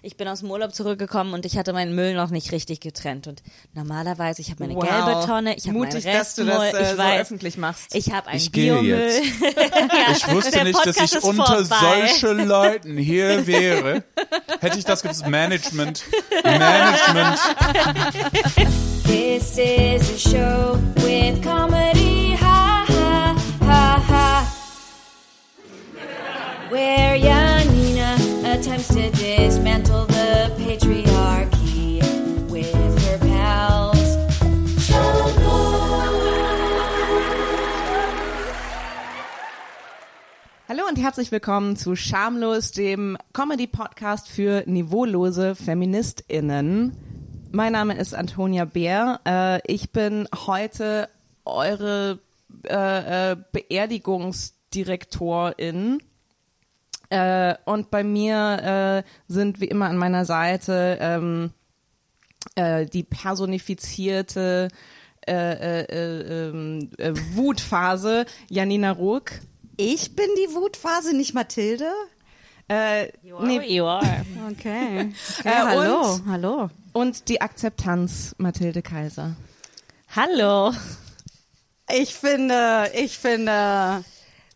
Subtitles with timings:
[0.00, 3.26] Ich bin aus dem Urlaub zurückgekommen und ich hatte meinen Müll noch nicht richtig getrennt.
[3.26, 3.42] Und
[3.74, 4.84] normalerweise, ich habe meine Wow.
[4.84, 7.56] gelbe Tonne, ich habe meinen Mutig, dass du Restmüll, das äh, ich so weiß, öffentlich
[7.58, 7.94] machst.
[7.96, 8.86] ich habe einen Ich Biomüll.
[9.10, 9.24] jetzt.
[10.18, 12.06] Ich wusste Der nicht, dass ich unter vorbei.
[12.06, 14.04] solchen Leuten hier wäre.
[14.60, 15.26] Hätte ich das gewusst.
[15.26, 16.04] Management.
[16.44, 17.38] Management.
[19.04, 23.34] This is a show with comedy, ha ha
[23.66, 24.54] ha ha.
[26.70, 27.47] Where Janina
[28.48, 32.00] attempts to dismantle the patriarchy
[32.48, 34.16] with her pals.
[40.66, 46.96] Hallo und herzlich willkommen zu Schamlos, dem Comedy-Podcast für niveaulose FeministInnen.
[47.52, 49.20] Mein Name ist Antonia Bär.
[49.26, 51.10] Äh, ich bin heute
[51.44, 52.20] eure
[52.66, 56.00] äh, äh, Beerdigungsdirektorin.
[57.10, 61.52] Äh, und bei mir äh, sind wie immer an meiner Seite ähm,
[62.54, 64.68] äh, die personifizierte
[65.26, 69.32] äh, äh, äh, ähm, äh, Wutphase Janina Ruck.
[69.76, 71.90] Ich bin die Wutphase, nicht Mathilde?
[72.68, 74.04] Äh, nee, You are.
[74.50, 75.12] Okay.
[75.40, 76.70] okay Äh, hallo, und- hallo.
[76.92, 79.36] und die Akzeptanz Mathilde Kaiser.
[80.14, 80.72] Hallo.
[81.90, 84.04] Ich finde, ich finde,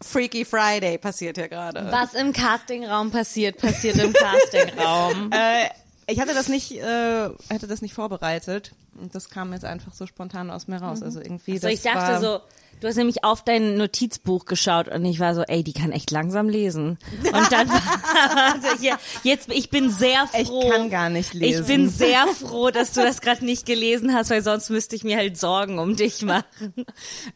[0.02, 1.88] Freaky Friday passiert hier gerade.
[1.90, 5.30] Was im Castingraum passiert, passiert im Castingraum.
[5.42, 5.68] Äh,
[6.08, 10.06] ich hatte das nicht, äh, hatte das nicht vorbereitet und das kam jetzt einfach so
[10.06, 11.02] spontan aus mir raus.
[11.02, 11.58] Also irgendwie.
[11.58, 12.40] So, das ich dachte so,
[12.80, 16.10] du hast nämlich auf dein Notizbuch geschaut und ich war so, ey, die kann echt
[16.10, 16.98] langsam lesen.
[17.24, 17.80] Und dann war
[18.82, 20.68] ja, jetzt, ich bin sehr Ich froh.
[20.70, 21.62] kann gar nicht lesen.
[21.62, 25.04] Ich bin sehr froh, dass du das gerade nicht gelesen hast, weil sonst müsste ich
[25.04, 26.74] mir halt Sorgen um dich machen.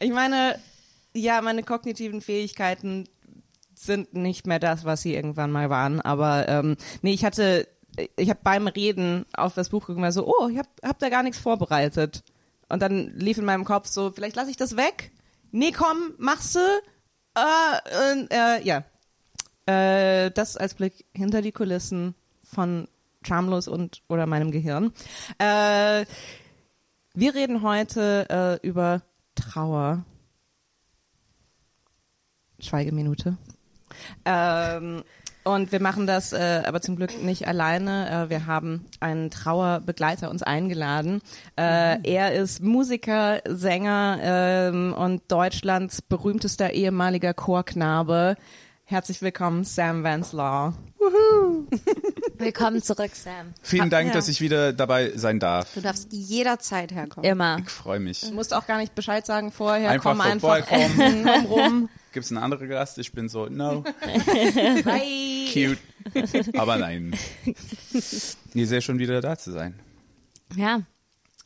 [0.00, 0.58] Ich meine,
[1.16, 3.08] ja, meine kognitiven Fähigkeiten
[3.74, 6.00] sind nicht mehr das, was sie irgendwann mal waren.
[6.00, 7.68] Aber ähm, nee, ich hatte,
[8.16, 11.22] ich habe beim Reden auf das Buch geguckt so, oh, ich hab, hab da gar
[11.22, 12.22] nichts vorbereitet.
[12.68, 15.12] Und dann lief in meinem Kopf so, vielleicht lasse ich das weg.
[15.52, 16.60] Nee, komm, machst du.
[17.34, 18.84] Äh, und, äh, ja.
[19.66, 22.88] Äh, das als Blick hinter die Kulissen von
[23.26, 24.92] Charmlos und oder meinem Gehirn.
[25.38, 26.06] Äh,
[27.14, 29.02] wir reden heute äh, über
[29.34, 30.04] Trauer.
[32.58, 33.36] Schweigeminute.
[34.24, 35.02] Ähm,
[35.44, 38.26] und wir machen das äh, aber zum Glück nicht alleine.
[38.26, 41.22] Äh, wir haben einen Trauerbegleiter uns eingeladen.
[41.56, 48.36] Äh, er ist Musiker, Sänger ähm, und Deutschlands berühmtester ehemaliger Chorknabe.
[48.84, 50.72] Herzlich willkommen, Sam Vanslaw.
[52.38, 53.52] Willkommen zurück, Sam.
[53.62, 54.14] Vielen Dank, Ja.
[54.14, 55.72] dass ich wieder dabei sein darf.
[55.74, 57.28] Du darfst jederzeit herkommen.
[57.30, 57.58] Immer.
[57.64, 58.20] Ich freue mich.
[58.22, 59.90] Du musst auch gar nicht Bescheid sagen vorher.
[59.90, 61.24] Einfach komm einfach vorbeikommen.
[61.26, 61.88] komm rum.
[62.12, 62.98] Gibt's einen anderen Gast?
[62.98, 63.82] Ich bin so, no,
[64.84, 65.48] Bye.
[65.52, 65.78] cute.
[66.56, 67.14] Aber nein.
[68.54, 69.78] Ihr seid schon wieder da zu sein.
[70.54, 70.80] Ja.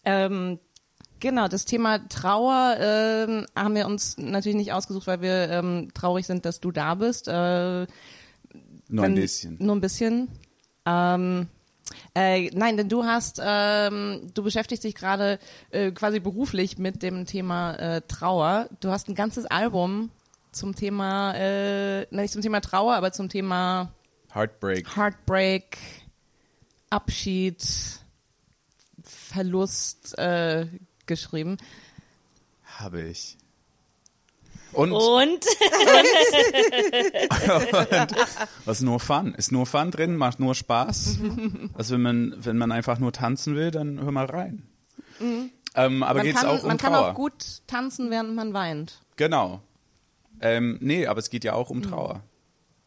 [0.04, 0.58] Ähm,
[1.18, 6.26] genau, das Thema Trauer ähm, haben wir uns natürlich nicht ausgesucht, weil wir ähm, traurig
[6.26, 7.26] sind, dass du da bist.
[7.28, 7.86] Äh,
[8.90, 9.56] Nur ein bisschen.
[9.60, 10.28] Nur ein bisschen.
[10.86, 11.48] Ähm,
[12.14, 15.38] äh, nein, denn du hast, ähm, du beschäftigst dich gerade
[15.70, 18.68] äh, quasi beruflich mit dem Thema äh, Trauer.
[18.80, 20.10] Du hast ein ganzes Album
[20.52, 23.92] zum Thema, äh, nicht zum Thema Trauer, aber zum Thema
[24.34, 24.96] Heartbreak.
[24.96, 25.78] Heartbreak,
[26.90, 27.64] Abschied,
[29.02, 30.66] Verlust äh,
[31.06, 31.56] geschrieben.
[32.64, 33.36] Habe ich.
[34.72, 35.44] Und Und?
[38.64, 39.34] was ist nur Fun?
[39.34, 41.18] Ist nur Fun drin, macht nur Spaß.
[41.74, 44.62] Also wenn man, wenn man einfach nur tanzen will, dann hör mal rein.
[45.74, 47.10] Ähm, aber Man geht's kann, auch um man kann Trauer?
[47.10, 49.00] auch gut tanzen, während man weint.
[49.16, 49.60] Genau.
[50.40, 52.22] Ähm, nee, aber es geht ja auch um Trauer.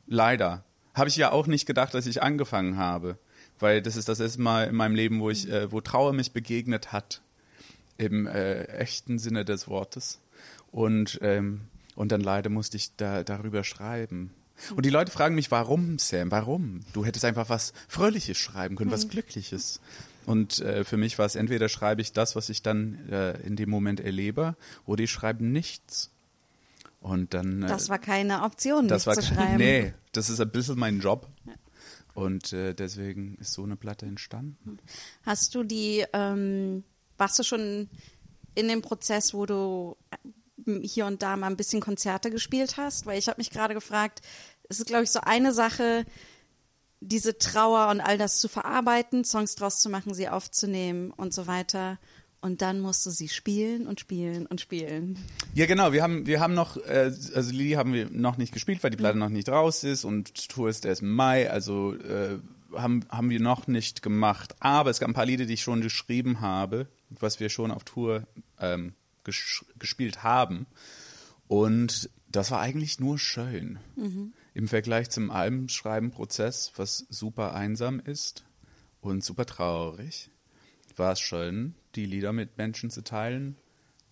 [0.07, 0.63] Leider.
[0.93, 3.17] Habe ich ja auch nicht gedacht, dass ich angefangen habe.
[3.59, 6.33] Weil das ist das erste Mal in meinem Leben, wo ich, äh, wo Trauer mich
[6.33, 7.21] begegnet hat.
[7.97, 10.19] Im äh, echten Sinne des Wortes.
[10.71, 11.61] Und, ähm,
[11.95, 14.31] und dann leider musste ich da, darüber schreiben.
[14.75, 16.81] Und die Leute fragen mich, warum, Sam, warum?
[16.93, 19.81] Du hättest einfach was Fröhliches schreiben können, was Glückliches.
[20.25, 23.55] Und äh, für mich war es entweder schreibe ich das, was ich dann äh, in
[23.55, 24.55] dem Moment erlebe,
[24.85, 26.11] oder ich schreibe nichts.
[27.01, 27.63] Und dann.
[27.63, 29.57] Äh, Das war keine Option, das war zu schreiben.
[29.57, 31.27] Nee, das ist ein bisschen mein Job.
[32.13, 34.77] Und äh, deswegen ist so eine Platte entstanden.
[35.25, 36.83] Hast du die, ähm,
[37.17, 37.89] warst du schon
[38.55, 39.97] in dem Prozess, wo du
[40.81, 43.05] hier und da mal ein bisschen Konzerte gespielt hast?
[43.05, 44.21] Weil ich habe mich gerade gefragt,
[44.69, 46.05] es ist, glaube ich, so eine Sache,
[46.99, 51.47] diese Trauer und all das zu verarbeiten, Songs draus zu machen, sie aufzunehmen und so
[51.47, 51.99] weiter.
[52.41, 55.17] Und dann musst du sie spielen und spielen und spielen.
[55.53, 55.93] Ja, genau.
[55.93, 58.97] Wir haben, wir haben noch, äh, also Lili haben wir noch nicht gespielt, weil die
[58.97, 61.49] Platte noch nicht raus ist und Tour ist erst im Mai.
[61.49, 62.39] Also äh,
[62.75, 64.55] haben, haben wir noch nicht gemacht.
[64.59, 67.85] Aber es gab ein paar Lieder, die ich schon geschrieben habe, was wir schon auf
[67.85, 68.27] Tour
[68.59, 70.65] ähm, ges gespielt haben.
[71.47, 73.79] Und das war eigentlich nur schön.
[74.53, 78.43] Im Vergleich zum Albenschreiben-Prozess, was super einsam ist
[79.01, 80.29] und super traurig,
[80.95, 83.57] war es schön, die Lieder mit Menschen zu teilen,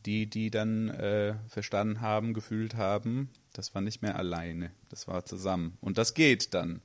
[0.06, 3.30] die, die dann äh, verstanden haben, gefühlt haben.
[3.54, 5.78] Das war nicht mehr alleine, das war zusammen.
[5.82, 6.82] Und das geht dann.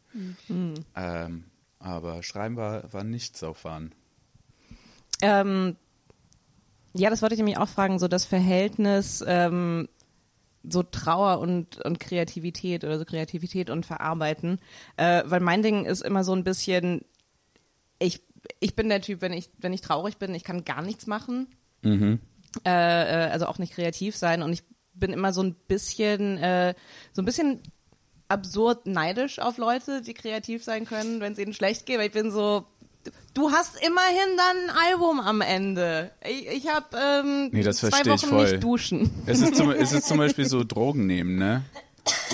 [0.94, 1.44] Ähm,
[1.78, 3.93] aber Schreiben war, war nicht so fun.
[5.23, 5.76] Ähm,
[6.96, 9.88] ja, das wollte ich nämlich auch fragen, so das Verhältnis ähm,
[10.69, 14.58] so Trauer und, und Kreativität oder so Kreativität und Verarbeiten.
[14.96, 17.04] Äh, weil mein Ding ist immer so ein bisschen,
[17.98, 18.22] ich,
[18.60, 21.48] ich bin der Typ, wenn ich, wenn ich traurig bin, ich kann gar nichts machen.
[22.64, 24.42] Äh, äh, also auch nicht kreativ sein.
[24.42, 24.62] Und ich
[24.94, 26.75] bin immer so ein bisschen, äh,
[27.12, 27.60] so ein bisschen
[28.28, 31.99] absurd neidisch auf Leute, die kreativ sein können, wenn es ihnen schlecht geht.
[31.99, 32.66] Weil ich bin so,
[33.37, 36.11] du hast immerhin dann ein Album am Ende.
[36.27, 38.50] Ich, ich habe ähm, Nee, das zwei Wochen voll.
[38.50, 39.11] nicht duschen.
[39.27, 41.62] Es ist, zum, es ist zum Beispiel so Drogen nehmen, ne?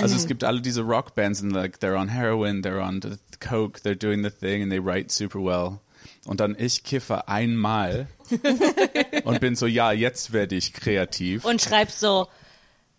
[0.00, 3.80] Also es gibt alle diese Rockbands and like they're on heroin, they're on the coke,
[3.80, 5.80] they're doing the thing and they write super well.
[6.24, 8.06] Und dann ich kiffe einmal
[9.24, 11.44] und bin so, ja, jetzt werde ich kreativ.
[11.44, 12.28] Und schreibst so,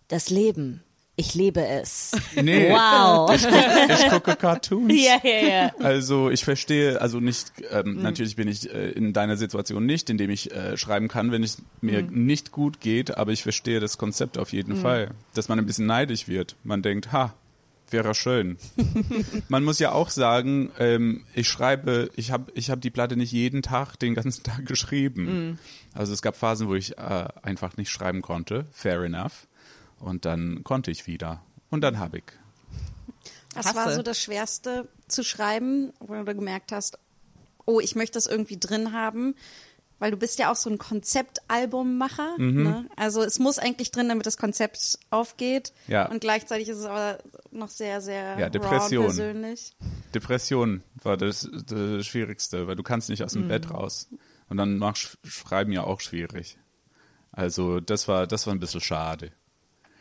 [0.08, 0.82] das Leben,
[1.16, 2.12] ich lebe es.
[2.40, 3.30] nee, Wow.
[3.34, 4.92] ich gucke Cartoons.
[4.96, 5.72] ja, ja, ja.
[5.78, 10.30] Also ich verstehe, also nicht, ähm, natürlich bin ich äh, in deiner Situation nicht, indem
[10.30, 14.38] ich äh, schreiben kann, wenn es mir nicht gut geht, aber ich verstehe das Konzept
[14.38, 16.56] auf jeden Fall, dass man ein bisschen neidisch wird.
[16.64, 17.32] Man denkt, ha,
[17.90, 18.56] wäre schön.
[19.48, 23.30] man muss ja auch sagen, ähm, ich schreibe, ich habe ich hab die Platte nicht
[23.30, 25.60] jeden Tag, den ganzen Tag geschrieben.
[25.92, 29.46] Also es gab Phasen, wo ich äh, einfach nicht schreiben konnte, fair enough.
[30.00, 31.42] Und dann konnte ich wieder.
[31.70, 32.24] Und dann habe ich.
[33.54, 36.98] Was war so das Schwerste zu schreiben, wo du gemerkt hast,
[37.66, 39.34] oh, ich möchte das irgendwie drin haben?
[40.00, 42.34] Weil du bist ja auch so ein Konzeptalbummacher.
[42.38, 42.62] Mhm.
[42.64, 42.88] Ne?
[42.96, 45.72] Also es muss eigentlich drin, damit das Konzept aufgeht.
[45.86, 46.06] Ja.
[46.10, 47.18] Und gleichzeitig ist es aber
[47.52, 49.04] noch sehr, sehr Ja, Depression.
[49.06, 49.72] persönlich.
[50.12, 54.08] Depression war das, das Schwierigste, weil du kannst nicht aus dem Bett raus.
[54.48, 56.58] Und dann macht Sch- Schreiben ja auch schwierig.
[57.30, 59.30] Also das war, das war ein bisschen schade.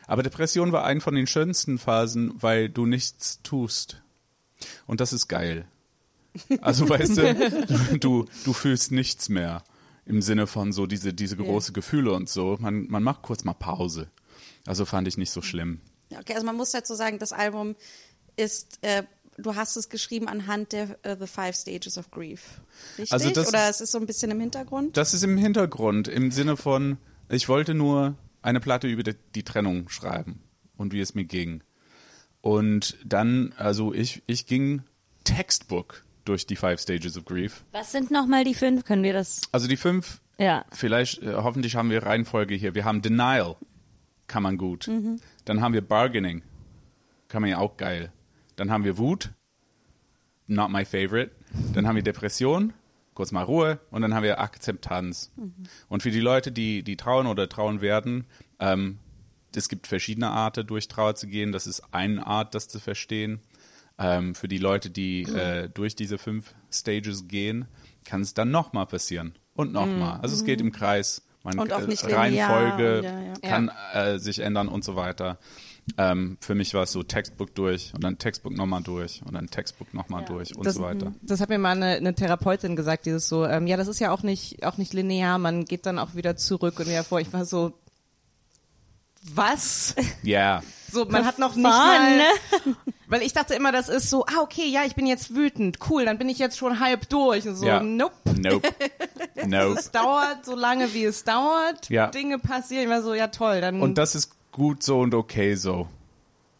[0.08, 4.02] Aber Depression war eine von den schönsten Phasen, weil du nichts tust.
[4.88, 5.66] Und das ist geil.
[6.62, 9.64] Also weißt du, du, du fühlst nichts mehr.
[10.06, 12.58] Im Sinne von so diese, diese große Gefühle und so.
[12.60, 14.10] Man, man macht kurz mal Pause.
[14.66, 15.80] Also fand ich nicht so schlimm.
[16.10, 17.76] Ja, okay, also man muss dazu sagen, das Album
[18.36, 19.04] ist, äh,
[19.38, 22.42] du hast es geschrieben anhand der äh, The Five Stages of Grief.
[22.98, 23.14] Richtig?
[23.14, 24.98] Also das- Oder es ist so ein bisschen im Hintergrund?
[24.98, 26.98] Das ist im Hintergrund, im Sinne von,
[27.30, 30.44] ich wollte nur eine Platte über die, Trennung schreiben
[30.78, 31.64] und wie es mir ging.
[32.42, 34.84] Und dann, also ich, ich ging
[35.24, 37.64] Textbook durch die Five Stages of Grief.
[37.72, 38.86] Was sind nochmal die fünf?
[38.86, 39.42] Können wir das?
[39.52, 40.66] Also die fünf, Ja.
[40.72, 42.76] vielleicht, äh, hoffentlich haben wir Reihenfolge hier.
[42.76, 43.56] Wir haben Denial,
[44.28, 44.90] kann man gut.
[45.46, 46.44] Dann haben wir Bargaining,
[47.30, 48.12] kann man ja auch geil.
[48.56, 49.32] Dann haben wir Wut,
[50.48, 51.32] not my favorite.
[51.74, 52.74] Dann haben wir Depression,
[53.14, 53.80] kurz mal Ruhe.
[53.92, 55.32] Und dann haben wir Akzeptanz.
[55.90, 58.26] Und für die Leute, die, die trauen oder trauen werden,
[58.60, 59.00] ähm,
[59.56, 61.52] es gibt verschiedene Arten, durch Trauer zu gehen.
[61.52, 63.40] Das ist eine Art, das zu verstehen.
[64.00, 67.66] Ähm, für die Leute, die äh, durch diese fünf Stages gehen,
[68.04, 69.38] kann es dann nochmal passieren.
[69.54, 70.20] Und nochmal.
[70.22, 71.24] Also es geht im Kreis.
[71.44, 73.34] Man, Und auch äh, nicht Reihenfolge und ja, ja.
[73.42, 75.38] kann äh, sich ändern und so weiter.
[75.98, 79.48] Ähm, für mich war es so Textbook durch und dann Textbook nochmal durch und dann
[79.48, 81.14] Textbook nochmal durch und Das- so weiter.
[81.22, 84.12] Das hat mir mal eine, eine Therapeutin gesagt, dieses so, ähm, ja, das ist ja
[84.12, 87.20] auch nicht, auch nicht linear, man geht dann auch wieder zurück und wieder vor.
[87.20, 87.74] Ich war so,
[89.34, 89.96] was?
[90.22, 90.62] Ja,
[90.92, 92.24] So, man hat noch nicht Fun, mal, ne?
[93.08, 96.04] weil ich dachte immer, das ist so, ah, okay, ja, ich bin jetzt wütend, cool,
[96.06, 97.48] dann bin ich jetzt schon halb durch.
[97.48, 97.82] Und so, Ja.
[97.82, 98.14] nope.
[98.38, 98.68] nope.
[99.46, 99.80] nope.
[99.80, 101.90] Es dauert so lange, wie es dauert.
[101.90, 102.08] Ja.
[102.08, 102.84] Dinge passieren.
[102.84, 105.88] Ich war so, ja toll, dann Und das ist gut so und okay so.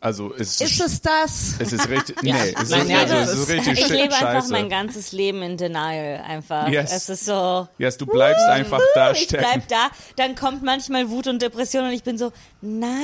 [0.04, 1.56] Also es ist es das.
[1.60, 4.14] Es ist richtig, nee, es ist, Nein, ja, also, es ist ist- richtig Ich lebe
[4.14, 4.52] einfach scheiße.
[4.52, 6.68] mein ganzes Leben in Denial einfach.
[6.68, 6.92] Yes.
[6.92, 9.46] Es ist so, Yes, du bleibst einfach da ich stecken.
[9.50, 13.00] bleib da, dann kommt manchmal Wut und Depression und ich bin so, nein.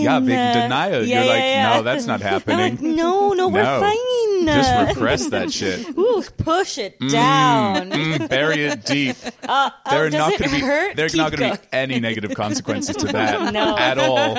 [0.00, 1.04] Ja, wegen Denial.
[1.04, 1.76] Ja, You're ja, like, ja.
[1.76, 2.78] no, that's not happening.
[2.94, 3.80] No, no, we're No.
[3.80, 4.46] fine.
[4.46, 5.88] Just repress that shit.
[5.98, 7.90] Ooh, push it down.
[7.90, 9.16] Mm, bury it deep.
[9.48, 10.96] Oh, There are does not it going to be hurt?
[10.96, 13.76] there are Keep not going to be any negative consequences to that No.
[13.76, 14.34] at all.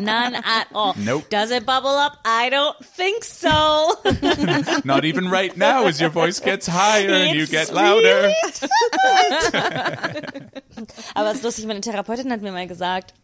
[0.00, 0.94] None at all.
[0.98, 1.24] Nope.
[1.38, 2.18] Does it bubble up?
[2.24, 3.94] I don't think so.
[4.84, 8.32] Not even right now as your voice gets higher and you It's get louder.
[11.14, 13.14] Aber es ist lustig, meine Therapeutin hat mir mal gesagt,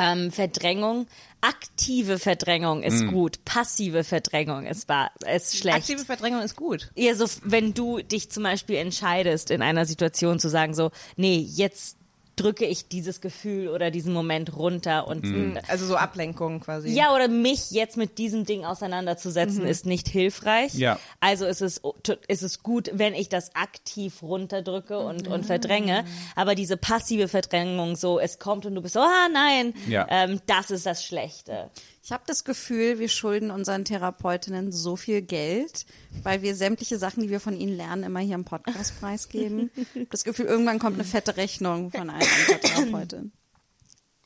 [0.00, 1.08] Ähm, Verdrängung,
[1.40, 5.76] aktive Verdrängung ist gut, passive Verdrängung ist, wa- ist schlecht.
[5.78, 6.90] Aktive Verdrängung ist gut.
[6.94, 11.38] Ja, so, wenn du dich zum Beispiel entscheidest, in einer Situation zu sagen, so, nee,
[11.40, 11.97] jetzt
[12.40, 15.24] drücke ich dieses Gefühl oder diesen Moment runter und
[15.68, 16.90] Also so Ablenkung quasi.
[16.90, 20.74] ja, oder mich jetzt mit diesem Ding auseinanderzusetzen, ist nicht hilfreich.
[20.74, 20.98] Ja.
[21.20, 21.80] Also ist es,
[22.28, 26.04] ist es gut, wenn ich das aktiv runterdrücke und, und verdränge.
[26.36, 30.06] Aber diese passive Verdrängung, so es kommt und du bist so, ah nein, Ja.
[30.10, 31.70] ähm, das ist das Schlechte.
[32.04, 35.84] Ich habe das Gefühl, wir schulden unseren Therapeutinnen so viel Geld,
[36.22, 39.70] weil wir sämtliche Sachen, die wir von ihnen lernen, immer hier im Podcast preisgeben.
[40.10, 43.32] Das Gefühl, irgendwann kommt eine fette Rechnung von einer unserer Therapeutin.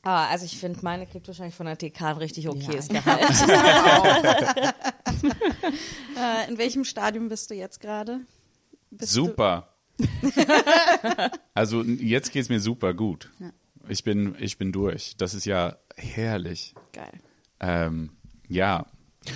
[0.03, 3.23] Ah, also ich finde, meine kriegt wahrscheinlich von der TK ein richtig okayes Gehalt.
[6.15, 8.21] Äh, in welchem Stadium bist du jetzt gerade?
[8.99, 9.75] Super.
[11.53, 13.31] also jetzt geht's mir super gut.
[13.87, 15.15] Ich bin, ich bin durch.
[15.17, 16.75] Das ist ja herrlich.
[16.91, 17.19] Geil.
[17.59, 18.11] Ähm,
[18.47, 18.85] ja.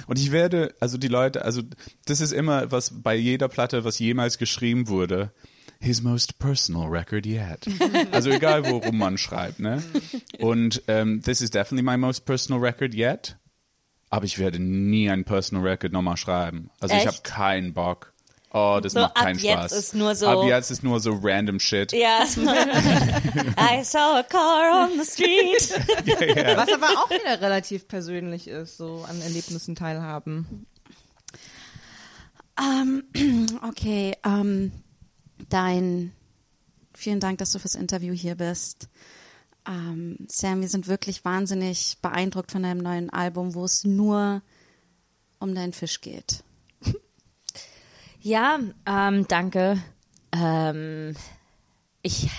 [0.06, 1.62] Und ich werde, also die Leute, also
[2.06, 5.32] das ist immer was bei jeder Platte, was jemals geschrieben wurde.
[5.80, 7.66] His most personal record yet.
[8.12, 9.84] Also egal, worum man schreibt, ne?
[10.40, 13.38] Und ähm, this is definitely my most personal record yet.
[14.10, 16.70] Aber ich werde nie ein personal record nochmal schreiben.
[16.80, 17.08] Also ich Echt?
[17.08, 18.14] habe keinen Bock.
[18.54, 19.72] Oh, das So, macht ab keinen jetzt Spaß.
[19.74, 21.92] ist nur so- Ab jetzt ist nur so random Shit.
[21.92, 22.24] ja.
[23.60, 25.70] I saw a car on the street.
[26.58, 30.66] Was aber auch wieder relativ persönlich ist, so an Erlebnissen teilhaben.
[32.60, 33.04] Ähm,
[33.68, 34.72] okay, ähm,
[35.50, 36.12] dein,
[36.94, 38.90] vielen Dank, dass du fürs Interview hier bist.
[39.68, 44.42] Ähm, Sam, wir sind wirklich wahnsinnig beeindruckt von deinem neuen Album, wo es nur
[45.40, 46.44] um deinen Fisch geht.
[48.20, 49.82] Ja, ähm, danke.
[50.34, 51.16] Ähm,
[52.02, 52.30] ich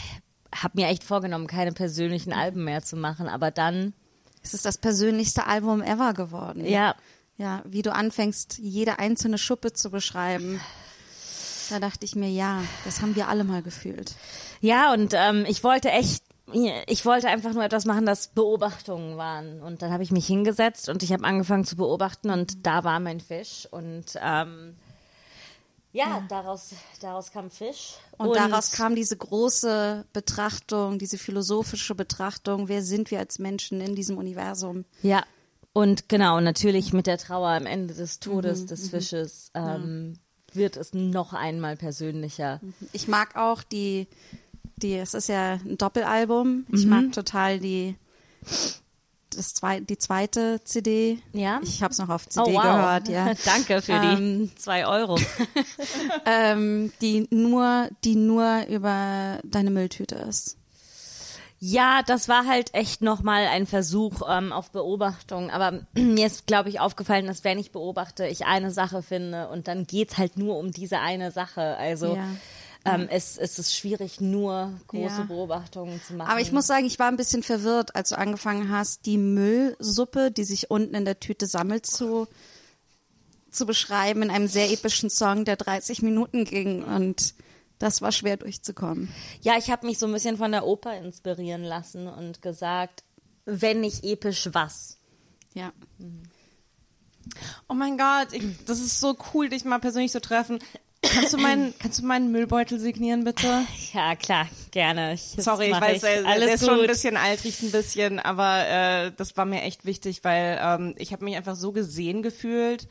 [0.55, 3.95] habe mir echt vorgenommen, keine persönlichen Alben mehr zu machen, aber dann,
[4.43, 6.65] Es ist das persönlichste Album ever geworden.
[6.67, 6.95] ja,
[7.39, 10.61] Ja, wie du anfängst, jede einzelne Schuppe zu beschreiben.
[11.71, 14.15] Da dachte ich mir, ja, das haben wir alle mal gefühlt.
[14.61, 16.23] ja, und ähm, ich wollte echt,
[16.87, 19.63] ich wollte einfach nur etwas machen, das Beobachtungen waren.
[19.63, 23.01] Und dann habe ich mich hingesetzt und ich habe angefangen zu beobachten und da war
[23.01, 24.77] mein Fisch und ähm,
[25.93, 26.71] ja, daraus,
[27.01, 27.95] daraus kam Fisch.
[28.19, 33.95] Und, daraus kam diese große Betrachtung, diese philosophische Betrachtung, wer sind wir als Menschen in
[33.95, 34.85] diesem Universum?
[35.03, 35.25] Ja,
[35.73, 40.19] und genau, natürlich mit der Trauer am Ende des Todes des Fisches ähm,
[40.59, 42.61] wird es noch einmal persönlicher.
[42.93, 44.07] Ich mag auch die,
[44.77, 46.67] die, es ist ja ein Doppelalbum.
[46.73, 47.97] Ich mag total die,
[49.31, 51.19] das zwei, die zweite CD.
[51.33, 51.61] Ja?
[51.63, 52.63] Ich habe es noch auf CD Oh, wow.
[52.63, 53.33] gehört, ja.
[53.45, 55.19] Danke für die Ähm, zwei Euro.
[56.27, 60.58] ähm, die nur, die nur über deine Mülltüte ist.
[61.61, 65.51] Ja, das war halt echt nochmal ein Versuch ähm, auf Beobachtung.
[65.51, 69.67] Aber mir ist, glaube ich, aufgefallen, dass wenn ich beobachte, ich eine Sache finde und
[69.69, 71.77] dann geht's halt nur um diese eine Sache.
[71.77, 72.25] Also Ja.
[72.85, 75.25] ähm, es, es ist schwierig, nur große Ja.
[75.25, 76.31] Beobachtungen zu machen.
[76.31, 80.31] Aber ich muss sagen, ich war ein bisschen verwirrt, als du angefangen hast, die Müllsuppe,
[80.31, 82.29] die sich unten in der Tüte sammelt, zu,
[83.51, 86.85] zu beschreiben in einem sehr epischen Song, der 30 Minuten ging.
[86.85, 87.35] Und
[87.79, 89.13] das war schwer durchzukommen.
[89.41, 93.05] Ja, ich habe mich so ein bisschen von der Oper inspirieren lassen und gesagt,
[93.45, 94.99] wenn nicht episch, was?
[95.55, 95.73] Ja.
[97.69, 100.59] Oh mein Gott, ich, das ist so cool, dich mal persönlich zu treffen.
[101.03, 103.65] Kannst du meinen, kannst du meinen Müllbeutel signieren, bitte?
[103.93, 105.15] Ja, klar, gerne.
[105.15, 106.69] Ich, Sorry, ich weiß, der, Alles der ist gut.
[106.69, 110.59] schon ein bisschen alt, riecht ein bisschen, aber äh, das war mir echt wichtig, weil
[110.61, 112.89] ähm, ich habe mich einfach so gesehen gefühlt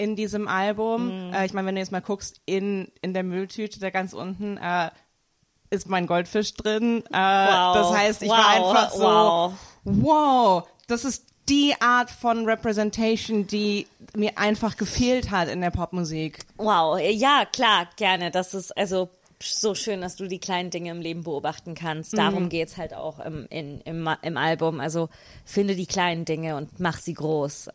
[0.00, 1.28] in diesem Album.
[1.28, 1.34] Mhm.
[1.34, 4.56] Äh, ich meine, wenn du jetzt mal guckst, in, in der Mülltüte da ganz unten
[4.56, 4.90] äh,
[5.70, 7.04] ist mein Goldfisch drin.
[7.12, 7.74] Äh, Wow.
[7.76, 8.36] Das heißt, ich Wow.
[8.36, 9.52] war einfach so, Wow.
[9.84, 16.38] wow, das ist die Art von Representation, die mir einfach gefehlt hat in der Popmusik.
[16.56, 18.30] Wow, ja, klar, gerne.
[18.30, 19.08] Das ist also
[19.42, 22.16] so schön, dass du die kleinen Dinge im Leben beobachten kannst.
[22.16, 24.80] Darum geht's halt auch im, in, im, im Album.
[24.80, 25.08] Also
[25.44, 27.70] finde die kleinen Dinge und mach sie groß.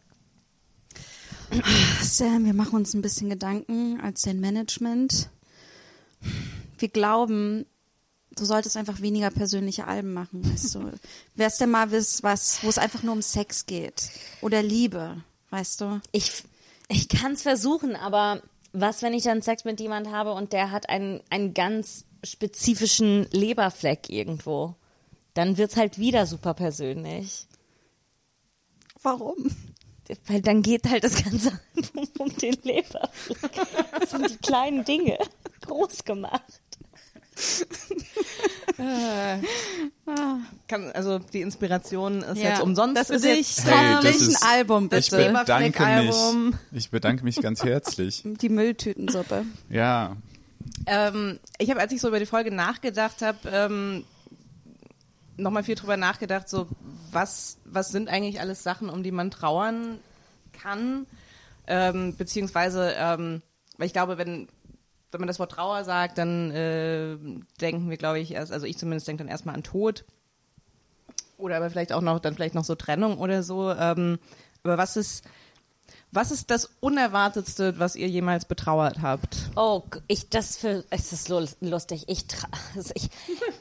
[2.02, 5.30] Sam, wir machen uns ein bisschen Gedanken als dein Management.
[6.78, 7.66] Wir glauben,
[8.36, 10.92] du solltest einfach weniger persönliche Alben machen, weißt du.
[11.36, 14.10] Wär's denn mal was, was, wo es einfach nur um Sex geht
[14.42, 16.02] oder Liebe, weißt du?
[16.12, 16.44] Ich,
[16.88, 18.42] ich kann es versuchen, aber
[18.74, 23.28] was, wenn ich dann Sex mit jemand habe und der hat einen, einen ganz spezifischen
[23.32, 24.76] Leberfleck irgendwo?
[25.34, 27.48] Dann wird's halt wieder super persönlich.
[29.02, 29.52] Warum?
[30.28, 33.52] Weil dann geht halt das ganze Album um den Leberfleck.
[34.00, 35.18] Das sind die kleinen Dinge
[35.66, 36.42] groß gemacht.
[40.68, 42.50] kann, also die Inspiration ist Ja.
[42.52, 43.58] jetzt umsonst Das für ist dich.
[43.66, 45.04] Hey, das ist- ein Album, bitte.
[45.04, 45.76] Schweber- Danke mich.
[45.76, 46.54] Fleck-Album.
[46.72, 48.22] Ich bedanke mich ganz herzlich.
[48.42, 49.46] Die Mülltütensuppe.
[49.70, 50.16] Ja.
[50.88, 54.04] Ähm, ich habe, als ich so über die Folge nachgedacht habe, ähm,
[55.38, 56.68] nochmal viel drüber nachgedacht, so
[57.12, 60.00] was, was sind eigentlich alles Sachen, um die man trauern
[60.54, 61.06] kann,
[61.68, 63.42] ähm, beziehungsweise, ähm,
[63.78, 64.48] weil ich glaube, wenn
[65.16, 67.16] wenn man das Wort Trauer sagt, dann äh,
[67.62, 70.04] denken wir, glaube ich, erst, also ich zumindest denke dann erstmal an Tod
[71.38, 73.72] oder aber vielleicht auch noch dann vielleicht noch so Trennung oder so.
[73.72, 74.20] Ähm,
[74.64, 75.24] aber was ist
[76.16, 79.38] was ist das Unerwartetste, was ihr jemals betrauert habt?
[79.56, 82.06] Oh, ich das für es ist lustig.
[82.08, 82.26] Ich
[82.76, 83.10] also ich,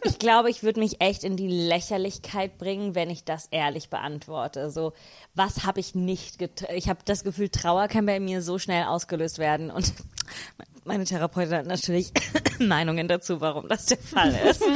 [0.04, 4.70] ich glaube, ich würde mich echt in die Lächerlichkeit bringen, wenn ich das ehrlich beantworte.
[4.70, 4.92] So,
[5.34, 6.68] was habe ich nicht getan?
[6.74, 9.92] Ich habe das Gefühl, Trauer kann bei mir so schnell ausgelöst werden und
[10.84, 12.12] meine Therapeutin hat natürlich
[12.58, 14.62] Meinungen dazu, warum das der Fall ist.
[14.62, 14.72] um,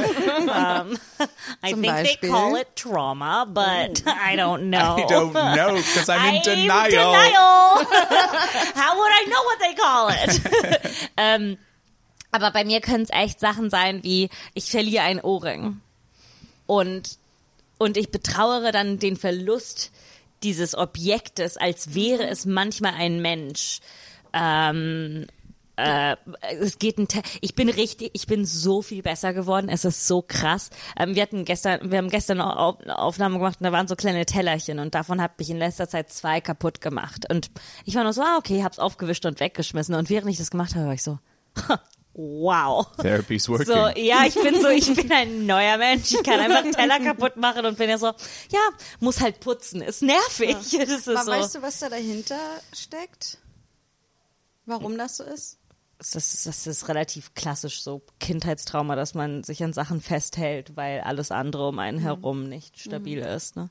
[1.63, 2.17] I Zum think Beispiel?
[2.21, 4.97] they call it trauma, but I don't know.
[4.97, 6.89] I don't know, because I'm in I'm denial.
[6.89, 7.68] denial.
[8.75, 11.11] How would I know what they call it?
[11.17, 11.57] ähm,
[12.31, 15.81] aber bei mir können es echt Sachen sein wie, ich verliere einen Ohrring.
[16.67, 17.17] Und,
[17.77, 19.91] und ich betrauere dann den Verlust
[20.43, 23.79] dieses Objektes, als wäre es manchmal ein Mensch.
[24.33, 25.25] Ähm,
[25.79, 26.17] äh,
[26.59, 29.69] es geht ein Te ich bin richtig, ich bin so viel besser geworden.
[29.69, 30.69] Es ist so krass.
[30.97, 33.95] Ähm, wir hatten gestern, wir haben gestern eine Auf Aufnahme gemacht und da waren so
[33.95, 37.25] kleine Tellerchen und davon habe ich in letzter Zeit zwei kaputt gemacht.
[37.29, 37.49] Und
[37.85, 39.95] ich war nur so, ah, okay, hab's aufgewischt und weggeschmissen.
[39.95, 41.19] Und während ich das gemacht habe, war ich so,
[42.13, 42.87] wow.
[42.97, 43.65] Therapy's working.
[43.65, 46.11] So, ja, ich bin so, ich bin ein neuer Mensch.
[46.11, 48.59] Ich kann einfach Teller kaputt machen und bin ja so, ja,
[48.99, 49.81] muss halt putzen.
[49.81, 50.57] Ist nervig.
[50.71, 51.31] Das ist Aber so.
[51.31, 52.39] weißt du, was da dahinter
[52.73, 53.37] steckt?
[54.65, 55.58] Warum das so ist?
[55.99, 61.01] Das, ist, das ist relativ klassisch so Kindheitstrauma, dass man sich an Sachen festhält, weil
[61.01, 61.79] alles andere um Mhm.
[61.79, 63.55] einen herum nicht stabil ist.
[63.57, 63.69] Ne?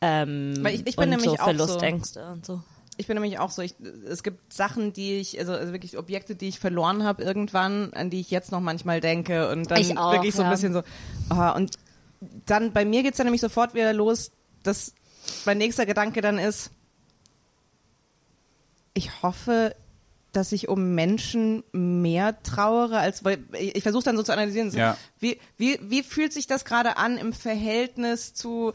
[0.00, 1.44] Ähm, Weil ich- ich bin nämlich so auch so.
[1.44, 2.62] Verlustängste und so.
[2.96, 3.74] Ich bin nämlich auch so, ich,
[4.06, 8.10] es gibt Sachen, die ich, also, also wirklich Objekte, die ich verloren habe irgendwann, an
[8.10, 10.50] die ich jetzt noch manchmal denke und dann auch, wirklich so ein ja.
[10.50, 10.82] bisschen so,
[11.30, 11.76] ah, und
[12.46, 14.94] dann bei mir geht's dann nämlich sofort wieder los, dass
[15.46, 16.70] mein nächster Gedanke dann ist,
[18.92, 19.74] ich hoffe,
[20.32, 24.78] dass ich um Menschen mehr trauere, als weil ich, versuche dann so zu analysieren, so,
[24.78, 24.96] Ja.
[25.18, 28.72] wie, wie, wie fühlt sich das gerade an im Verhältnis zu,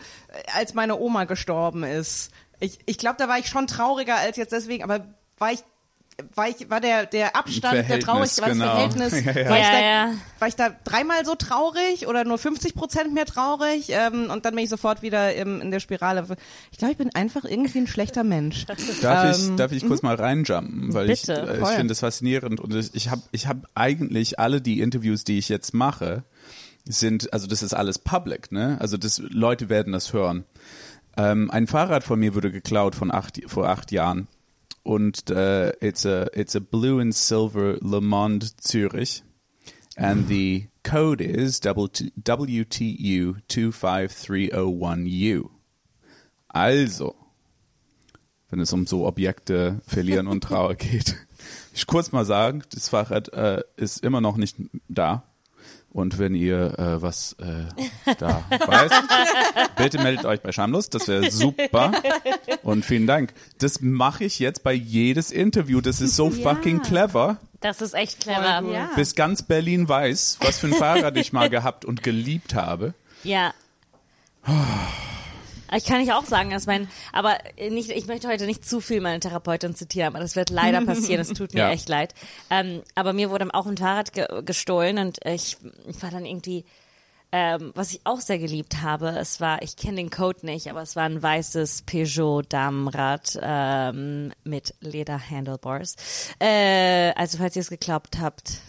[0.54, 2.32] als meine Oma gestorben ist?
[2.60, 5.06] Ich, ich glaube, da war ich schon trauriger als jetzt deswegen, aber
[5.38, 5.60] war ich,
[6.36, 8.66] war ich, war der, der Abstand der Traurigkeit, war das genau.
[9.12, 9.50] Verhältnis, Ja, ja.
[9.50, 10.12] War, ich da, ja.
[10.40, 13.88] war ich da dreimal so traurig oder nur 50 Prozent mehr traurig?
[13.90, 16.26] Ähm, und dann bin ich sofort wieder im, in der Spirale.
[16.72, 18.66] Ich glaube, ich bin einfach irgendwie ein schlechter Mensch.
[19.02, 22.00] Darf Ähm, ich, darf ich kurz mal reinjumpen, weil ich, Bitte, äh, ich finde das
[22.00, 26.24] faszinierend und ich- ich habe ich hab eigentlich alle die Interviews, die ich jetzt mache,
[26.86, 28.78] sind, also das ist alles public, ne?
[28.80, 30.46] Also das, Leute werden das hören.
[31.18, 34.28] Ähm, ein Fahrrad von mir wurde geklaut von acht, vor acht Jahren
[34.86, 39.24] und äh, it's a it's a blue and silver Le Monde Zürich
[39.98, 45.50] and the code is WTU 25301U.
[46.48, 47.16] Also,
[48.50, 51.16] wenn es um so Objekte verlieren und Trauer geht.
[51.74, 54.56] Ich kurz mal sagen, das Fahrrad äh, ist immer noch nicht
[54.88, 55.24] da.
[55.96, 58.94] Und wenn ihr äh, was äh, da weißt,
[59.78, 61.94] bitte meldet euch bei Schamlos, das wäre super.
[62.64, 63.34] Und vielen Dank.
[63.60, 65.80] Das mache ich jetzt bei jedes Interview.
[65.80, 67.38] Das ist so fucking clever.
[67.62, 68.62] Das ist echt clever.
[68.70, 68.90] Ja.
[68.98, 72.94] Bis ganz Berlin weiß, was für ein Fahrrad ich mal gehabt und geliebt habe.
[73.24, 73.54] ja.
[75.76, 77.38] Ich kann nicht auch sagen, dass mein, aber
[77.70, 81.22] nicht, ich möchte heute nicht zu viel meine Therapeutin zitieren, aber das wird leider passieren.
[81.22, 81.72] Es tut mir Ja.
[81.72, 82.14] echt leid.
[82.50, 85.58] Ähm, aber mir wurde auch ein Fahrrad ge gestohlen und ich,
[85.88, 86.66] ich war dann irgendwie,
[87.32, 90.82] ähm, was ich auch sehr geliebt habe, es war, ich kenne den Code nicht, aber
[90.82, 95.96] es war ein weißes Peugeot Damenrad ähm, mit Leder Handlebars.
[96.40, 98.60] Äh, also falls ihr es geglaubt habt,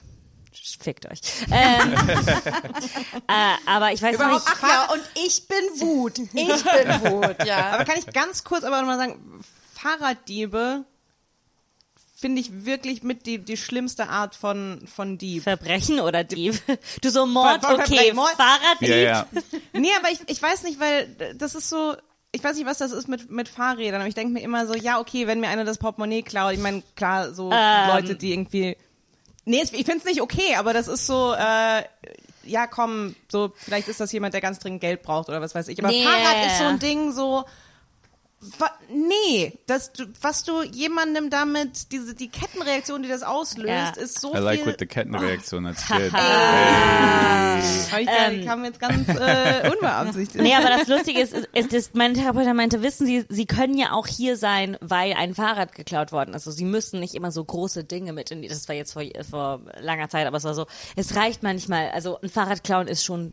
[0.81, 1.20] fickt euch.
[1.50, 1.94] Ähm,
[3.29, 4.57] äh, aber ich weiß Überhaupt- nicht.
[4.62, 6.18] Ach ja, und ich bin Wut.
[6.18, 7.70] Ich bin Wut, ja.
[7.72, 9.42] Aber kann ich ganz kurz aber noch mal sagen,
[9.74, 10.85] Fahrraddiebe
[12.18, 15.42] finde ich wirklich mit die, die schlimmste Art von, von Dieb.
[15.42, 16.61] Verbrechen oder Dieb?
[17.02, 18.31] Du so Mord, Ver- ver- okay, Mord.
[18.33, 18.88] Fahrraddieb.
[18.88, 19.26] Ja, ja.
[19.74, 21.94] Nee, aber ich, ich weiß nicht, weil das ist so,
[22.33, 24.74] ich weiß nicht, was das ist mit, mit Fahrrädern, aber ich denke mir immer so,
[24.74, 27.88] ja, okay, wenn mir einer das Portemonnaie klaut, ich meine, klar, so Ähm.
[27.90, 28.76] Leute, die irgendwie,
[29.46, 31.82] nee, ich finde es nicht okay, aber das ist so, äh,
[32.44, 35.68] ja, komm, so, vielleicht ist das jemand, der ganz dringend Geld braucht oder was weiß
[35.68, 35.78] ich.
[35.78, 37.44] Aber Nee, Fahrrad ist so ein Ding, so,
[38.90, 43.90] nee, das, du, was du jemandem damit, diese, die Kettenreaktion, die das auslöst, Ja.
[43.90, 44.66] ist so I like viel.
[44.72, 46.12] with the Kettenreaktion, that's good.
[46.12, 50.42] Hab ich gar, kam jetzt ganz äh, unbeabsichtigt.
[50.42, 53.77] Nee, aber das Lustige ist, ist, ist, ist mein Therapeut meinte, wissen Sie, Sie können
[53.79, 56.46] ja auch hier sein, weil ein Fahrrad geklaut worden ist.
[56.46, 59.03] Also Sie müssen nicht immer so große Dinge mit in die, das war jetzt vor,
[59.29, 63.05] vor langer Zeit, aber es war so, es reicht manchmal, also ein Fahrrad klauen ist
[63.05, 63.33] schon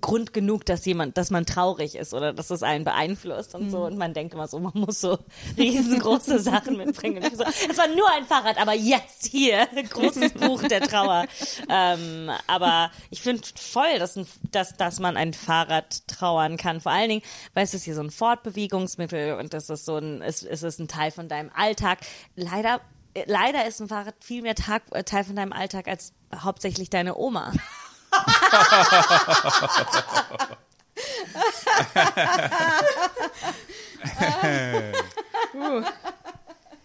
[0.00, 3.84] Grund genug, dass jemand, dass man traurig ist oder dass es einen beeinflusst und so.
[3.84, 5.18] Und man denkt immer so, man muss so
[5.58, 7.22] riesengroße Sachen mitbringen.
[7.36, 11.26] So, es war nur ein Fahrrad, aber jetzt hier, großes Buch der Trauer.
[11.68, 16.80] Ähm, aber ich finde voll, dass, ein, dass, dass man ein Fahrrad trauern kann.
[16.80, 17.22] Vor allen Dingen,
[17.54, 20.78] weil es ist hier so ein Fortbewegungsmittel und das ist so ein, es, es ist
[20.78, 21.98] ein Teil von deinem Alltag.
[22.36, 22.80] Leider
[23.24, 27.16] Leider ist ein Fahrrad viel mehr Tag, äh, Teil von deinem Alltag als hauptsächlich deine
[27.16, 27.52] Oma.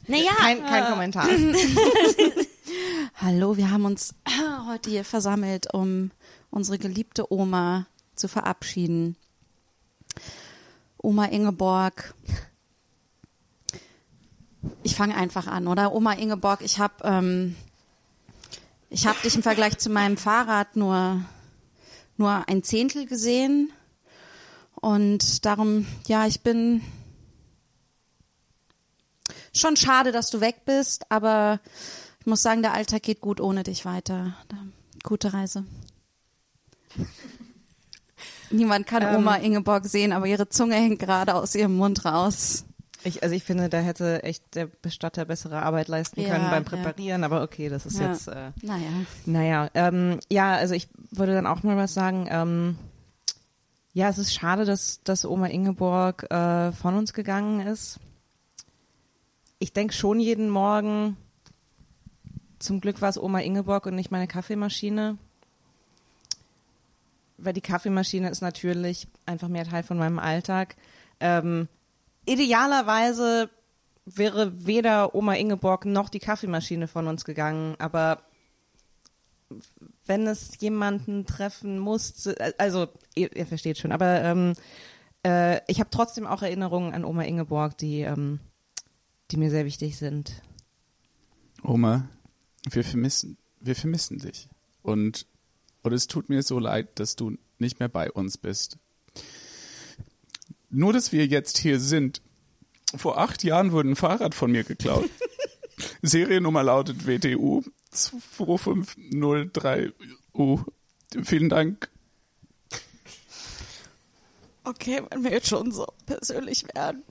[0.07, 1.27] Naja, Kein, kein Kommentar.
[3.15, 4.15] Hallo, wir haben uns
[4.67, 6.11] heute hier versammelt, um
[6.49, 9.15] unsere geliebte Oma zu verabschieden.
[10.97, 12.13] Oma Ingeborg.
[14.83, 15.93] Ich fange einfach an, oder?
[15.93, 17.55] Oma Ingeborg, ich habe ähm,
[18.91, 21.21] ich hab dich im Vergleich zu meinem Fahrrad nur,
[22.17, 23.71] nur ein Zehntel gesehen.
[24.75, 26.81] Und darum, ja, ich bin
[29.53, 31.61] schon schade, dass du weg bist, aber
[32.19, 34.35] ich muss sagen, der Alltag geht gut ohne dich weiter.
[35.03, 35.63] Gute Reise.
[38.49, 42.65] Niemand kann Oma Ingeborg sehen, aber ihre Zunge hängt gerade aus ihrem Mund raus.
[43.03, 46.63] Ich, also ich finde, da hätte echt der Bestatter bessere Arbeit leisten Ja, können beim
[46.63, 46.69] ja.
[46.69, 48.11] Präparieren, aber okay, das ist Ja.
[48.11, 48.27] jetzt.
[48.27, 48.89] Äh, Naja.
[49.25, 52.27] Naja, ähm, ja, also ich würde dann auch mal was sagen.
[52.29, 52.77] Ähm,
[53.93, 57.99] ja, es ist schade, dass, dass Oma Ingeborg äh, von uns gegangen ist.
[59.59, 61.17] Ich denke schon jeden Morgen,
[62.59, 65.17] zum Glück war es Oma Ingeborg und nicht meine Kaffeemaschine.
[67.37, 70.75] Weil die Kaffeemaschine ist natürlich einfach mehr Teil von meinem Alltag.
[71.19, 71.67] Ähm,
[72.25, 73.49] idealerweise
[74.05, 78.23] wäre weder Oma Ingeborg noch die Kaffeemaschine von uns gegangen, aber
[80.05, 84.53] wenn es jemanden treffen muss, also ihr, ihr versteht schon, aber ähm,
[85.25, 88.39] äh, ich habe trotzdem auch Erinnerungen an Oma Ingeborg, die, ähm,
[89.29, 90.41] die mir sehr wichtig sind.
[91.63, 92.09] Oma,
[92.69, 94.49] wir vermissen, wir vermissen dich.
[94.81, 95.27] Und,
[95.83, 98.77] und es tut mir so leid, dass du nicht mehr bei uns bist.
[100.71, 102.21] Nur, dass wir jetzt hier sind.
[102.95, 105.09] Vor acht Jahren wurde ein Fahrrad von mir geklaut.
[106.01, 107.61] Seriennummer lautet WTU
[107.93, 110.65] 2503U.
[111.23, 111.89] Vielen Dank.
[114.63, 117.01] Okay, wenn wir jetzt schon so persönlich werden.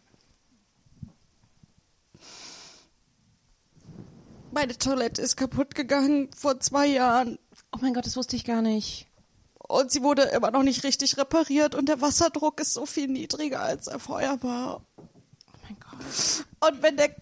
[4.53, 7.39] Meine Toilette ist kaputt gegangen vor zwei Jahren
[7.73, 9.07] Oh mein Gott, das wusste ich gar nicht.
[9.71, 13.61] Und sie wurde immer noch nicht richtig repariert und der Wasserdruck ist so viel niedriger,
[13.61, 14.83] als er vorher war.
[14.97, 15.03] Oh
[15.63, 16.47] mein Gott.
[16.69, 17.15] Und wenn der,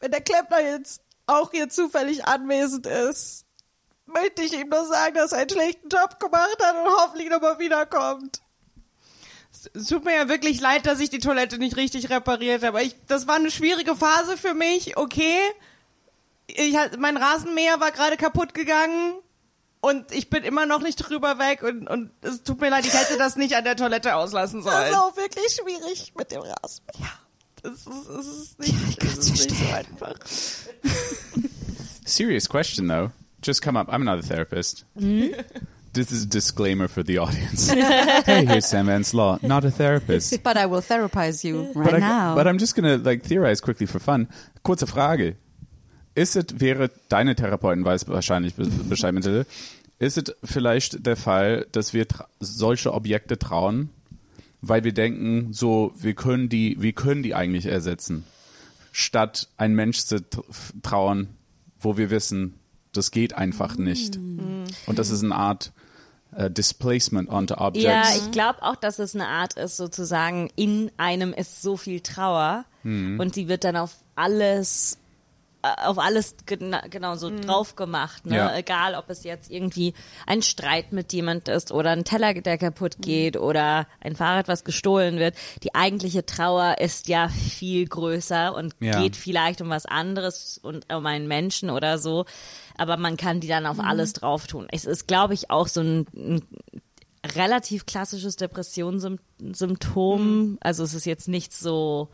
[0.00, 3.44] wenn der Klempner jetzt auch hier zufällig anwesend ist,
[4.06, 7.58] möchte ich ihm nur sagen, dass er einen schlechten Job gemacht hat und hoffentlich nochmal
[7.58, 8.40] wiederkommt.
[9.74, 12.82] Es tut mir ja wirklich leid, dass ich die Toilette nicht richtig repariert habe.
[12.84, 15.38] Ich, das war eine schwierige Phase für mich, okay.
[16.46, 19.14] Ich, mein Rasenmäher war gerade kaputt gegangen
[19.80, 22.92] und ich bin immer noch nicht drüber weg und, und es tut mir leid, ich
[22.92, 24.88] hätte das nicht an der Toilette auslassen Das sollen.
[24.90, 26.84] ist auch wirklich schwierig mit dem Rasen.
[26.98, 27.08] Ja.
[27.62, 30.14] Es ist, es ist nicht, es ist nicht so einfach.
[32.04, 33.10] Serious question, though.
[33.42, 33.88] Just come up.
[33.88, 34.84] I'm not a therapist.
[35.92, 37.68] This is a disclaimer for the audience.
[38.26, 40.42] hey, here's Sam Vance Law, not a therapist.
[40.42, 42.34] But I will therapize you right but, I, now.
[42.34, 44.28] but I'm just gonna like theorize quickly for fun.
[44.64, 45.34] Kurze Frage.
[46.18, 49.24] Ist es, wäre deine Therapeutin weiß wahrscheinlich be- Bescheid mit
[50.00, 52.06] ist es vielleicht der Fall, dass wir
[52.40, 53.90] solche Objekte trauen,
[54.60, 58.24] weil wir denken, so, wir können die, wir können die eigentlich ersetzen,
[58.92, 60.44] statt ein Mensch zu tr-
[60.82, 61.28] trauen,
[61.80, 62.54] wo wir wissen,
[62.92, 64.16] das geht einfach nicht.
[64.86, 65.72] Und das ist eine Art
[66.36, 67.84] äh, Displacement onto objects.
[67.84, 72.00] Ja, ich glaube auch, dass es eine Art ist, sozusagen, in einem ist so viel
[72.00, 72.64] Trauer
[73.20, 74.98] und die wird dann auf alles
[75.62, 78.36] auf alles gena genau so drauf gemacht, ne?
[78.36, 78.56] Ja.
[78.56, 79.92] Egal, ob es jetzt irgendwie
[80.26, 84.62] ein Streit mit jemand ist oder ein Teller, der kaputt geht oder ein Fahrrad, was
[84.64, 85.34] gestohlen wird.
[85.64, 89.02] Die eigentliche Trauer ist ja viel größer und Ja.
[89.02, 92.24] geht vielleicht um was anderes und um einen Menschen oder so.
[92.76, 94.68] Aber man kann die dann auf alles drauf tun.
[94.70, 96.42] Es ist, glaube ich, auch so ein, ein
[97.34, 100.58] relativ klassisches Depressionssymptom.
[100.60, 102.10] Also es ist jetzt nichts so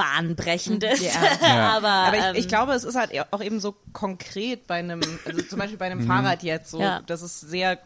[0.00, 1.00] bahnbrechendes.
[1.00, 1.12] Ja.
[1.76, 5.00] aber Aber ich, ähm, ich glaube, es ist halt auch eben so konkret bei einem,
[5.24, 7.02] also zum Beispiel bei einem Fahrrad jetzt, so, Ja.
[7.06, 7.78] das ist sehr,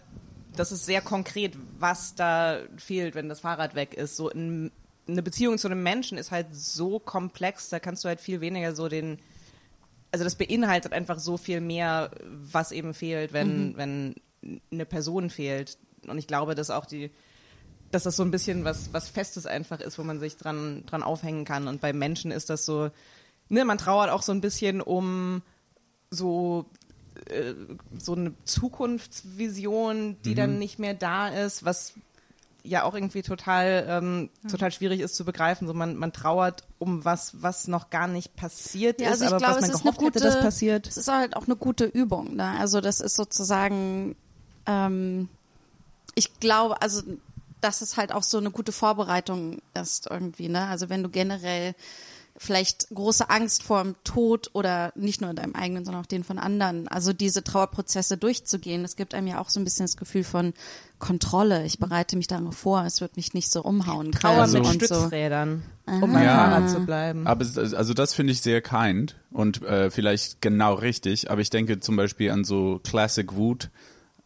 [0.57, 4.16] das ist sehr konkret, was da fehlt, wenn das Fahrrad weg ist.
[4.16, 4.70] So in,
[5.09, 8.74] eine Beziehung zu einem Menschen ist halt so komplex, da kannst du halt viel weniger
[8.74, 9.18] so den,
[10.12, 14.14] also das beinhaltet einfach so viel mehr, was eben fehlt, wenn, wenn
[14.70, 15.79] eine Person fehlt.
[16.07, 17.11] Und ich glaube, dass auch die,
[17.95, 21.03] dass das so ein bisschen was, was Festes einfach ist, wo man sich dran, dran
[21.03, 21.69] aufhängen kann.
[21.69, 22.91] Und bei Menschen ist das so,
[23.49, 25.43] ne, man trauert auch so ein bisschen um
[26.11, 26.67] so,
[27.29, 27.55] äh,
[27.99, 31.95] so eine Zukunftsvision, die dann nicht mehr da ist, was
[32.65, 35.69] ja auch irgendwie total, ähm, total schwierig ist zu begreifen.
[35.69, 39.31] So man, man trauert um was, was noch gar nicht passiert Ja, ist, also ich
[39.31, 40.87] aber glaube, was man es ist eine gehofft gute, hätte, das passiert.
[40.89, 42.37] Es ist halt auch eine gute Übung.
[42.37, 42.57] Ne?
[42.59, 44.17] Also das ist sozusagen,
[44.67, 45.29] ähm,
[46.15, 47.03] ich glaube, also
[47.64, 50.48] dass es halt auch so eine gute Vorbereitung ist irgendwie.
[50.48, 50.66] Ne?
[50.66, 51.74] Also wenn du generell
[52.37, 56.24] vielleicht große Angst vor dem Tod oder nicht nur in deinem eigenen, sondern auch den
[56.24, 59.96] von anderen, also diese Trauerprozesse durchzugehen, das gibt einem ja auch so ein bisschen das
[59.96, 60.53] Gefühl von
[60.98, 61.64] Kontrolle.
[61.64, 64.11] Ich bereite mich darauf vor, es wird mich nicht so umhauen.
[64.11, 64.94] Trauer können mit und so.
[64.94, 66.35] Stützrädern, um beim Ja.
[66.35, 67.24] Fahrrad zu bleiben.
[67.27, 71.31] Aber es- also das finde ich sehr kind und äh, vielleicht genau richtig.
[71.31, 73.70] Aber ich denke zum Beispiel an so Classic Wut,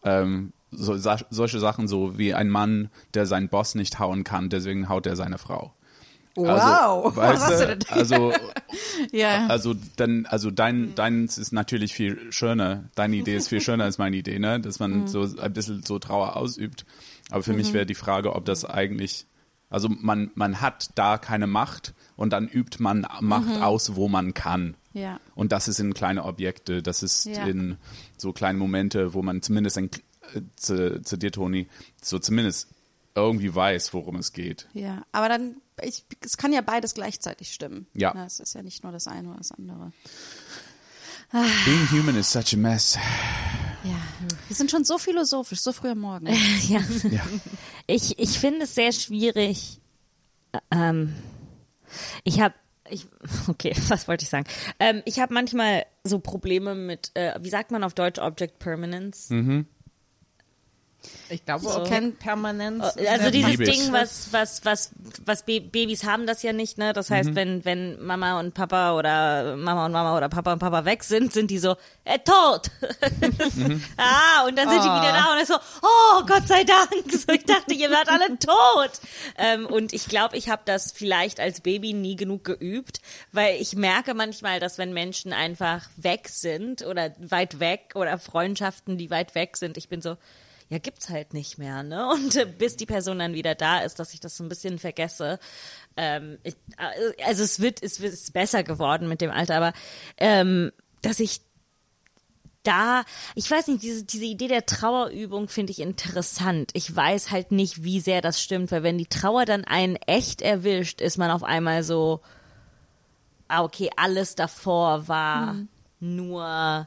[0.03, 0.97] ähm, so,
[1.31, 5.17] solche Sachen so wie ein Mann, der seinen Boss nicht hauen kann, deswegen haut er
[5.17, 5.73] seine Frau.
[6.37, 8.33] Also, weißt du, also,
[9.13, 9.47] Ja.
[9.49, 12.85] also dann, also dein, deins ist natürlich viel schöner.
[12.95, 14.61] Deine Idee ist viel schöner als meine Idee, ne?
[14.61, 16.85] Dass man so ein bisschen so Trauer ausübt.
[17.31, 19.27] Aber für mich wäre die Frage, ob das eigentlich,
[19.69, 24.33] also man, man hat da keine Macht und dann übt man Macht aus, wo man
[24.35, 24.77] kann.
[24.93, 25.19] Ja.
[25.35, 27.47] Und das ist in kleine Objekte, das ist Ja.
[27.47, 27.77] in
[28.17, 29.91] so kleine Momente, wo man zumindest ein,
[30.57, 31.69] zu, zu dir, Toni,
[32.03, 32.69] so zumindest
[33.15, 34.69] irgendwie weiß, worum es geht.
[34.75, 37.87] Ja, aber dann, ich, es kann ja beides gleichzeitig stimmen.
[37.95, 38.13] Ja.
[38.15, 39.93] Na, Es ist ja nicht nur das eine oder das andere.
[41.31, 42.97] Being human is such a mess.
[43.85, 43.97] Ja.
[44.49, 46.27] Wir sind schon so philosophisch, so früh am Morgen.
[46.69, 46.81] ja.
[47.11, 47.23] Ja.
[47.87, 49.81] Ich, ich finde es sehr schwierig.
[50.71, 51.15] Ähm,
[52.25, 52.55] ich habe,
[52.89, 53.07] ich,
[53.49, 54.47] okay, was wollte ich sagen?
[54.79, 59.29] Ähm, ich habe manchmal so Probleme mit, äh, wie sagt man auf Deutsch, Object Permanence?
[61.31, 61.71] Ich glaube, So.
[61.71, 62.85] auch Kennt- Permanenz.
[62.97, 63.71] ist Also dieses ich.
[63.71, 64.91] Ding, was, was, was,
[65.25, 66.93] was Ba- Babys haben das ja nicht, ne?
[66.93, 67.15] Das Mhm.
[67.15, 71.05] heißt, wenn, wenn Mama und Papa oder Mama und Mama oder Papa und Papa weg
[71.05, 72.71] sind, sind die so, äh, tot.
[73.55, 73.83] Mhm.
[73.97, 75.01] ah, und dann sind die Ah.
[75.03, 76.89] wieder da und ist so, oh, Gott sei Dank.
[77.11, 78.91] So, ich dachte, ihr werdet alle tot.
[79.39, 83.01] Ähm, und ich glaube, ich habe das vielleicht als Baby nie genug geübt,
[83.33, 88.99] weil ich merke manchmal, dass wenn Menschen einfach weg sind oder weit weg oder Freundschaften,
[88.99, 90.17] die weit weg sind, ich bin so,
[90.71, 92.09] ja, gibt's halt nicht mehr, ne?
[92.13, 94.79] Und äh, bis die Person dann wieder da ist, dass ich das so ein bisschen
[94.79, 95.39] vergesse.
[95.97, 99.57] Ähm, ich, äh, also es wird, es wird es ist besser geworden mit dem Alter,
[99.57, 99.73] aber
[100.19, 101.41] ähm, dass ich
[102.65, 103.05] da,
[103.35, 106.71] ich weiß nicht, diese, diese Idee der Trauerübung finde ich interessant.
[106.75, 110.43] Ich weiß halt nicht, wie sehr das stimmt, weil wenn die Trauer dann einen echt
[110.43, 112.21] erwischt, ist man auf einmal so,
[113.47, 115.57] ah, okay, alles davor war
[116.01, 116.87] nur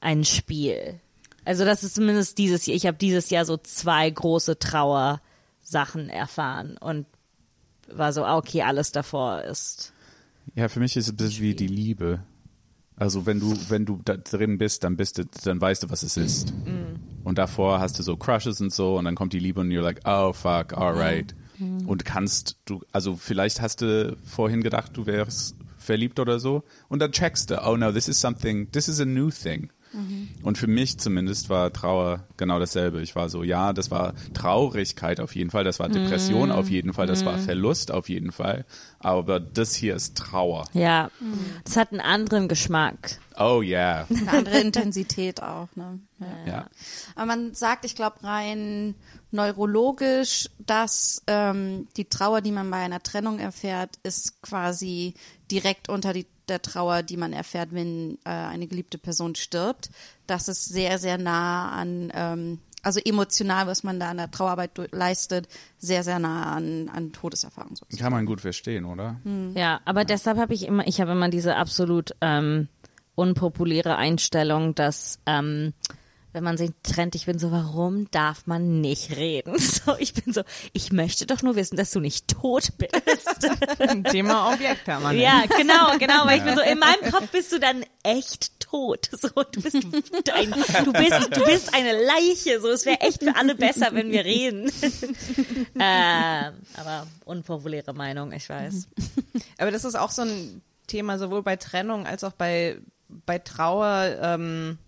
[0.00, 1.00] ein Spiel.
[1.44, 2.76] Also das ist zumindest dieses Jahr.
[2.76, 7.06] Ich habe dieses Jahr so zwei große Trauersachen erfahren und
[7.88, 9.92] war so, ah, okay, alles davor ist.
[10.54, 12.20] Ja, für mich ist es ein bisschen wie die Liebe.
[12.96, 16.02] Also wenn du, wenn du da drin bist, dann bist du, dann weißt du, was
[16.02, 16.52] es ist.
[17.24, 19.82] Und davor hast du so Crushes und so und dann kommt die Liebe und you're
[19.82, 21.34] like, oh fuck, alright.
[21.86, 27.00] Und kannst du, also vielleicht hast du vorhin gedacht, du wärst verliebt oder so und
[27.00, 29.70] dann checkst du, oh no, this is something, this is a new thing.
[30.42, 33.00] Und für mich zumindest war Trauer genau dasselbe.
[33.00, 36.92] Ich war so, ja, das war Traurigkeit auf jeden Fall, das war Depression auf jeden
[36.92, 38.64] Fall, das war Verlust auf jeden Fall.
[38.98, 40.66] Aber das hier ist Trauer.
[40.72, 41.10] Ja,
[41.64, 43.18] das hat einen anderen Geschmack.
[43.38, 44.06] Oh yeah.
[44.10, 45.68] Eine andere Intensität auch.
[45.74, 45.98] Ne?
[46.20, 46.26] Ja.
[46.46, 46.66] Ja.
[47.16, 48.94] Aber man sagt, ich glaube, rein
[49.32, 55.14] neurologisch, dass ähm, die Trauer, die man bei einer Trennung erfährt, ist quasi
[55.50, 59.90] direkt unter die, der Trauer, die man erfährt, wenn äh, eine geliebte Person stirbt.
[60.26, 64.92] Das ist sehr, sehr nah an, ähm, also emotional, was man da an der Trauerarbeit
[64.92, 68.02] leistet, sehr, sehr nah an, an Todeserfahrung sozusagen.
[68.02, 69.20] Kann man gut verstehen, oder?
[69.54, 72.68] Ja, aber deshalb habe ich immer, ich habe immer diese absolut ähm,
[73.14, 75.72] unpopuläre Einstellung, dass ähm,
[76.34, 79.54] wenn man sich trennt, ich bin so, warum darf man nicht reden?
[79.84, 80.42] So, ich bin so,
[80.72, 83.50] ich möchte doch nur wissen, dass du nicht tot bist.
[84.10, 85.22] Thema Objektpermanenz.
[85.22, 89.10] ja, genau, genau, weil ich bin so, in meinem Kopf bist du dann echt tot.
[89.12, 89.90] So, du bist ein,
[90.84, 92.60] du bist, du bist eine Leiche.
[92.60, 94.70] So, es wäre echt für alle besser, wenn wir reden.
[95.78, 98.88] ähm, aber unpopuläre Meinung, ich weiß.
[99.58, 104.16] Aber das ist auch so ein Thema, sowohl bei Trennung als auch bei, bei Trauer.
[104.20, 104.78] Ähm,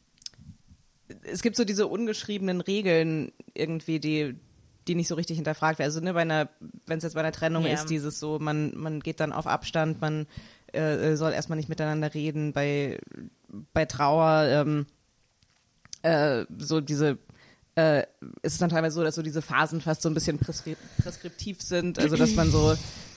[1.23, 4.37] es gibt so diese ungeschriebenen Regeln irgendwie, die,
[4.89, 5.89] die nicht so richtig hinterfragt werden.
[5.89, 6.49] Also ne, bei einer,
[6.87, 7.75] wenn es jetzt bei einer Trennung Ja.
[7.75, 10.27] ist, dieses so, man, man geht dann auf Abstand, man
[10.73, 12.53] äh, soll erstmal nicht miteinander reden.
[12.53, 12.99] Bei,
[13.73, 14.87] bei Trauer ähm,
[16.03, 17.19] äh, so diese
[17.77, 18.05] äh,
[18.43, 21.61] ist es dann teilweise so, dass so diese Phasen fast so ein bisschen preskri preskriptiv
[21.61, 22.75] sind, also dass man so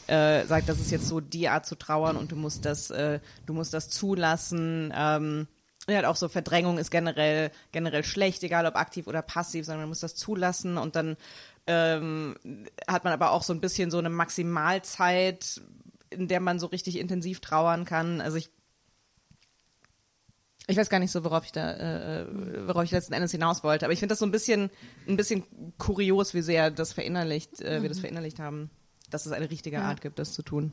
[0.07, 3.19] äh, sagt, das ist jetzt so die Art zu trauern und du musst das, äh,
[3.45, 4.91] du musst das zulassen.
[4.95, 5.47] Ähm,
[5.91, 9.81] ja, halt auch so Verdrängung ist generell generell schlecht, egal ob aktiv oder passiv, sondern
[9.81, 11.17] man muss das zulassen und dann
[11.67, 12.35] ähm,
[12.87, 15.61] hat man aber auch so ein bisschen so eine Maximalzeit,
[16.09, 18.21] in der man so richtig intensiv trauern kann.
[18.21, 18.49] Also ich
[20.69, 21.73] ich weiß gar nicht so, worauf ich da,
[22.21, 22.27] äh,
[22.67, 24.69] worauf ich letzten Endes hinaus wollte, aber ich finde das so ein bisschen,
[25.07, 25.43] ein bisschen
[25.79, 28.69] kurios, wie sehr das verinnerlicht, äh, wir das verinnerlicht haben,
[29.09, 30.71] dass es eine richtige Art gibt, das zu tun.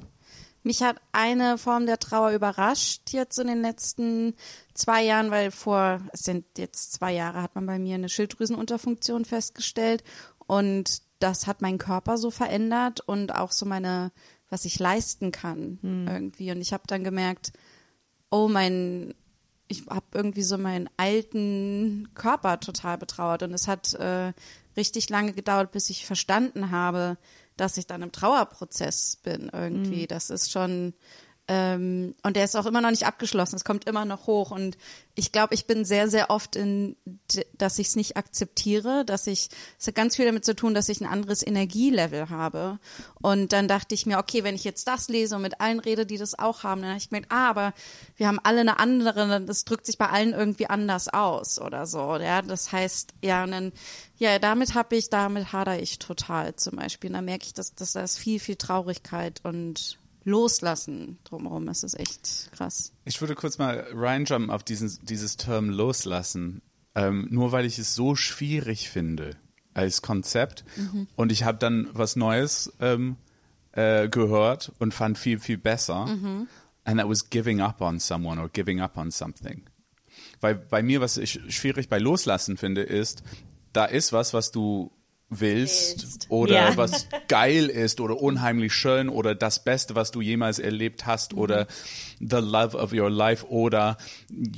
[0.66, 4.34] Mich hat eine Form der Trauer überrascht jetzt in den letzten
[4.74, 9.24] zwei Jahren, weil vor, es sind jetzt zwei Jahre, hat man bei mir eine Schilddrüsenunterfunktion
[9.24, 10.02] festgestellt
[10.48, 14.10] und das hat meinen Körper so verändert und auch so meine,
[14.50, 16.50] was ich leisten kann irgendwie.
[16.50, 17.52] Und ich habe dann gemerkt,
[18.30, 19.14] oh mein,
[19.68, 24.32] ich habe irgendwie so meinen alten Körper total betrauert und es hat äh,
[24.76, 27.18] richtig lange gedauert, bis ich verstanden habe,
[27.56, 30.06] dass ich dann im Trauerprozess bin irgendwie.
[30.06, 30.94] Das ist schon
[31.48, 33.54] ähm, und der ist auch immer noch nicht abgeschlossen.
[33.54, 34.76] Es kommt immer noch hoch und
[35.14, 36.96] ich glaube, ich bin sehr, sehr oft in,
[37.56, 40.88] dass ich es nicht akzeptiere, dass ich, es hat ganz viel damit zu tun, dass
[40.88, 42.80] ich ein anderes Energielevel habe.
[43.22, 46.04] Und dann dachte ich mir, okay, wenn ich jetzt das lese und mit allen rede,
[46.04, 47.74] die das auch haben, dann habe ich gemerkt, ah, aber
[48.16, 52.16] wir haben alle eine andere, das drückt sich bei allen irgendwie anders aus oder so.
[52.16, 53.72] Ja, das heißt, ja, und dann,
[54.18, 57.10] ja, damit habe ich, damit hadere ich total zum Beispiel.
[57.10, 61.68] Und dann merke ich, dass, dass da ist viel, viel Traurigkeit und Loslassen drumherum.
[61.68, 62.92] Es ist echt krass.
[63.04, 66.62] Ich würde kurz mal reinjumpen auf diesen, dieses Term loslassen,
[66.94, 69.36] ähm, nur weil ich es so schwierig finde
[69.72, 70.64] als Konzept.
[71.16, 73.16] Und ich habe dann was Neues ähm,
[73.72, 76.06] äh, gehört und fand viel, viel besser.
[76.84, 79.62] And that was giving up on someone or giving up on something.
[80.40, 83.22] Weil bei mir, was ich schwierig bei Loslassen finde, ist,
[83.72, 84.90] da ist was, was du
[85.28, 86.26] willst Willst.
[86.30, 86.76] oder Ja.
[86.76, 91.66] was geil ist oder unheimlich schön oder das Beste, was du jemals erlebt hast oder
[92.20, 93.96] the love of your life oder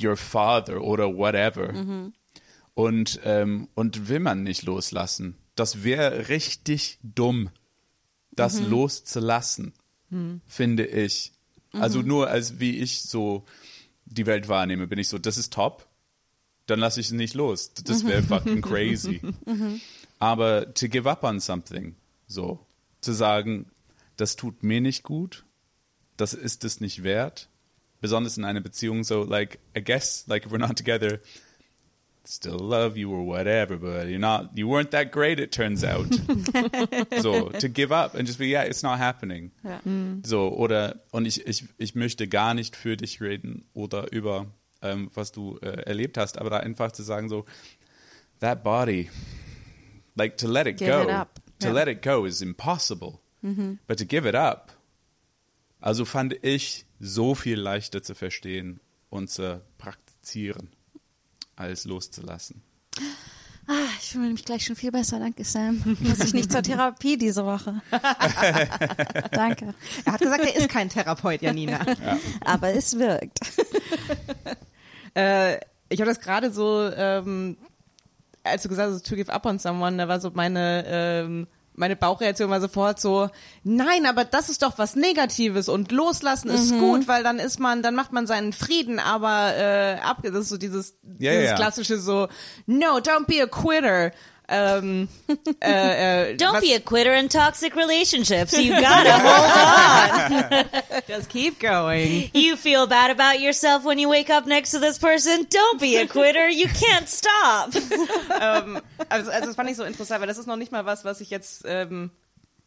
[0.02, 2.10] your father oder whatever.
[2.74, 5.36] Und, ähm, und will man nicht loslassen.
[5.54, 7.50] Das wäre richtig dumm,
[8.30, 9.72] das loszulassen,
[10.46, 11.32] finde ich.
[11.72, 13.44] Also nur als wie ich so
[14.04, 15.86] die Welt wahrnehme, bin ich so, das ist top,
[16.66, 17.72] dann lasse ich es nicht los.
[17.84, 19.20] Das wäre fucking crazy.
[20.18, 21.94] Aber to give up on something,
[22.26, 22.58] so,
[23.00, 23.66] zu sagen,
[24.16, 25.44] das tut mir nicht gut,
[26.16, 27.48] das ist es nicht wert,
[28.00, 31.20] besonders in einer Beziehung, so, like, I guess, like, if we're not together,
[32.24, 36.06] still love you or whatever, but you're not, you weren't that great, it turns out.
[37.22, 39.50] so, to give up and just be, yeah, it's not happening.
[40.24, 44.46] So, oder, und ich, ich, ich möchte gar nicht für dich reden oder über,
[44.82, 47.46] ähm, was du äh, erlebt hast, aber da einfach zu sagen, so,
[48.40, 49.08] that body,
[50.18, 51.40] like to let it Give go, it up.
[51.60, 51.72] to Ja.
[51.72, 53.20] let it go is impossible.
[53.86, 54.72] But to give it up,
[55.80, 60.70] also fand ich so viel leichter zu verstehen und zu praktizieren,
[61.56, 62.62] als loszulassen.
[63.68, 65.18] Ah, ich fühle mich gleich schon viel besser.
[65.20, 65.82] Danke, Sam.
[66.00, 67.80] Muss ich nicht zur Therapie diese Woche.
[69.30, 69.74] Danke.
[70.04, 71.80] Er hat gesagt, er ist kein Therapeut, Janina.
[72.44, 73.38] Aber es wirkt.
[75.14, 75.58] Äh,
[75.90, 77.56] ich habe das gerade so, ähm,
[78.48, 81.94] als du gesagt hast, to give up on someone, da war so meine, ähm, meine
[81.94, 83.30] Bauchreaktion war sofort so,
[83.62, 87.82] nein, aber das ist doch was Negatives und loslassen ist gut, weil dann ist man,
[87.82, 91.54] dann macht man seinen Frieden, aber äh, ab, das ist so dieses, Ja, dieses ja.
[91.56, 92.26] klassische so,
[92.66, 94.10] no, don't be a quitter.
[94.50, 95.08] Ähm,
[95.60, 98.52] äh, äh, Don't was, be a quitter in toxic relationships.
[98.56, 99.18] You gotta
[100.48, 100.66] hold
[101.06, 102.30] Just keep going.
[102.32, 105.46] You feel bad about yourself when you wake up next to this person.
[105.50, 106.48] Don't be a quitter.
[106.48, 107.74] You can't stop.
[108.40, 108.80] ähm,
[109.10, 111.20] also, also das fand ich so interessant, weil das ist noch nicht mal was, was
[111.20, 112.10] ich jetzt, ähm,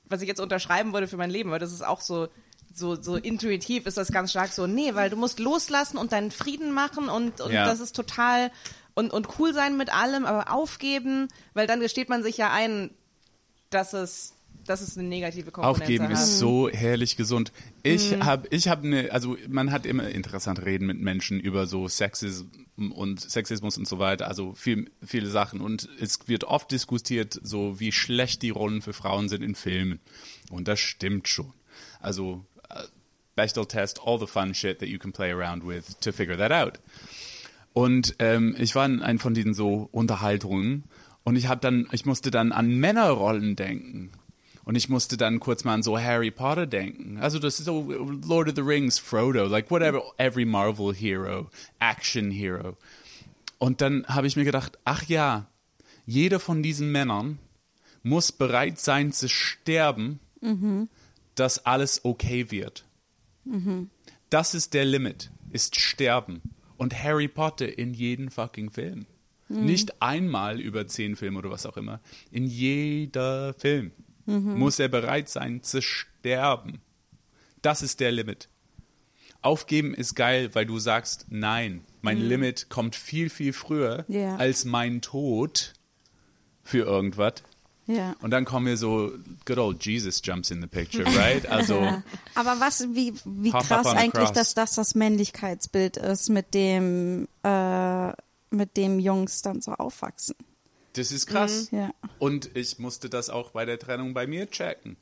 [0.05, 2.27] was ich jetzt unterschreiben würde für mein Leben, weil das ist auch so,
[2.73, 6.31] so, so intuitiv ist das ganz stark so, nee, weil du musst loslassen und deinen
[6.31, 7.65] Frieden machen und, und Ja.
[7.65, 8.51] das ist total
[8.93, 12.91] und, und cool sein mit allem, aber aufgeben, weil dann gesteht man sich ja ein,
[13.69, 14.33] dass es
[14.65, 16.13] dass es eine negative Komponente Aufgeben hat.
[16.13, 17.51] ist so herrlich gesund.
[17.83, 21.87] Ich habe, ich habe eine, also man hat immer interessant reden mit Menschen über so
[21.87, 22.45] Sexismus
[22.77, 25.61] und Sexismus und so weiter, also viel, viele Sachen.
[25.61, 29.99] Und es wird oft diskutiert, so wie schlecht die Rollen für Frauen sind in Filmen.
[30.49, 31.53] Und das stimmt schon.
[31.99, 32.83] Also äh,
[33.35, 36.51] Bechdel test all the fun shit that you can play around with to figure that
[36.51, 36.79] out.
[37.73, 40.83] Und ähm, ich war in einem von diesen so Unterhaltungen
[41.23, 44.11] und ich habe dann, ich musste dann an Männerrollen denken.
[44.63, 47.17] Und ich musste dann kurz mal an so Harry Potter denken.
[47.17, 51.49] Also das ist so Lord of the Rings, Frodo, like whatever, every Marvel Hero,
[51.79, 52.77] Action Hero.
[53.57, 55.47] Und dann habe ich mir gedacht, ach ja,
[56.05, 57.39] jeder von diesen Männern
[58.03, 60.19] muss bereit sein zu sterben,
[61.35, 62.85] dass alles okay wird.
[64.29, 66.41] Das ist der Limit, ist sterben.
[66.81, 69.05] Und Harry Potter in jeden fucking Film.
[69.49, 71.99] Nicht einmal über zehn Filme oder was auch immer.
[72.31, 73.91] In jeder Film
[74.25, 76.81] muss er bereit sein zu sterben.
[77.61, 78.49] Das ist der Limit.
[79.43, 84.37] Aufgeben ist geil, weil du sagst, nein, mein Limit kommt viel, viel früher Ja.
[84.37, 85.73] als mein Tod
[86.63, 87.43] für irgendwas.
[87.87, 88.15] Ja.
[88.21, 89.11] Und dann kommen wir so,
[89.45, 91.45] good old Jesus jumps in the picture, right?
[91.49, 91.75] Also,
[92.35, 94.33] Aber was, wie, wie krass the eigentlich, cross.
[94.33, 98.09] dass das das Männlichkeitsbild ist, mit dem, äh,
[98.51, 100.35] mit dem Jungs dann so aufwachsen.
[100.93, 101.69] das ist krass.
[101.71, 101.91] Ja.
[102.19, 104.97] Und ich musste das auch bei der Trennung bei mir checken.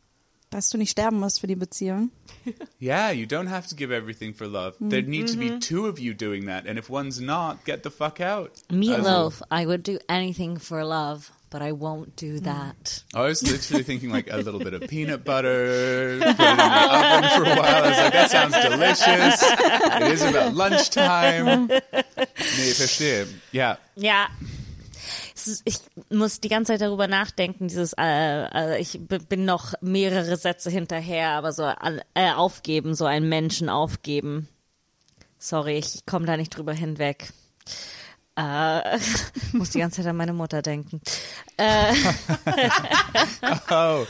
[0.52, 2.10] Dass du nicht sterben musst für die Beziehung.
[2.82, 4.76] Yeah, you don't have to give everything for love.
[4.80, 6.66] There need to be two of you doing that.
[6.66, 8.52] And if one's not, get the fuck out.
[8.72, 13.04] Meatloaf, I would do anything for love, but I won't do that.
[13.14, 16.64] I was literally thinking like a little bit of peanut butter, put it in the
[16.64, 17.84] oven for a while.
[17.84, 19.44] I was like, that sounds delicious.
[19.44, 21.70] It is about lunchtime.
[22.58, 23.28] Nee, verstehe.
[23.52, 24.28] Ja, Ja.
[25.64, 25.78] Ich
[26.10, 28.44] muss die ganze Zeit darüber nachdenken, dieses, äh,
[28.76, 31.64] äh, ich bin noch mehrere Sätze hinterher, aber so
[32.14, 34.48] äh, aufgeben, so einen Menschen aufgeben.
[35.40, 37.32] Sorry, ich komme da nicht drüber hinweg.
[38.42, 39.00] Äh,
[39.54, 41.02] muss die ganze Zeit an meine Mutter denken.
[41.58, 41.94] Äh,
[43.70, 44.06] Oh,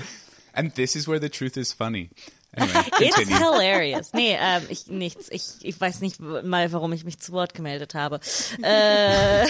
[0.54, 2.10] and this is where the truth is funny.
[2.56, 4.14] Anyway, It's hilarious.
[4.14, 5.30] Nee, ähm, ich nichts.
[5.32, 8.20] Ich, ich weiß nicht mal, warum ich mich zu Wort gemeldet habe.
[8.62, 9.48] Äh,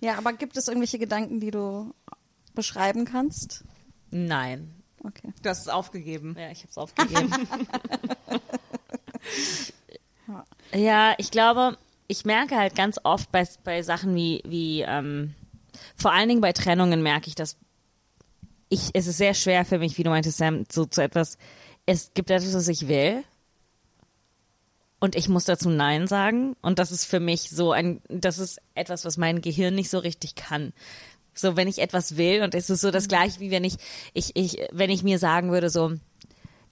[0.00, 1.94] Ja, aber gibt es irgendwelche Gedanken, die du
[2.54, 3.64] beschreiben kannst?
[4.10, 4.72] nein.
[5.04, 5.32] Okay.
[5.42, 6.34] Du hast es aufgegeben.
[6.38, 7.30] Ja, ich habe es aufgegeben.
[10.74, 11.78] ja, ich glaube,
[12.08, 15.34] ich merke halt ganz oft bei, bei Sachen wie, wie ähm,
[15.96, 17.56] vor allen Dingen bei Trennungen merke ich, dass
[18.68, 21.38] ich, es ist sehr schwer für mich, wie du meintest, Sam, so zu etwas,
[21.86, 23.22] es gibt etwas, was ich will
[24.98, 28.60] und ich muss dazu Nein sagen und das ist für mich so ein, das ist
[28.74, 30.72] etwas, was mein Gehirn nicht so richtig kann.
[31.34, 33.76] So, wenn ich etwas will und es ist so das gleiche, wie wenn ich,
[34.14, 35.92] ich, ich, wenn ich mir sagen würde, so,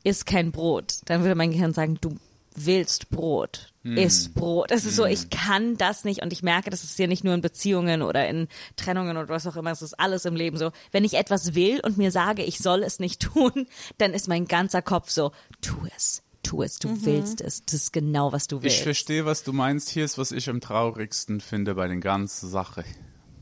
[0.04, 2.16] isst kein Brot, dann würde mein Gehirn sagen, du
[2.54, 4.70] willst Brot, isst Brot.
[4.70, 7.34] Es ist so, ich kann das nicht und ich merke, das ist ja nicht nur
[7.34, 10.72] in Beziehungen oder in Trennungen oder was auch immer, es ist alles im Leben so.
[10.90, 13.66] Wenn ich etwas will und mir sage, ich soll es nicht tun,
[13.98, 17.92] dann ist mein ganzer Kopf so, tu es, tu es, du willst es, das ist
[17.92, 18.76] genau, was du willst.
[18.76, 19.90] Ich verstehe, was du meinst.
[19.90, 22.84] Hier ist, was ich am traurigsten finde bei den ganzen Sache.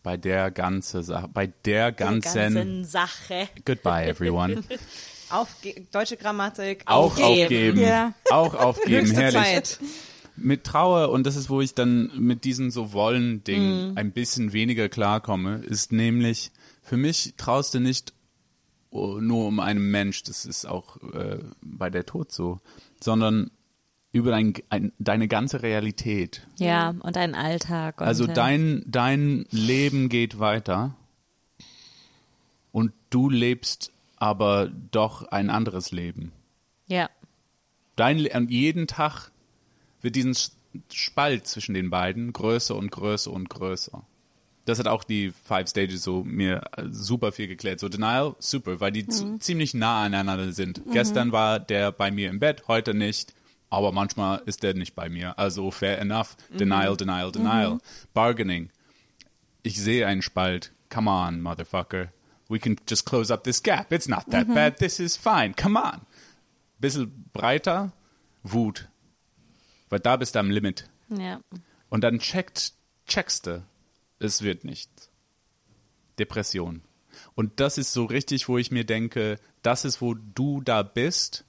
[0.02, 1.28] Bei der ganzen Sache.
[1.28, 2.54] Bei der ganzen.
[2.54, 3.48] ganzen Sache.
[3.64, 4.64] Goodbye, everyone.
[5.32, 6.82] Aufge deutsche Grammatik.
[6.86, 7.42] Auch Aufgeben.
[7.42, 7.80] aufgeben.
[7.80, 8.14] Ja.
[8.30, 9.32] Auch aufgeben, herrlich.
[9.42, 9.78] Zeit.
[10.36, 13.98] Mit Trauer, und das ist, wo ich dann mit diesem so Wollen-Ding Mhm.
[13.98, 16.50] ein bisschen weniger klarkomme, ist nämlich,
[16.82, 18.12] für mich traust du nicht
[18.90, 22.60] oh, nur um einen Mensch, das ist auch äh, bei der Tod so,
[23.00, 23.50] sondern
[24.12, 26.46] über dein, ein, deine ganze Realität.
[26.58, 28.00] Ja, und ein Alltag.
[28.00, 30.94] Und, Also dein, dein Leben geht weiter
[32.72, 33.90] und du lebst
[34.22, 36.30] aber doch ein anderes Leben.
[36.86, 37.10] Ja,
[37.96, 39.32] Dein, und jeden Tag
[40.00, 40.36] wird diesen
[40.92, 44.04] Spalt zwischen den beiden größer und größer und größer.
[44.64, 47.80] Das hat auch die Five Stages so mir äh, super viel geklärt.
[47.80, 50.82] So Denial, super, weil die zu, ziemlich nah aneinander sind.
[50.92, 53.34] Gestern war der bei mir im Bett, heute nicht.
[53.70, 55.36] Aber manchmal ist der nicht bei mir.
[55.36, 56.36] Also fair enough.
[56.50, 57.78] Denial, denial, denial.
[58.14, 58.70] Bargaining.
[59.64, 60.72] Ich sehe einen Spalt.
[60.90, 62.12] Come on, motherfucker.
[62.52, 63.92] We can just close up this gap.
[63.92, 64.78] It's not that bad.
[64.78, 65.54] This is fine.
[65.56, 66.06] Come on
[66.82, 67.92] bisschen breiter,
[68.42, 68.90] Wut.
[69.88, 70.90] Weil da bist du am Limit.
[71.08, 71.40] ja.
[71.88, 72.72] Und dann checkt,
[73.06, 73.66] checkst du,
[74.18, 75.10] es wird nichts.
[76.18, 76.82] Depression.
[77.34, 81.44] Und das ist so richtig, wo ich mir denke, das ist, wo du da bist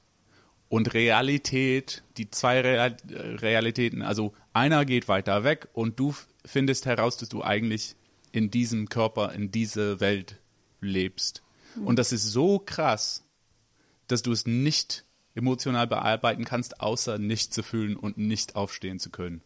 [0.68, 6.14] und Realität, die zwei Real Realitäten, also einer geht weiter weg und du
[6.46, 7.96] findest heraus, dass du eigentlich
[8.34, 10.42] in diesem Körper, in dieser Welt
[10.84, 11.44] lebst.
[11.84, 13.24] Und das ist so krass,
[14.08, 15.06] dass du es nicht
[15.36, 19.42] emotional bearbeiten kannst, außer nicht zu fühlen und nicht aufstehen zu können.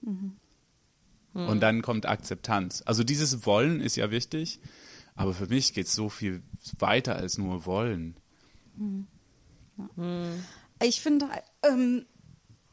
[1.34, 2.84] Und dann kommt Akzeptanz.
[2.86, 4.60] Also dieses Wollen ist ja wichtig,
[5.16, 6.42] aber für mich geht es so viel
[6.80, 8.18] weiter als nur Wollen.
[10.82, 11.28] Ich finde,
[11.64, 12.06] ähm,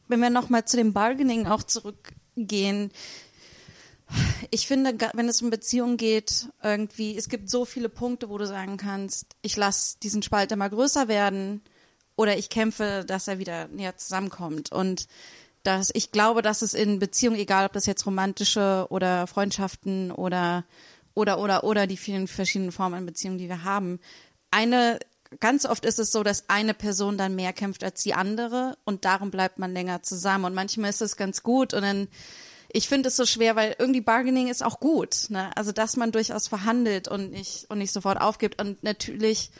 [0.08, 2.90] wenn wir nochmal zu dem Bargaining auch zurückgehen,
[4.50, 8.46] ich finde, wenn es um Beziehungen geht, irgendwie, es gibt so viele Punkte, wo du
[8.46, 11.62] sagen kannst, ich lasse diesen Spalt immer größer werden
[12.16, 14.72] oder ich kämpfe, dass er wieder näher zusammenkommt.
[14.72, 15.08] Und
[15.62, 20.64] dass ich glaube, dass es in Beziehungen, egal ob das jetzt romantische oder Freundschaften oder
[21.14, 23.98] oder oder oder die vielen verschiedenen Formen an Beziehungen, die wir haben,
[24.50, 24.98] eine
[25.40, 29.04] ganz oft ist es so, dass eine Person dann mehr kämpft als die andere und
[29.04, 30.44] darum bleibt man länger zusammen.
[30.44, 32.08] Und manchmal ist es ganz gut und dann
[32.74, 35.26] ich finde es so schwer, weil irgendwie Bargaining ist auch gut.
[35.30, 35.50] Ne?
[35.56, 39.50] Also dass man durchaus verhandelt und nicht und nicht sofort aufgibt und natürlich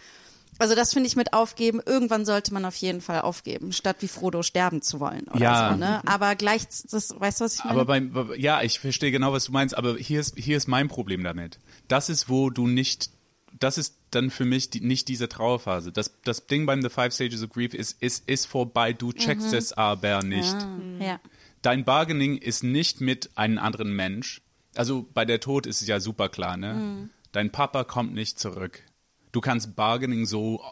[0.59, 1.81] also das finde ich mit aufgeben.
[1.85, 5.71] Irgendwann sollte man auf jeden Fall aufgeben, statt wie Frodo sterben zu wollen oder Ja.
[5.73, 5.77] so.
[5.79, 6.01] Ne?
[6.07, 7.73] Aber gleich, das, weißt du was ich meine?
[7.81, 10.87] Aber beim, ja, ich verstehe genau, was du meinst, aber hier ist, hier ist mein
[10.89, 11.59] Problem damit.
[11.89, 13.11] Das ist, wo du nicht,
[13.59, 15.91] das ist dann für mich die, nicht diese Trauerphase.
[15.91, 19.53] Das, das Ding beim The Five Stages of Grief ist, ist, ist vorbei, du checkst
[19.53, 20.55] es aber nicht.
[21.01, 21.19] ja.
[21.65, 24.43] Dein Bargaining ist nicht mit einem anderen Mensch.
[24.75, 27.09] Also bei der Tod ist es ja super klar, ne?
[27.33, 28.83] Dein Papa kommt nicht zurück.
[29.33, 30.63] Du kannst Bargaining so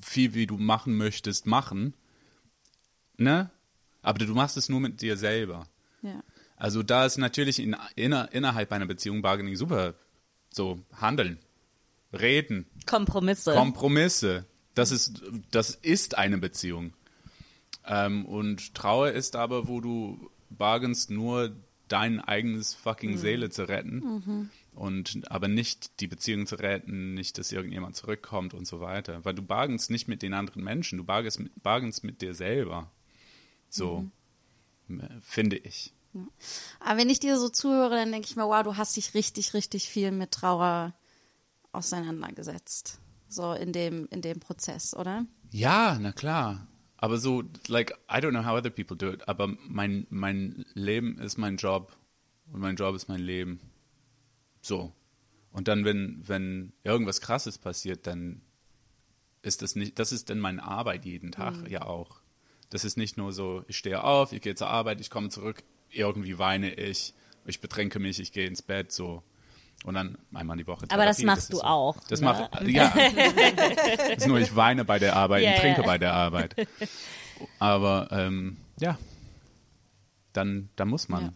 [0.00, 1.94] viel, wie du machen möchtest, machen,
[3.16, 3.50] ne?
[4.00, 5.66] Aber du machst es nur mit dir selber.
[6.02, 6.22] ja.
[6.56, 9.94] Also da ist natürlich in, inner, innerhalb einer Beziehung Bargaining super
[10.52, 11.38] so handeln,
[12.12, 13.54] reden, Kompromisse.
[13.54, 14.44] Kompromisse.
[14.74, 16.92] Das ist, das ist eine Beziehung.
[17.90, 21.56] Ähm, und Trauer ist aber, wo du bargainst, nur
[21.88, 24.00] dein eigenes fucking Seele zu retten.
[24.74, 29.24] Und aber nicht die Beziehung zu retten, nicht, dass irgendjemand zurückkommt und so weiter.
[29.24, 32.88] Weil du bargainst nicht mit den anderen Menschen, du bargainst mit, bargainst mit dir selber.
[33.68, 34.08] So,
[34.88, 35.92] äh, finde ich.
[36.78, 39.52] Aber wenn ich dir so zuhöre, dann denke ich mir, wow, du hast dich richtig,
[39.52, 40.94] richtig viel mit Trauer
[41.72, 43.00] auseinandergesetzt.
[43.28, 45.26] So in dem, in dem Prozess, oder?
[45.50, 46.68] Ja, na klar.
[47.02, 51.18] Aber so, like, I don't know how other people do it, aber mein, mein Leben
[51.18, 51.96] ist mein Job
[52.52, 53.58] und mein Job ist mein Leben.
[54.60, 54.92] So.
[55.50, 58.42] Und dann, wenn, wenn irgendwas krasses passiert, dann
[59.40, 62.20] ist das nicht, das ist dann meine Arbeit jeden Tag ja auch.
[62.68, 65.62] Das ist nicht nur so, ich stehe auf, ich gehe zur Arbeit, ich komme zurück,
[65.88, 67.14] irgendwie weine ich,
[67.46, 69.22] ich betränke mich, ich gehe ins Bett, so.
[69.84, 70.84] Und dann einmal die Woche.
[70.90, 71.64] Aber das Therapie, machst ist du so.
[71.64, 72.26] auch, Das ne?
[72.26, 72.92] mache ja.
[74.08, 75.86] Das ist nur, ich weine bei der Arbeit Ja, und trinke ja.
[75.86, 76.54] bei der Arbeit.
[77.58, 78.98] Aber ähm, ja,
[80.32, 81.34] dann, dann muss man.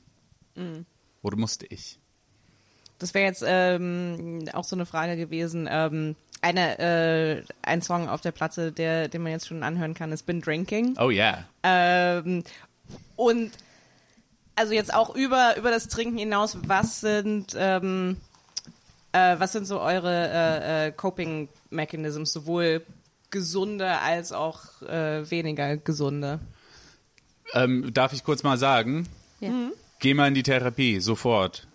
[1.23, 1.99] Oder musste ich.
[2.99, 5.67] Das wäre jetzt ähm, auch so eine Frage gewesen.
[5.71, 10.13] Ähm, eine, äh, ein Song auf der Platte, der, den man jetzt schon anhören kann,
[10.13, 10.97] ist Been Drinking.
[10.99, 11.45] Oh ja.
[11.63, 12.45] Ähm,
[13.17, 13.53] und
[14.55, 18.19] also jetzt auch über, über das Trinken hinaus, was sind, ähm,
[19.15, 22.85] äh, was sind so eure äh, äh, Coping Mechanisms, sowohl
[23.31, 26.41] gesunde als auch äh, weniger gesunde?
[27.55, 29.09] Ähm, darf ich kurz mal sagen?
[29.41, 29.71] Ja.
[30.01, 31.69] Geh mal in die Therapie, sofort.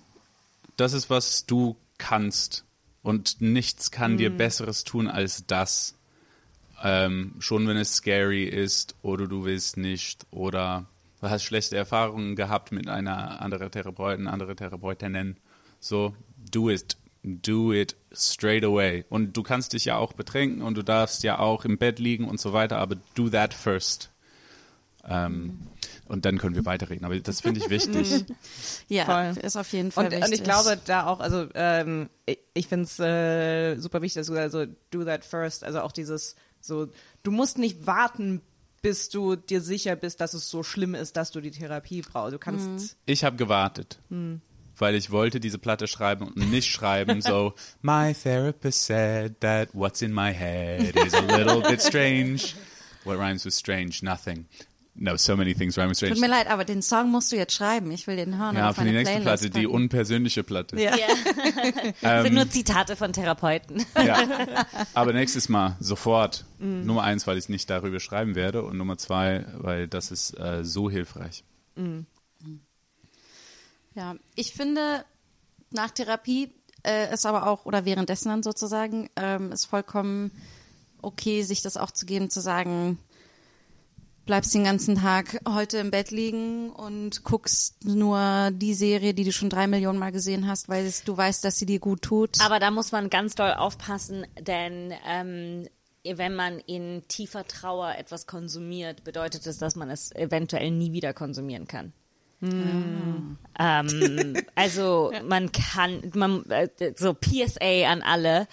[0.75, 2.65] Das ist, was du kannst.
[3.01, 5.95] Und nichts kann dir Besseres tun als das.
[6.83, 10.85] Ähm, schon wenn es scary ist oder du willst nicht oder
[11.21, 15.37] du hast schlechte Erfahrungen gehabt mit einer anderen Therapeutin, andere Therapeutinnen.
[15.79, 16.13] So,
[16.51, 16.97] do it.
[17.23, 19.03] Do it straight away.
[19.09, 22.27] Und du kannst dich ja auch betrinken und du darfst ja auch im Bett liegen
[22.27, 24.09] und so weiter, aber do that first.
[25.07, 25.59] Ähm,
[26.07, 27.05] und dann können wir weiterreden.
[27.05, 28.25] Aber das finde ich wichtig.
[28.87, 29.43] Ja, Voll.
[29.43, 30.27] ist auf jeden Fall Und, wichtig.
[30.27, 34.27] und ich glaube da auch, also ähm, ich, ich finde es äh, super wichtig, dass
[34.27, 36.87] du also do that first, also auch dieses so,
[37.23, 38.41] du musst nicht warten,
[38.81, 42.33] bis du dir sicher bist, dass es so schlimm ist, dass du die Therapie brauchst.
[42.33, 43.99] Du kannst Ich habe gewartet,
[44.79, 50.01] weil ich wollte diese Platte schreiben und nicht schreiben so My therapist said that what's
[50.01, 52.55] in my head is a little bit strange.
[53.03, 53.99] What rhymes with strange?
[54.01, 54.45] Nothing.
[55.01, 56.15] No, so many things rhyme with strange.
[56.15, 57.89] Tut mir leid, aber den Song musst du jetzt schreiben.
[57.91, 58.57] Ich will den hören.
[58.57, 59.75] ja, auf für die meine nächste Playlist Platte, die packen.
[59.75, 60.81] unpersönliche Platte.
[60.81, 60.91] Ja.
[62.01, 63.85] Das sind nur Zitate von Therapeuten.
[63.95, 64.65] Ja.
[64.93, 66.45] Aber nächstes Mal sofort.
[66.59, 70.65] Nummer eins, weil ich nicht darüber schreiben werde und Nummer zwei, weil das ist äh,
[70.65, 71.45] so hilfreich.
[73.99, 75.03] Ja, ich finde,
[75.71, 76.53] nach Therapie
[76.87, 80.31] äh, ist aber auch, oder währenddessen dann sozusagen, ähm, ist vollkommen
[81.01, 82.97] okay, sich das auch zu geben, zu sagen,
[84.25, 89.33] bleibst den ganzen Tag heute im Bett liegen und guckst nur die Serie, die du
[89.33, 92.39] schon drei Millionen Mal gesehen hast, weil du weißt, dass sie dir gut tut.
[92.39, 95.67] Aber da muss man ganz doll aufpassen, denn ähm,
[96.05, 101.13] wenn man in tiefer Trauer etwas konsumiert, bedeutet es, dass man es eventuell nie wieder
[101.13, 101.91] konsumieren kann.
[102.41, 108.47] Ähm, also man kann, man, äh, so PSA an alle,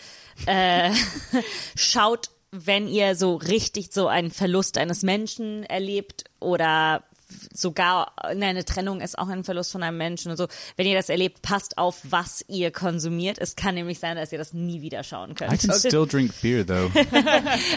[0.46, 0.90] äh,
[1.76, 7.04] schaut, wenn ihr so richtig so einen Verlust eines Menschen erlebt oder
[7.52, 10.46] sogar ne, eine Trennung ist auch ein Verlust von einem Menschen und so.
[10.76, 13.38] Wenn ihr das erlebt, passt auf, was ihr konsumiert.
[13.38, 15.52] Es kann nämlich sein, dass ihr das nie wieder schauen könnt.
[15.52, 16.90] I can still drink beer though.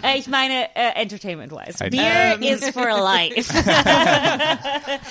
[0.03, 1.85] Äh, ich meine, äh, entertainment-wise.
[1.85, 3.53] I- Beer is for life.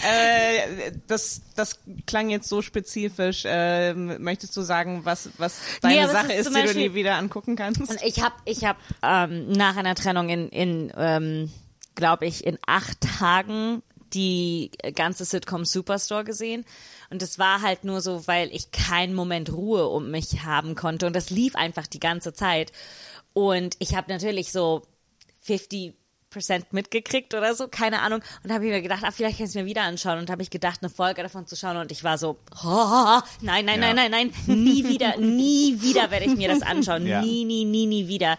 [0.05, 3.43] Äh, das, das klang jetzt so spezifisch.
[3.47, 7.17] Ähm, möchtest du sagen, was, was deine Nee, Sache ist ist, die du nie wieder
[7.17, 7.81] angucken kannst?
[8.05, 11.53] Ich habe, ich hab, ähm, nach einer Trennung in, in ähm,
[11.95, 13.83] glaube ich, in acht Tagen
[14.15, 16.65] die ganze Sitcom Superstore gesehen.
[17.11, 21.07] Und es war halt nur so, weil ich keinen Moment Ruhe um mich haben konnte.
[21.07, 22.73] Und das lief einfach die ganze Zeit.
[23.33, 24.83] Und ich habe natürlich so
[25.41, 25.95] 50
[26.31, 28.21] Prozent mitgekriegt oder so, keine Ahnung.
[28.45, 30.19] Und habe ich mir gedacht, ah, vielleicht kann ich es mir wieder anschauen.
[30.19, 31.77] Und habe ich gedacht, eine Folge davon zu schauen.
[31.79, 33.95] Und ich war so, oh, nein, nein, Ja.
[33.95, 34.11] nein, nein,
[34.47, 37.07] nein, nie wieder, nie wieder werde ich mir das anschauen.
[37.07, 37.23] Ja.
[37.23, 38.37] Nie, nie, nie, nie wieder.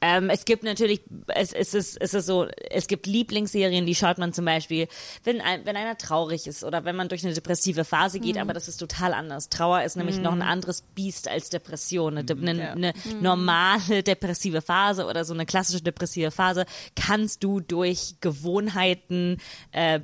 [0.00, 4.18] Ähm, es gibt natürlich, es, es, ist, es ist so, es gibt Lieblingsserien, die schaut
[4.18, 4.88] man zum Beispiel,
[5.24, 8.52] wenn, ein, wenn einer traurig ist oder wenn man durch eine depressive Phase geht, aber
[8.52, 9.48] das ist total anders.
[9.48, 12.18] Trauer ist nämlich noch ein anderes Biest als Depression.
[12.18, 12.72] Eine, eine, Ja.
[12.72, 16.66] eine normale depressive Phase oder so eine klassische depressive Phase
[17.32, 19.38] kannst du durch Gewohnheiten
[19.70, 20.00] äh,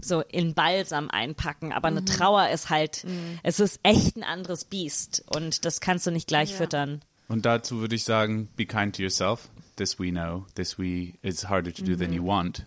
[0.00, 1.72] so in Balsam einpacken.
[1.72, 3.04] Aber eine Trauer ist halt,
[3.42, 7.00] es ist echt ein anderes Biest und das kannst du nicht gleich füttern.
[7.26, 9.48] Und dazu würde ich sagen, be kind to yourself.
[9.76, 10.46] This we know.
[10.54, 12.66] This we is harder to do than you want.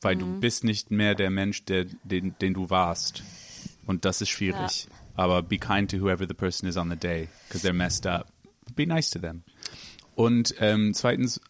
[0.00, 3.22] Weil du bist nicht mehr der Mensch, der, den, den du warst.
[3.86, 4.88] Und das ist schwierig.
[5.14, 8.26] Aber be kind to whoever the person is on the day, because they're messed up.
[8.74, 9.42] Be nice to them.
[10.14, 11.40] Und ähm, zweitens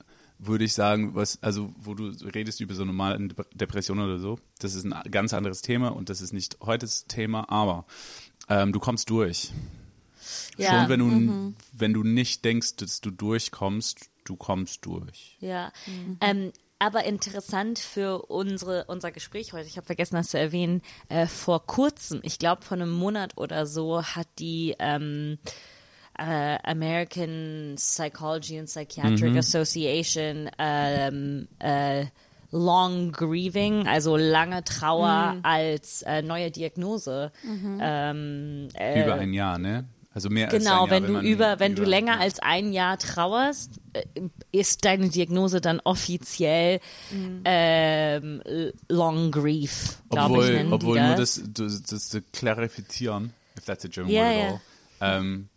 [0.42, 4.38] würde ich sagen, was, also wo du redest über so normale Dep- Depressionen oder so,
[4.58, 7.84] das ist ein ganz anderes Thema und das ist nicht heute das Thema, aber
[8.48, 9.52] ähm, du kommst durch.
[10.56, 10.80] Ja.
[10.80, 15.36] Schon wenn du, wenn du nicht denkst, dass du durchkommst, du kommst durch.
[15.40, 15.72] Ja.
[16.20, 20.80] Ähm, aber interessant für unsere, unser Gespräch heute, ich habe vergessen, das zu erwähnen,
[21.10, 25.38] äh, vor kurzem, ich glaube vor einem Monat oder so, hat die ähm,
[26.18, 32.06] äh, American Psychology and Psychiatric Association ähm, äh,
[32.52, 37.30] Long Grieving, also lange Trauer als äh, neue Diagnose.
[37.80, 39.84] Ähm, äh, Über ein Jahr, ne?
[40.12, 42.18] Also mehr als ein Genau, Jahr, wenn du man über, wenn du länger ja.
[42.18, 44.02] als ein Jahr trauerst, äh,
[44.50, 46.80] ist deine Diagnose dann offiziell
[47.44, 48.42] ähm,
[48.88, 51.36] Long Grief, glaube ich, obwohl, obwohl die nur das.
[51.36, 54.60] das, das, das zu klarifizieren, if that's a German Ja, word at
[55.00, 55.48] all, ähm,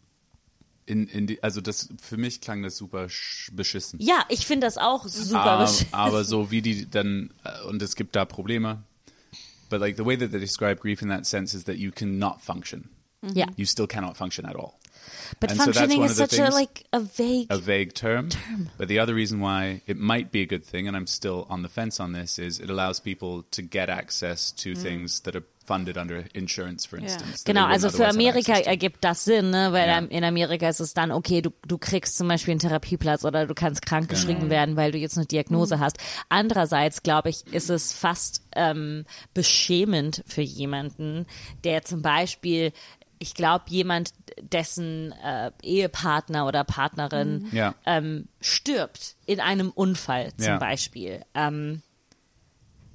[0.85, 3.99] in, in die, also das für mich klang das super sch- beschissen.
[4.01, 5.87] Ja, ich finde das auch super aber, beschissen.
[5.93, 8.83] aber so wie die dann äh, und es gibt da Probleme.
[9.69, 12.41] But like the way that they describe grief in that sense is that you cannot
[12.41, 12.89] function.
[13.33, 14.73] Ja, You still cannot function at all.
[15.39, 17.47] But and so functioning one is such a things- like a vague.
[17.49, 18.29] a vague term.
[18.77, 21.61] But the other reason why it might be a good thing, and I'm still on
[21.63, 25.43] the fence on this, is it allows people to get access to things that are
[25.65, 27.43] funded under insurance, for instance.
[27.45, 29.71] they Genau, also für Amerika ergibt das Sinn, ne?
[29.71, 33.23] weil ähm, in Amerika ist es dann, okay, du, du kriegst zum Beispiel einen Therapieplatz
[33.23, 34.19] oder du kannst krank Genau.
[34.19, 35.99] geschrieben werden, weil du jetzt eine Diagnose hast.
[36.27, 41.25] Andererseits, glaube ich, ist es fast ähm, beschämend für jemanden,
[41.63, 42.73] der zum Beispiel,
[43.23, 44.11] ich glaube, jemand,
[44.41, 47.73] dessen äh, Ehepartner oder Partnerin Ja.
[47.85, 50.57] ähm, stirbt in einem Unfall zum Ja.
[50.57, 51.21] Beispiel.
[51.33, 51.81] Ähm,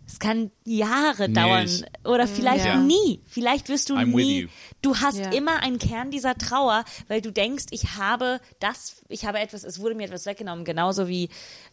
[0.07, 2.77] es kann Jahre Nee, dauern ich- oder vielleicht Ja.
[2.77, 3.21] nie.
[3.27, 4.49] Vielleicht wirst du I'm nie.
[4.83, 5.31] Du hast Ja.
[5.33, 9.81] immer einen Kern dieser Trauer, weil du denkst, ich habe das, ich habe etwas, es
[9.81, 10.65] wurde mir etwas weggenommen.
[10.65, 11.29] Genauso wie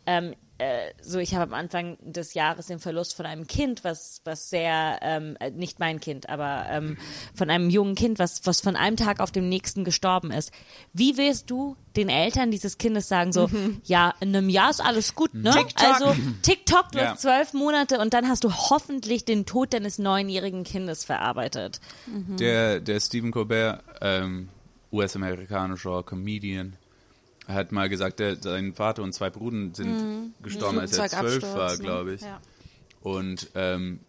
[0.05, 4.21] ähm, äh, so, ich habe am Anfang des Jahres den Verlust von einem Kind, was
[4.23, 6.97] was sehr ähm, äh, nicht mein Kind, aber ähm,
[7.33, 10.51] von einem jungen Kind, was was von einem Tag auf den nächsten gestorben ist.
[10.93, 13.49] Wie willst du den Eltern dieses Kindes sagen so,
[13.83, 15.51] ja, in einem Jahr ist alles gut, ne?
[15.51, 15.83] TikTok.
[15.93, 17.11] Also TikTok, du Ja.
[17.11, 21.79] hast zwölf Monate und dann hast du hoffentlich den Tod deines neunjährigen Kindes verarbeitet.
[22.05, 24.49] Der, der Stephen Colbert, ähm,
[24.91, 26.75] US-amerikanischer Comedian,
[27.47, 31.77] hat mal gesagt, der, sein Vater und zwei Brüder sind gestorben, als er zwölf war,
[31.77, 32.21] glaube ich.
[32.21, 32.41] Ja.
[33.01, 33.99] Und ähm,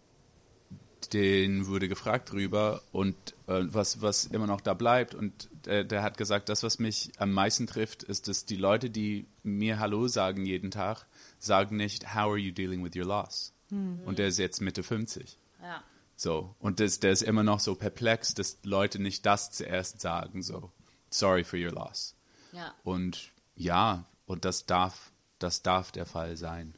[1.12, 3.14] den wurde gefragt drüber und
[3.46, 5.14] äh, was, was immer noch da bleibt.
[5.14, 8.90] Und der, der hat gesagt, das, was mich am meisten trifft, ist, dass die Leute,
[8.90, 11.06] die mir Hallo sagen jeden Tag,
[11.38, 13.52] sagen nicht, how are you dealing with your loss?
[13.70, 15.38] Und der ist jetzt Mitte 50.
[15.60, 15.82] Ja.
[16.16, 16.54] So.
[16.58, 20.70] Und das, der ist immer noch so perplex, dass Leute nicht das zuerst sagen, so.
[21.10, 22.15] Sorry for your loss.
[22.56, 22.74] Ja.
[22.84, 26.74] Und ja, und das darf, das darf der Fall sein.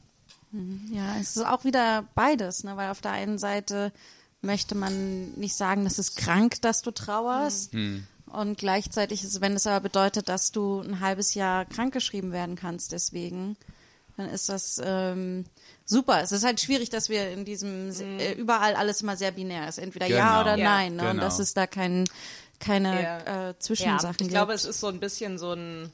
[0.91, 2.76] Ja, es ist auch wieder beides, ne?
[2.76, 3.93] weil auf der einen Seite
[4.41, 7.74] möchte man nicht sagen, das ist krank, dass du trauerst.
[8.26, 12.93] Und gleichzeitig ist, wenn es aber bedeutet, dass du ein halbes Jahr krankgeschrieben werden kannst,
[12.93, 13.57] deswegen,
[14.16, 15.45] dann ist das ähm,
[15.85, 16.22] super.
[16.22, 19.79] Es ist halt schwierig, dass wir in diesem äh, überall alles immer sehr binär ist.
[19.79, 20.41] Entweder ja Genau.
[20.43, 20.97] oder Ja, nein.
[20.97, 21.03] Ne?
[21.03, 21.22] Und genau.
[21.22, 22.05] dass es da kein,
[22.59, 23.48] keine Ja.
[23.50, 24.30] äh, Zwischensachen Ich gibt.
[24.30, 25.92] glaube, es ist so ein bisschen so ein,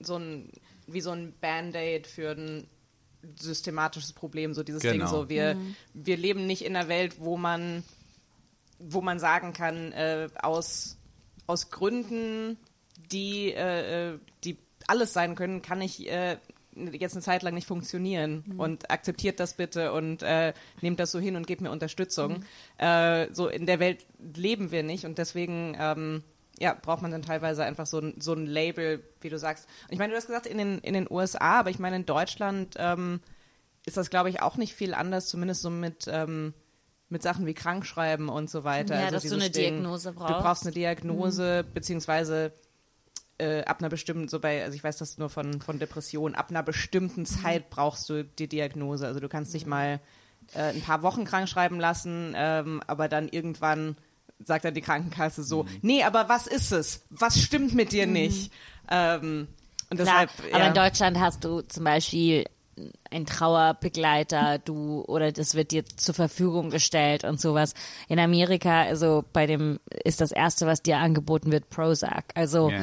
[0.00, 0.50] so ein,
[0.86, 2.66] wie so ein Band-Aid für ein
[3.38, 5.06] systematisches Problem, so dieses Ding, Genau.
[5.10, 5.56] so wir,
[5.94, 7.84] wir leben nicht in einer Welt, wo man,
[8.78, 10.96] wo man sagen kann, äh, aus,
[11.46, 12.56] aus Gründen,
[13.12, 14.56] die, äh, äh, die
[14.86, 16.38] alles sein können, kann ich äh,
[16.74, 21.18] jetzt eine Zeit lang nicht funktionieren und akzeptiert das bitte und äh, nehmt das so
[21.18, 22.44] hin und gebt mir Unterstützung.
[22.78, 24.06] Äh, so in der Welt
[24.36, 26.22] leben wir nicht und deswegen ähm,
[26.60, 29.66] ja, braucht man dann teilweise einfach so ein, so ein Label, wie du sagst.
[29.84, 32.06] Und ich meine, du hast gesagt in den, in den USA, aber ich meine, in
[32.06, 33.20] Deutschland ähm,
[33.86, 36.52] ist das, glaube ich, auch nicht viel anders, zumindest so mit, ähm,
[37.08, 38.94] mit Sachen wie Krankschreiben und so weiter.
[38.94, 40.34] Ja, also dass du eine Ding, Diagnose Du brauchst.
[40.34, 40.42] Mhm.
[40.42, 42.52] brauchst eine Diagnose, beziehungsweise
[43.40, 46.50] äh, ab einer bestimmten, so bei, also ich weiß das nur von, von Depressionen, ab
[46.50, 49.06] einer bestimmten Zeit brauchst du die Diagnose.
[49.06, 50.00] Also du kannst dich mal
[50.54, 53.96] äh, ein paar Wochen krank schreiben lassen, ähm, aber dann irgendwann
[54.42, 57.04] sagt dann die Krankenkasse so, nee, aber was ist es?
[57.10, 58.52] Was stimmt mit dir nicht?
[58.90, 59.48] Ähm,
[59.90, 60.68] und Klar, deshalb, aber ja.
[60.68, 62.44] in Deutschland hast du zum Beispiel
[63.10, 67.74] einen Trauerbegleiter, du oder das wird dir zur Verfügung gestellt und sowas.
[68.08, 72.26] In Amerika, also bei dem ist das erste, was dir angeboten wird, Prozac.
[72.34, 72.80] Also Ja.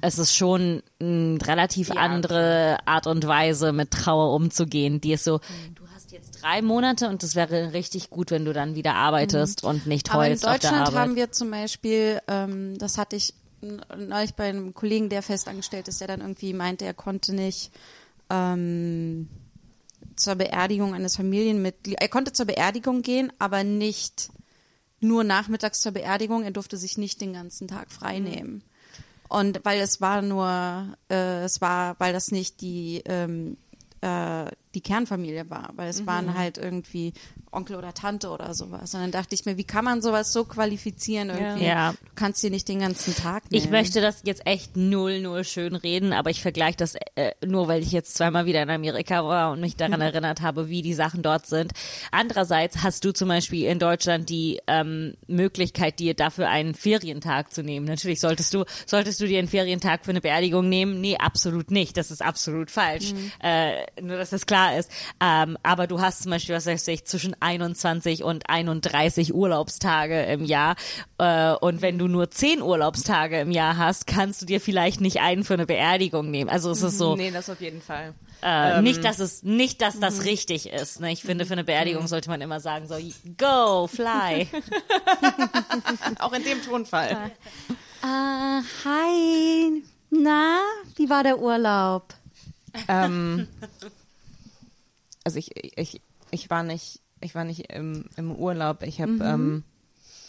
[0.00, 5.00] es ist schon eine relativ Die andere Art und Weise, mit Trauer umzugehen.
[5.00, 5.40] Die ist so,
[5.74, 9.64] du hast jetzt drei Monate und das wäre richtig gut, wenn du dann wieder arbeitest
[9.64, 13.16] und nicht Aber in heulst auf der Deutschland haben wir zum Beispiel, ähm, das hatte
[13.16, 13.34] ich
[13.96, 17.70] neulich bei einem Kollegen, der festangestellt ist, der dann irgendwie meinte, er konnte nicht
[18.30, 19.28] ähm,
[20.16, 24.30] zur Beerdigung eines Familienmitglieds, er konnte zur Beerdigung gehen, aber nicht
[25.00, 28.62] nur nachmittags zur Beerdigung, er durfte sich nicht den ganzen Tag frei nehmen.
[29.28, 33.56] Und weil es war nur, äh, es war, weil das nicht die, ähm,
[34.00, 34.46] äh,
[34.76, 37.14] die Kernfamilie war, weil es waren halt irgendwie
[37.50, 38.92] Onkel oder Tante oder sowas.
[38.94, 41.64] Und dann dachte ich mir, wie kann man sowas so qualifizieren irgendwie?
[41.64, 41.92] Ja.
[41.92, 43.64] Du kannst dir nicht den ganzen Tag nehmen.
[43.64, 47.68] Ich möchte das jetzt echt null, null schön reden, aber ich vergleiche das äh, nur,
[47.68, 50.92] weil ich jetzt zweimal wieder in Amerika war und mich daran erinnert habe, wie die
[50.92, 51.72] Sachen dort sind.
[52.12, 57.62] Andererseits hast du zum Beispiel in Deutschland die ähm, Möglichkeit, dir dafür einen Ferientag zu
[57.62, 57.86] nehmen.
[57.86, 61.00] Natürlich solltest du, solltest du dir einen Ferientag für eine Beerdigung nehmen?
[61.00, 61.96] Nee, absolut nicht.
[61.96, 63.14] Das ist absolut falsch.
[63.42, 64.90] Äh, nur, dass das klar ist.
[65.20, 70.44] Ähm, aber du hast zum Beispiel, was weiß ich, zwischen 21 und 31 Urlaubstage im
[70.44, 70.76] Jahr.
[71.18, 75.20] Äh, und wenn du nur 10 Urlaubstage im Jahr hast, kannst du dir vielleicht nicht
[75.20, 76.50] einen für eine Beerdigung nehmen.
[76.50, 78.14] Also es ist so, Nee, das auf jeden Fall.
[78.42, 81.00] äh, nicht, dass es, nicht, dass das richtig ist.
[81.00, 81.12] Ne?
[81.12, 82.96] Ich finde, für eine Beerdigung sollte man immer sagen so,
[83.38, 84.46] go, fly.
[86.18, 87.30] Auch in dem Tonfall.
[88.02, 89.82] Ah, hi.
[90.10, 90.58] Na,
[90.96, 92.14] wie war der Urlaub?
[92.88, 93.48] ähm,
[95.26, 96.00] also ich, ich,
[96.30, 98.82] ich war nicht, ich war nicht im, im Urlaub.
[98.84, 99.64] Ich habe ähm,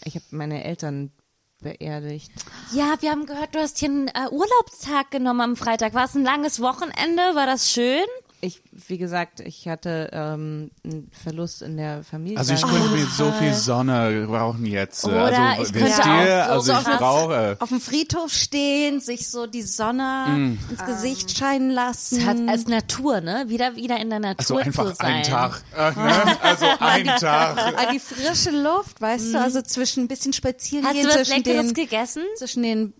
[0.02, 1.12] ich habe meine Eltern
[1.60, 2.32] beerdigt.
[2.72, 5.94] Ja, wir haben gehört, du hast hier einen äh, Urlaubstag genommen am Freitag.
[5.94, 7.22] War es ein langes Wochenende?
[7.34, 8.06] War das schön?
[8.40, 12.38] Ich, wie gesagt, ich hatte ähm, einen Verlust in der Familie.
[12.38, 15.04] Also ich könnte mir so viel Sonne brauchen jetzt.
[15.04, 17.56] Oder also ich könnte auch so- also so ich brauche.
[17.58, 20.58] Auf dem Friedhof stehen, sich so die Sonne Mm.
[20.70, 22.24] ins Gesicht scheinen lassen.
[22.26, 23.46] Hat als Natur, ne?
[23.48, 25.14] Wieder, wieder in der Also Natur einfach zu sein.
[25.14, 25.62] einen Tag.
[25.76, 26.40] Äh, ne?
[26.42, 27.58] Also einen Tag.
[27.76, 31.16] Ah, die frische Luft, weißt du, also zwischen ein bisschen spazieren Hast gehen du was
[31.16, 32.22] zwischen Leckeres den, gegessen?
[32.36, 32.92] zwischen den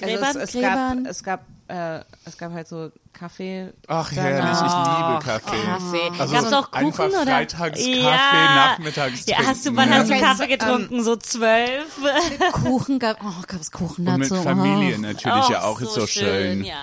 [0.00, 1.04] also Gräbern, es, es Gräbern.
[1.04, 3.72] gab, es gab, äh, es gab halt so Kaffee.
[3.88, 5.64] Ach herrlich, ich liebe Kaffee.
[5.64, 6.20] Kaffee.
[6.20, 7.24] Also Gab's auch Kuchen einfach oder?
[7.24, 8.54] Freitagskaffee, ja.
[8.54, 9.96] nachmittags Ja, hast du, wann ne?
[9.96, 11.02] hast du Okay, Kaffee so, getrunken?
[11.02, 11.98] so zwölf?
[12.52, 14.42] Kuchen gab, oh, gab es Kuchen Und mit dazu?
[14.42, 15.00] Familie Oh.
[15.00, 16.64] natürlich ja Och, auch, ist so schön.
[16.64, 16.82] Ja.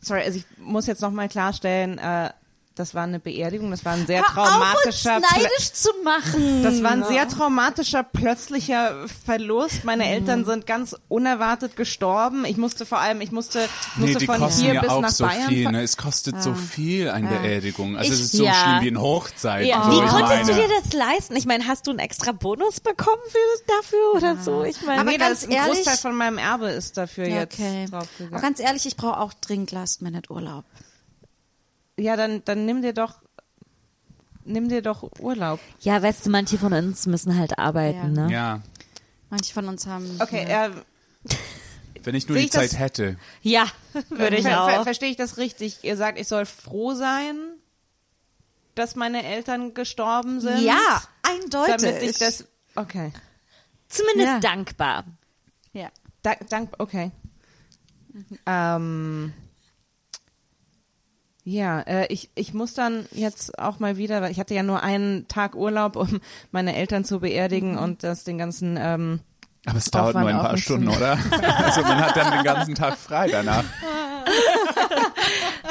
[0.00, 2.30] Sorry, also ich muss jetzt nochmal klarstellen, äh,
[2.76, 5.88] das war eine Beerdigung, das war ein sehr Hör auf, uns traumatischer Plö- neidisch zu
[6.04, 6.62] machen.
[6.62, 9.84] Das war ein sehr traumatischer, plötzlicher Verlust.
[9.84, 10.10] Meine Mhm.
[10.10, 12.44] Eltern sind ganz unerwartet gestorben.
[12.44, 13.60] Ich musste vor allem, ich musste,
[13.96, 15.70] Nee, musste die von kosten hier ja bis auch nach so Bayern viel.
[15.70, 15.82] Ne?
[15.82, 17.96] Es kostet so viel eine Beerdigung.
[17.96, 18.52] Also Ich- es ist so ja.
[18.52, 19.66] schlimm wie eine Hochzeit.
[19.66, 20.46] Ja, so, wie konntest meine.
[20.46, 21.34] du dir das leisten?
[21.36, 24.64] Ich meine, hast du einen extra Bonus bekommen für, dafür oder so?
[24.64, 27.36] Ich meine, Aber nee, ganz das, ein ehrlich- Großteil von meinem Erbe ist dafür Ja,
[27.40, 27.86] jetzt okay.
[27.90, 28.40] Aber draufgegangen.
[28.42, 30.64] ganz ehrlich, ich brauche auch dringend Last Minute Urlaub.
[31.98, 33.20] Ja, dann, dann nimm dir doch
[34.44, 35.58] nimm dir doch Urlaub.
[35.80, 38.26] Ja, weißt du, manche von uns müssen halt arbeiten, Ja.
[38.26, 38.32] ne?
[38.32, 38.62] Ja,
[39.28, 40.08] Manche von uns haben.
[40.20, 40.66] Okay, ja.
[40.66, 40.70] äh,
[42.04, 43.18] wenn ich nur die ich das- Zeit hätte.
[43.42, 43.66] Ja,
[44.10, 44.82] würde ich ver ver auch.
[44.84, 45.82] verstehe ich das richtig?
[45.82, 47.36] Ihr sagt, ich soll froh sein,
[48.76, 50.60] dass meine Eltern gestorben sind?
[50.60, 51.76] ja, eindeutig.
[51.78, 52.44] Damit ich das.
[52.76, 53.10] Okay.
[53.88, 54.38] Zumindest Ja.
[54.40, 55.04] dankbar.
[55.72, 55.88] Ja.
[56.22, 57.10] Da, dank, okay.
[58.46, 59.32] Ähm,
[61.48, 64.82] ja, äh, ich, ich muss dann jetzt auch mal wieder, weil ich hatte ja nur
[64.82, 66.20] einen Tag Urlaub, um
[66.50, 69.20] meine Eltern zu beerdigen und das den ganzen, ähm,
[69.64, 71.16] Aber es dauert Aufwand nur ein paar Stunden, oder?
[71.64, 73.62] Also man hat dann den ganzen Tag frei danach.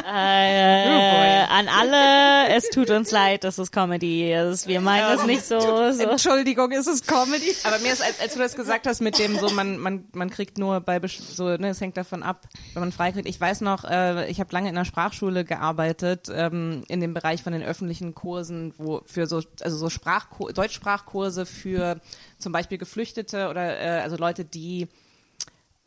[0.07, 4.31] Äh, an alle, es tut uns leid, das ist Comedy.
[4.31, 5.59] Es- Wir meinen es nicht so.
[5.59, 6.03] so.
[6.03, 7.53] Entschuldigung, ist es Comedy?
[7.63, 10.29] Aber mir ist, als, als du das gesagt hast mit dem so, man, man, man
[10.29, 12.41] kriegt nur bei, so, ne, es hängt davon ab,
[12.73, 13.27] wenn man frei kriegt.
[13.27, 17.41] Ich weiß noch, äh, ich habe lange in einer Sprachschule gearbeitet, ähm, in dem Bereich
[17.43, 21.99] von den öffentlichen Kursen, wo für so, also so Sprachkur Deutschsprachkurse für
[22.37, 24.87] zum Beispiel Geflüchtete oder äh, also Leute, die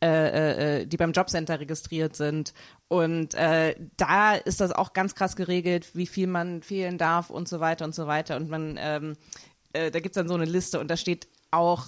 [0.01, 2.55] äh, äh, die beim Jobcenter registriert sind.
[2.87, 7.49] Und äh, da ist das auch ganz krass geregelt, wie viel man fehlen darf und
[7.49, 8.37] so weiter und so weiter.
[8.37, 9.17] Und man, ähm,
[9.73, 11.87] äh, da gibt's dann so eine Liste und da steht auch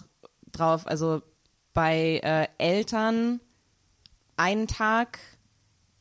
[0.52, 1.22] drauf, also
[1.72, 3.40] bei äh, Eltern
[4.36, 5.18] einen Tag,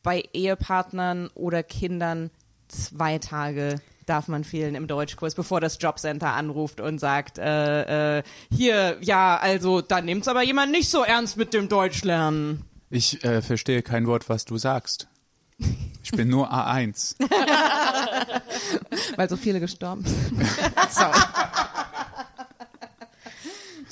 [0.02, 2.30] bei Ehepartnern oder Kindern
[2.68, 3.80] zwei Tage
[4.10, 9.38] darf man fehlen im Deutschkurs, bevor das Jobcenter anruft und sagt, äh, äh, hier, ja,
[9.38, 12.64] also da nimmt's aber jemand nicht so ernst mit dem Deutschlernen.
[12.90, 15.06] Ich äh, verstehe kein Wort, was du sagst.
[16.02, 17.14] Ich bin nur A1.
[19.16, 20.42] Weil so viele gestorben sind.
[20.90, 21.20] Sorry.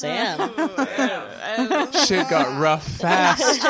[0.00, 0.50] Damn.
[2.06, 3.60] Shit got rough fast.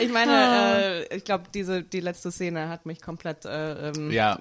[0.00, 4.38] Ich meine, äh, ich glaube, diese die letzte Szene hat mich komplett äh, ähm, Ja,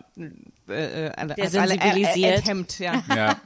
[0.68, 3.04] äh, äh, alle, äh, enthemmt, ja.
[3.14, 3.36] ja.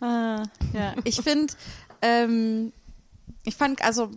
[0.00, 1.54] Ja, ich finde,
[2.02, 2.72] ähm,
[3.44, 4.10] ich fand, also,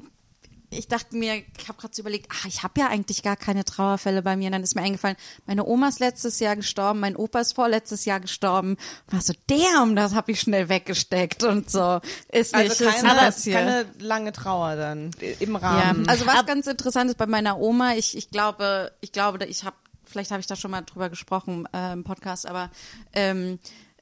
[0.71, 3.65] ich dachte mir, ich habe gerade so überlegt, ach, ich habe ja eigentlich gar keine
[3.65, 4.47] Trauerfälle bei mir.
[4.47, 8.05] Und dann ist mir eingefallen, meine Oma ist letztes Jahr gestorben, mein Opa ist vorletztes
[8.05, 8.77] Jahr gestorben.
[9.07, 11.99] Und war so, damn, das habe ich schnell weggesteckt und so.
[12.31, 13.57] Ist nicht, Also ist keine, nicht passiert.
[13.57, 16.07] keine lange Trauer dann im Ja, Rahmen.
[16.07, 19.75] also was ganz interessant ist bei meiner Oma, ich, ich glaube, ich glaube, ich habe,
[20.05, 22.69] vielleicht habe ich da schon mal drüber gesprochen äh, im Podcast, aber
[23.13, 23.59] ähm,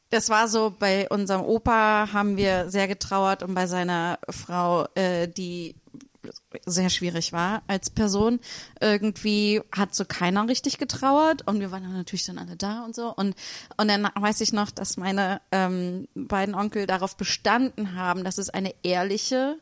[0.09, 5.28] das war so, bei unserem Opa haben wir sehr getrauert und bei seiner Frau, äh,
[5.28, 5.76] die
[6.65, 8.39] sehr schwierig war als Person.
[8.80, 12.95] Irgendwie hat so keiner richtig getrauert und wir waren dann natürlich dann alle da und
[12.95, 13.13] so.
[13.13, 13.36] Und,
[13.78, 18.49] und dann weiß ich noch, dass meine ähm, beiden Onkel darauf bestanden haben, dass es
[18.49, 19.57] eine ehrliche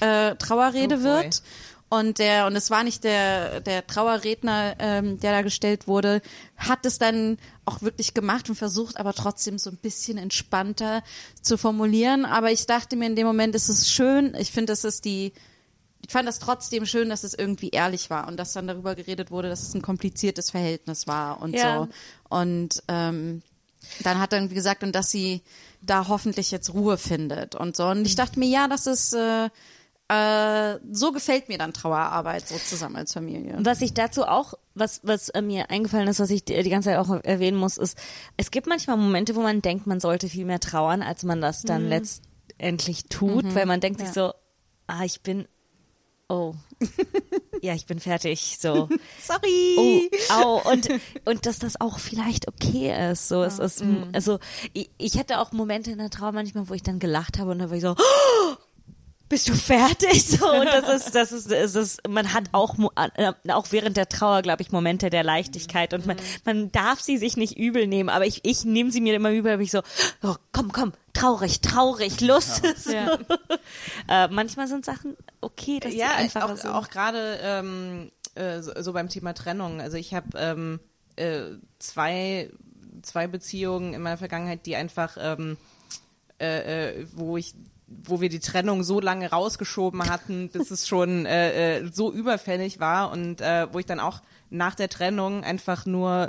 [0.00, 1.42] äh, Trauerrede Oh wird.
[1.90, 6.20] Und der, und es war nicht der, der Trauerredner, ähm, der da gestellt wurde,
[6.56, 11.02] hat es dann auch wirklich gemacht und versucht, aber trotzdem so ein bisschen entspannter
[11.40, 12.26] zu formulieren.
[12.26, 14.34] Aber ich dachte mir in dem Moment, ist es schön.
[14.38, 15.32] Ich finde, das ist die,
[16.08, 19.30] ich fand das trotzdem schön, dass es irgendwie ehrlich war und dass dann darüber geredet
[19.30, 21.80] wurde, dass es ein kompliziertes Verhältnis war und Ja.
[21.80, 21.88] so.
[22.30, 23.42] Und ähm,
[24.02, 25.42] dann hat er irgendwie gesagt, und dass sie
[25.82, 27.86] da hoffentlich jetzt Ruhe findet und so.
[27.86, 29.50] Und ich dachte mir, ja, das ist äh,
[30.08, 33.54] äh, so gefällt mir dann Trauerarbeit so zusammen als Familie.
[33.56, 36.70] Und was ich dazu auch, was, was äh, mir eingefallen ist, was ich die, die
[36.70, 37.98] ganze Zeit auch erwähnen muss, ist,
[38.38, 41.62] es gibt manchmal Momente, wo man denkt, man sollte viel mehr trauern, als man das
[41.64, 44.32] dann letztendlich tut, weil man denkt sich so,
[44.86, 45.46] ah, ich bin,
[46.28, 46.54] oh,
[47.62, 48.88] ja, ich bin fertig, so.
[49.20, 49.76] Sorry.
[49.78, 50.00] Oh,
[50.32, 50.88] au, und,
[51.24, 53.28] und dass das auch vielleicht okay ist.
[53.28, 54.38] So, es ist, also,
[54.72, 57.58] ich, ich hätte auch Momente in der Trauer manchmal, wo ich dann gelacht habe und
[57.58, 58.54] dann war ich so, "Oh,
[59.28, 60.26] bist du fertig?
[60.26, 62.76] So, und das ist, das ist, es ist, man hat auch,
[63.14, 67.18] äh, auch während der Trauer, glaube ich, Momente der Leichtigkeit und man, man darf sie
[67.18, 69.82] sich nicht übel nehmen, aber ich, ich nehme sie mir immer übel, aber ich so,
[70.22, 72.62] oh, komm, komm, traurig, traurig, Lust.
[72.78, 72.92] So.
[74.08, 76.68] Äh, manchmal sind Sachen okay, dass ja, einfach auch, so.
[76.68, 79.80] auch gerade ähm, äh, so, so beim Thema Trennung.
[79.80, 80.80] Also ich habe ähm,
[81.16, 82.50] äh, zwei,
[83.02, 85.58] zwei Beziehungen in meiner Vergangenheit, die einfach, ähm,
[86.40, 87.54] äh, äh, wo ich
[87.88, 92.80] wo wir die Trennung so lange rausgeschoben hatten, bis es schon äh, äh, so überfällig
[92.80, 94.20] war und äh, wo ich dann auch
[94.50, 96.28] nach der Trennung einfach nur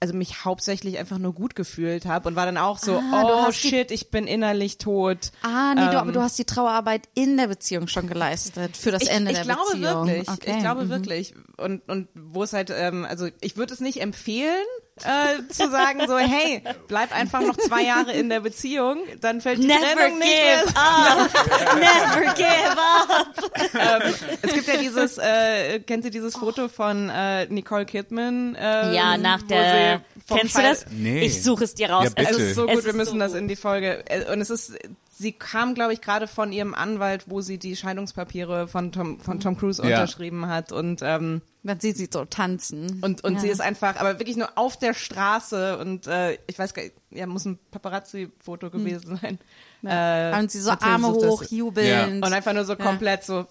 [0.00, 3.48] also mich hauptsächlich einfach nur gut gefühlt habe und war dann auch so, Ah, du
[3.48, 5.30] oh shit, ich bin innerlich tot.
[5.42, 8.92] Ah, nee, du, Ähm, aber du hast die Trauerarbeit in der Beziehung schon geleistet für
[8.92, 10.06] das ich, Ende ich der glaube Beziehung.
[10.06, 10.28] wirklich.
[10.28, 10.52] Okay.
[10.52, 10.88] Ich glaube mhm.
[10.88, 11.34] wirklich.
[11.58, 14.64] Und, und wo es halt, ähm, also ich würde es nicht empfehlen,
[15.04, 19.62] äh, zu sagen so, hey, bleib einfach noch zwei Jahre in der Beziehung, dann fällt
[19.62, 20.82] die Never Trennung nicht give mehr.
[20.82, 21.30] up.
[21.76, 24.02] Never give up.
[24.04, 28.56] ähm, es gibt ja dieses, äh, kennt ihr dieses Foto von äh, Nicole Kidman?
[28.60, 30.02] Ähm, Ja, nach der.
[30.38, 30.86] Kennst du Fall- das?
[30.90, 31.20] Nee.
[31.20, 32.04] Ich suche es dir raus.
[32.04, 32.30] Ja, bitte.
[32.30, 34.04] Es ist so Es gut, wir ist müssen so das in die Folge.
[34.08, 34.72] Äh, Und es ist,
[35.10, 39.40] sie kam, glaube ich, gerade von ihrem Anwalt, wo sie die Scheidungspapiere von Tom, von
[39.40, 39.88] Tom Cruise Ja.
[40.00, 43.00] unterschrieben hat und ähm, Man sieht sie so tanzen.
[43.02, 43.40] und und Ja.
[43.40, 46.94] sie ist einfach, aber wirklich nur auf der Straße und äh, ich weiß gar nicht,
[47.10, 49.38] ja, muss ein Paparazzi-Foto gewesen sein.
[49.84, 52.24] Äh, und sie so Arme hoch, jubelnd.
[52.24, 53.46] Und einfach nur so komplett so,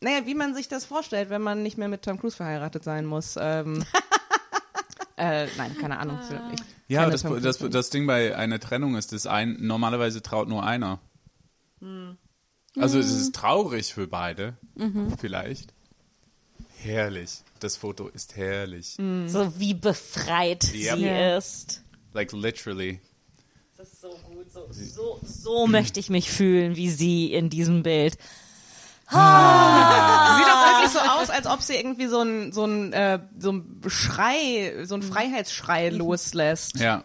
[0.00, 3.04] naja, wie man sich das vorstellt, wenn man nicht mehr mit Tom Cruise verheiratet sein
[3.06, 3.36] muss.
[3.40, 3.84] Ähm,
[5.18, 6.18] äh, nein, keine Ahnung.
[6.54, 10.64] Ich Ja, das, das, das Ding bei einer Trennung ist, dass ein, normalerweise traut nur
[10.64, 11.00] einer.
[11.80, 12.16] Hm.
[12.78, 15.16] Also es ist traurig für beide, Mhm.
[15.18, 15.74] vielleicht.
[16.80, 17.40] Herrlich.
[17.60, 18.94] Das Foto ist herrlich.
[18.98, 19.28] Hm.
[19.28, 20.96] So wie befreit Yep.
[20.98, 21.82] sie ist.
[22.12, 23.00] Like literally.
[23.76, 24.50] Das ist so gut.
[24.52, 28.16] So, so, so möchte ich mich fühlen wie sie in diesem Bild.
[29.10, 33.52] Sieht auch wirklich so aus, als ob sie irgendwie so ein so ein äh, so
[33.52, 36.78] ein Schrei, so ein Freiheitsschrei loslässt.
[36.78, 37.04] Ja.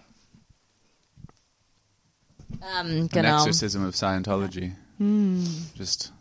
[2.62, 3.38] Ähm, An genau.
[3.38, 4.74] exorcism of Scientology.
[5.76, 6.14] Just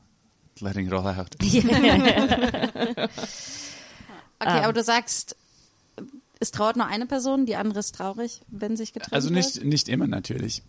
[0.61, 1.37] letting it all out.
[1.41, 3.09] okay,
[4.41, 4.64] Ähm.
[4.64, 5.37] aber du sagst,
[6.41, 9.37] es trauert nur eine Person, die andere ist traurig, wenn sich getrennt Also wird?
[9.37, 10.62] nicht, nicht immer natürlich.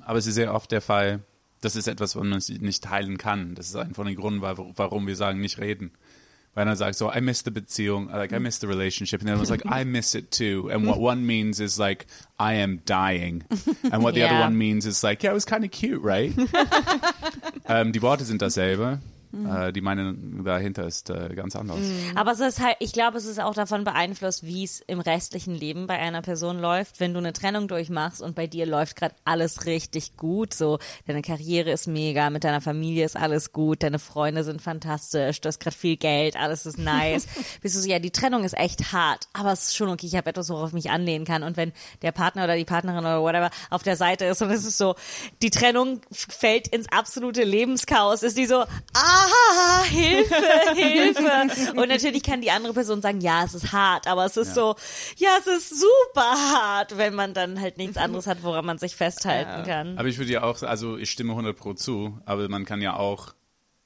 [0.00, 1.20] Aber es ist sehr oft der Fall,
[1.60, 3.54] das ist etwas, was man nicht teilen kann.
[3.54, 5.92] Das ist ein von den Gründen, warum wir sagen, nicht reden.
[6.54, 9.20] Weil er sagt so, I miss the Beziehung, like I miss the relationship.
[9.20, 10.68] And then I was like, I miss it too.
[10.72, 12.06] And what one means is like,
[12.40, 13.44] I am dying.
[13.92, 14.40] And what the other Yeah.
[14.46, 16.32] one means is like, yeah, it was kind of cute, right?
[17.68, 18.98] ähm, die Worte sind dasselbe.
[19.32, 21.78] Äh, die Meinung dahinter ist äh, ganz anders.
[22.16, 25.54] Aber es ist halt, ich glaube, es ist auch davon beeinflusst, wie es im restlichen
[25.54, 26.98] Leben bei einer Person läuft.
[26.98, 31.22] Wenn du eine Trennung durchmachst und bei dir läuft gerade alles richtig gut, so deine
[31.22, 35.60] Karriere ist mega, mit deiner Familie ist alles gut, deine Freunde sind fantastisch, du hast
[35.60, 37.26] gerade viel Geld, alles ist nice.
[37.60, 40.16] Bist du so, ja, die Trennung ist echt hart, aber es ist schon okay, ich
[40.16, 41.44] habe etwas, worauf ich mich anlehnen kann.
[41.44, 41.72] Und wenn
[42.02, 44.96] der Partner oder die Partnerin oder whatever auf der Seite ist und es ist so,
[45.40, 48.64] die Trennung fällt ins absolute Lebenschaos, ist die so,
[48.94, 49.19] ah,
[49.88, 50.34] Hilfe,
[50.74, 51.72] Hilfe.
[51.76, 54.76] Und natürlich kann die andere Person sagen, ja, es ist hart, aber es ist so,
[55.16, 58.96] ja, es ist super hart, wenn man dann halt nichts anderes hat, woran man sich
[58.96, 59.98] festhalten kann.
[59.98, 62.96] Aber ich würde ja auch, also ich stimme 100 pro zu, aber man kann ja
[62.96, 63.34] auch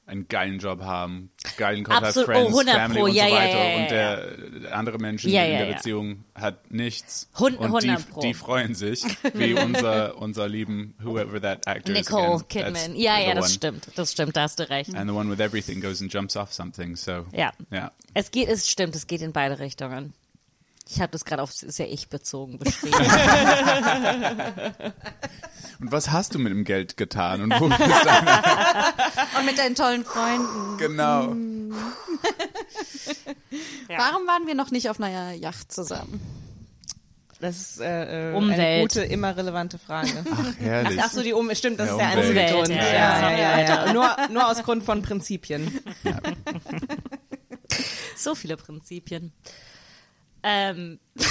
[0.07, 3.35] einen geilen Job haben, geilen Kontakt, Absolut, oh, Friends, 100 Family pro, und ja, so
[3.35, 3.59] weiter.
[3.59, 5.65] ja, ja, und der, der andere Mensch in der.
[5.67, 7.31] Beziehung hat nichts.
[7.39, 8.21] Hun- und die, 100 pro.
[8.21, 9.03] die freuen sich,
[9.33, 12.45] wie unser, unser lieben, whoever that actor is Nicole.
[12.49, 12.97] Kidman.
[12.97, 13.55] Ja, ja, das one.
[13.55, 13.89] stimmt.
[13.95, 14.95] Das stimmt, da hast du recht.
[14.95, 17.27] And the one with everything goes and jumps off something, so.
[17.33, 17.53] Ja.
[17.71, 17.91] Ja.
[18.13, 20.13] Es geht, es stimmt, es geht in beide Richtungen.
[20.89, 22.95] Ich habe das gerade auf sehr ich bezogen beschrieben.
[25.81, 27.41] Und was hast du mit dem Geld getan?
[27.43, 27.87] Und wo bist du?
[29.39, 30.77] Und mit deinen tollen Freunden.
[30.79, 31.35] genau.
[33.89, 33.99] Ja.
[33.99, 36.21] Warum waren wir noch nicht auf einer Yacht zusammen?
[37.41, 38.83] Das ist äh, äh, eine Umwelt.
[38.83, 40.25] gute, immer relevante Frage.
[40.33, 40.99] Ach, herrlich.
[41.03, 42.39] Ach so, die Umwelt, stimmt, das Ja, ist der Umwelt.
[42.39, 42.71] einzige Umwelt, Grund.
[42.71, 43.93] ja, Ja, ja, ja, ja, ja.
[43.93, 45.79] Nur, nur aus Grund von Prinzipien.
[48.17, 49.33] so viele Prinzipien.
[50.45, 51.01] Ähm,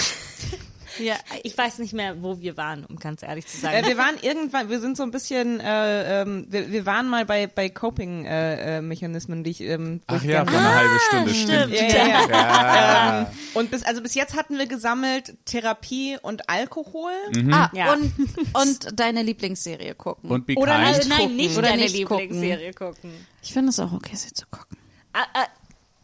[0.99, 3.87] Ja, ich weiß nicht mehr, wo wir waren, um ganz ehrlich zu Äh, sagen.
[3.87, 7.47] wir waren irgendwann, wir sind so ein bisschen, äh, ähm, wir, wir waren mal bei,
[7.47, 11.73] bei Coping-Mechanismen, die ich, ähm, Ach ich ja, gerne- vor einer halben Stunde, stimmt.
[11.73, 13.21] Ja, ja, ja.
[13.21, 13.31] Ja.
[13.55, 17.11] Und bis, also bis jetzt hatten wir gesammelt Therapie und Alkohol.
[17.51, 17.93] ah, Ja.
[17.93, 18.13] und,
[18.53, 20.29] und deine Lieblingsserie gucken.
[20.29, 21.35] Und be Oder nein, gucken.
[21.35, 22.29] nicht Oder deine nicht gucken.
[22.29, 23.11] Lieblingsserie gucken.
[23.41, 24.77] ich finde es auch okay, sie zu gucken.
[25.13, 25.45] Ah, ah,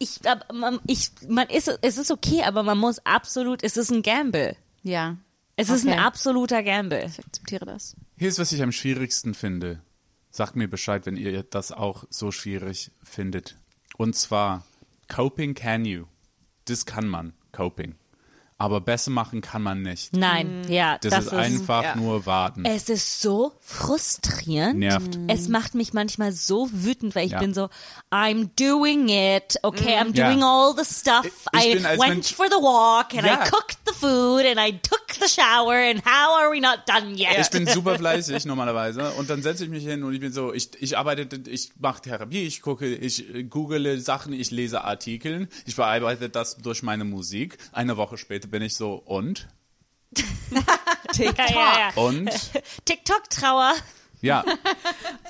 [0.00, 3.90] ich, aber man, ich, man ist, es ist okay, aber man muss absolut, es ist
[3.92, 4.56] ein Gamble.
[4.82, 5.16] Ja,
[5.56, 5.92] Es ist Okay.
[5.94, 7.04] ein absoluter Gamble.
[7.06, 7.94] ich akzeptiere das.
[8.18, 9.80] Hier ist, was ich am schwierigsten finde.
[10.30, 13.56] Sagt mir Bescheid, wenn ihr das auch so schwierig findet.
[13.96, 14.64] Und zwar,
[15.08, 16.06] coping can you.
[16.64, 17.94] Das kann man, coping.
[18.60, 20.14] Aber besser machen kann man nicht.
[20.14, 21.96] Nein, ja, Das, das, ist, einfach ja.
[21.96, 22.66] nur warten.
[22.66, 24.78] Es ist so frustrierend.
[24.78, 25.18] Nervt.
[25.28, 27.38] Es macht mich manchmal so wütend, weil ich Ja.
[27.38, 27.70] bin so,
[28.12, 30.26] I'm doing it, okay, I'm Ja.
[30.28, 31.24] doing all the stuff.
[31.54, 33.42] Ich I bin went Mensch- for the walk and Ja.
[33.44, 37.14] I cooked the food and I took the shower and how are we not done
[37.16, 37.38] yet?
[37.40, 40.52] Ich bin super fleißig normalerweise und dann setze ich mich hin und ich bin so,
[40.52, 45.48] ich, ich arbeite, ich mache Therapie, ich gucke, ich äh, google Sachen, ich lese Artikel,
[45.64, 47.56] ich bearbeite das durch meine Musik.
[47.72, 49.48] Eine Woche später bin ich so, und?
[51.16, 51.90] ja, ja, ja.
[51.94, 52.30] Und?
[52.84, 53.74] TikTok-Trauer.
[54.20, 54.44] Ja.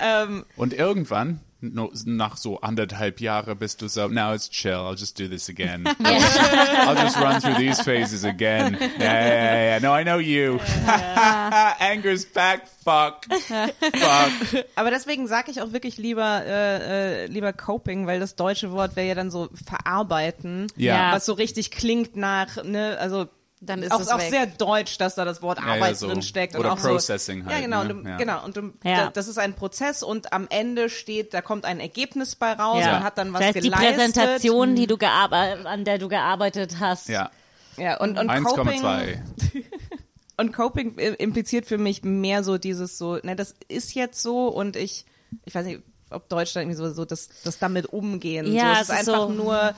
[0.03, 4.95] Ähm, Und irgendwann no, nach so anderthalb Jahre bist du so, now it's chill, I'll
[4.95, 5.85] just do this again.
[6.03, 8.77] I'll just run through these phases again.
[8.81, 9.79] Yeah, yeah, yeah, yeah.
[9.79, 10.59] No, I know you.
[11.79, 13.25] Anger's back, fuck.
[13.25, 14.65] Fuck.
[14.75, 18.95] Aber deswegen sage ich auch wirklich lieber, äh, äh, lieber Coping, weil das deutsche Wort
[18.95, 21.13] wäre ja dann so verarbeiten, Ja.
[21.13, 23.27] was so richtig klingt nach, ne, also
[23.63, 24.31] Dann ist auch, es auch weg.
[24.31, 26.07] sehr deutsch, dass da das Wort ja, Arbeit so.
[26.07, 26.55] drin steckt.
[26.57, 27.83] Oder und auch Processing so, halt, Ja, genau.
[27.83, 27.93] ne?
[27.93, 28.17] Und du, Ja.
[28.17, 28.43] genau.
[28.43, 29.05] Und du, Ja.
[29.05, 32.79] da- das ist ein Prozess und am Ende steht, da kommt ein Ergebnis bei raus,
[32.83, 32.93] Ja.
[32.93, 33.95] man hat dann was das heißt, die geleistet.
[33.97, 37.07] Präsentation, die du gearbe- an der du gearbeitet hast.
[37.07, 37.29] Ja,
[37.77, 39.21] Ja, und, und Coping, 1,2.
[40.37, 44.75] und Coping impliziert für mich mehr so dieses so, ne, das ist jetzt so und
[44.75, 45.05] ich,
[45.45, 48.51] ich weiß nicht, ob Deutsch dann irgendwie so, so das, das damit umgehen.
[48.51, 49.73] Ja, so, es es ist ist einfach so- nur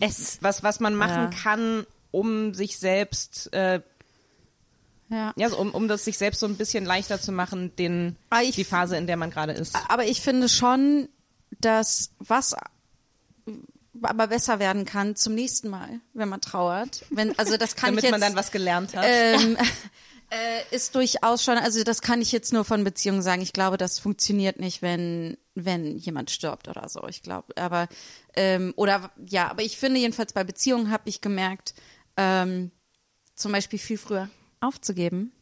[0.00, 1.38] Es, was, was man machen Ja.
[1.42, 3.80] kann, um sich selbst, äh,
[5.08, 5.32] Ja.
[5.36, 8.40] ja, so, um, um das sich selbst so ein bisschen leichter zu machen, den, Ah,
[8.42, 9.76] ich- die Phase, in der man gerade ist.
[9.88, 11.08] Aber ich finde schon,
[11.60, 12.54] dass was
[14.02, 17.04] aber besser werden kann zum nächsten Mal, wenn man trauert.
[17.10, 19.04] Wenn, also das kann Damit ich jetzt, man dann was gelernt hat.
[19.06, 19.56] ähm,
[20.30, 23.42] äh, ist durchaus schon, also das kann ich jetzt nur von Beziehungen sagen.
[23.42, 27.06] Ich glaube, das funktioniert nicht, wenn, wenn jemand stirbt oder so.
[27.06, 27.86] Ich glaube, aber,
[28.34, 31.74] ähm, oder ja, aber ich finde jedenfalls bei Beziehungen habe ich gemerkt,
[32.16, 32.70] ähm,
[33.34, 34.28] zum Beispiel viel früher
[34.60, 35.32] aufzugeben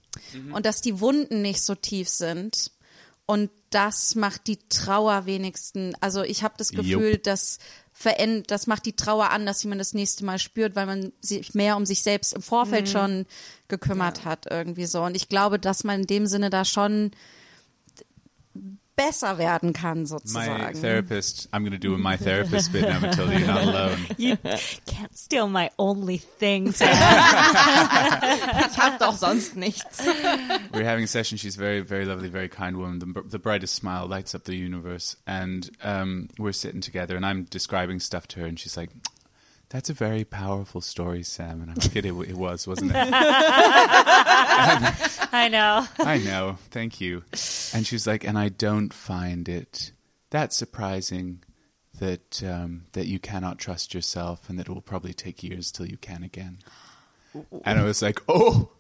[0.53, 2.73] und dass die Wunden nicht so tief sind.
[3.27, 5.95] Und das macht die Trauer wenigsten.
[6.01, 7.59] Also ich habe das Gefühl, dass
[7.93, 11.55] veränd das macht die Trauer an, dass man das nächste Mal spürt, weil man sich
[11.55, 13.27] mehr um sich selbst im Vorfeld schon
[13.69, 15.03] gekümmert hat irgendwie so.
[15.03, 17.13] Und ich glaube, dass man in dem Sinne da schon
[19.01, 23.47] besser werden kann My therapist, I'm going to do my therapist bit now, Matilda, you're
[23.47, 24.07] not alone.
[24.19, 24.37] you
[24.85, 26.69] can't steal my only thing.
[26.69, 26.81] ich
[28.77, 30.07] habe doch sonst nichts.
[30.75, 31.39] we're having a session.
[31.39, 32.99] She's very, very lovely, very kind woman.
[32.99, 35.17] The, the brightest smile lights up the universe.
[35.27, 38.91] And um, we're sitting together, and I'm describing stuff to her, and she's like,
[39.71, 42.97] "That's a very powerful story, Sam." And I'm like, "It, it was, wasn't it?"
[45.33, 45.87] I know.
[45.99, 46.59] I know.
[46.71, 47.23] Thank you.
[47.73, 49.93] And she's like, "And I don't find it
[50.31, 51.43] that surprising."
[51.99, 55.85] That um, that you cannot trust yourself, and that it will probably take years till
[55.87, 56.61] you can again.
[57.65, 58.71] And I was like, oh,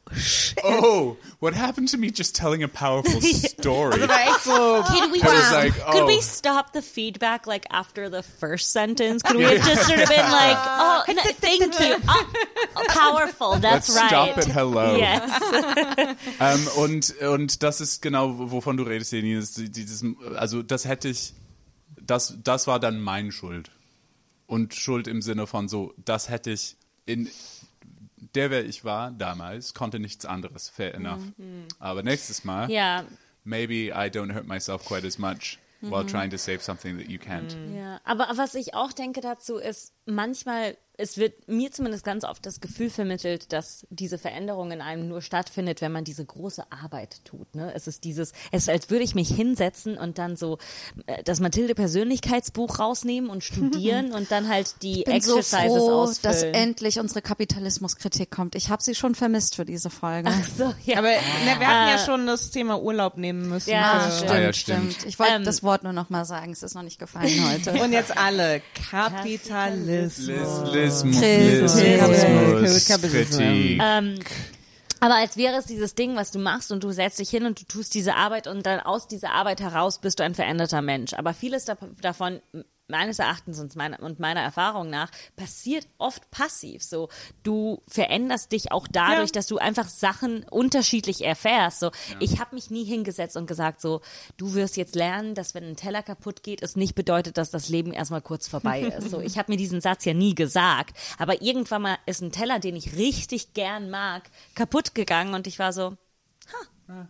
[0.65, 3.99] oh, what happened to me just telling a powerful story?
[4.01, 6.07] War echt so, Could we I was like, could oh.
[6.07, 9.23] we stop the feedback like after the first sentence?
[9.23, 13.57] Could we have just sort of been like, oh, no, thank you, oh, powerful.
[13.57, 14.33] That's Let's right.
[14.33, 14.97] stop at hello.
[14.97, 16.17] Yes.
[16.41, 19.35] Ähm, und, und das ist genau, wovon du redest, Jenny.
[19.35, 20.05] Das- Dieses,
[20.37, 21.35] also das hätte ich,
[22.01, 23.71] das, das war dann mein Schuld.
[24.47, 26.77] Und Schuld im Sinne von so, das hätte ich
[27.07, 27.29] in
[28.35, 30.69] der, wer ich war damals, konnte nichts anderes.
[30.69, 31.23] Fair enough.
[31.79, 33.05] Aber nächstes Mal, Ja,
[33.45, 37.19] maybe I don't hurt myself quite as much while trying to save something that you
[37.19, 37.57] can't.
[37.75, 38.01] ja.
[38.05, 42.61] Aber was ich auch denke dazu ist, manchmal, es wird mir zumindest ganz oft das
[42.61, 47.55] Gefühl vermittelt, dass diese Veränderung in einem nur stattfindet, wenn man diese große Arbeit tut.
[47.55, 47.73] Ne?
[47.75, 50.59] Es ist dieses, es ist, als würde ich mich hinsetzen und dann so
[51.07, 55.77] äh, das Mathilde Persönlichkeitsbuch rausnehmen und studieren und dann halt die Ich bin so Exercises
[55.79, 56.33] froh, ausfüllen.
[56.35, 58.55] dass endlich unsere Kapitalismuskritik kommt.
[58.55, 60.31] Ich habe sie schon vermisst für diese Folge.
[60.33, 60.99] Ach so, ja.
[60.99, 63.71] aber ne, wir hatten ja schon das Thema Urlaub nehmen müssen.
[63.71, 65.07] Ja, für- stimmt, Ah, ja, stimmt, stimmt.
[65.07, 66.53] Ich wollte Ähm, das Wort nur noch mal sagen.
[66.53, 67.73] Es ist noch nicht gefallen heute.
[67.83, 68.61] Und jetzt alle.
[68.91, 70.19] Kapitalismus.
[70.91, 73.39] Lismus, Kapitalismus.
[73.39, 73.81] Kritik.
[73.83, 74.19] Ähm,
[75.01, 77.61] aber als wäre es dieses Ding, was du machst und du setzt dich hin und
[77.61, 81.15] du tust diese Arbeit und dann aus dieser Arbeit heraus bist du ein veränderter Mensch.
[81.15, 82.41] Aber vieles da, davon
[82.91, 86.83] meines Erachtens und meiner, und meiner Erfahrung nach passiert oft passiv.
[86.83, 87.09] So,
[87.43, 89.35] du veränderst dich auch dadurch, Ja.
[89.35, 91.81] dass du einfach Sachen unterschiedlich erfährst.
[91.81, 94.01] So, ich habe mich nie hingesetzt und gesagt, so,
[94.37, 97.69] du wirst jetzt lernen, dass wenn ein Teller kaputt geht, es nicht bedeutet, dass das
[97.69, 99.11] Leben erstmal kurz vorbei ist.
[99.11, 102.59] So, ich habe mir diesen Satz ja nie gesagt, aber irgendwann mal ist ein Teller,
[102.59, 104.25] den ich richtig gern mag,
[104.55, 105.97] kaputt gegangen und ich war so,
[106.89, 107.09] ha.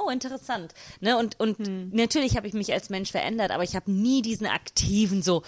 [0.00, 0.72] Oh, interessant.
[1.00, 1.16] Ne?
[1.16, 1.58] Und, und
[1.92, 5.42] natürlich habe ich mich als Mensch verändert, aber ich habe nie diesen aktiven so,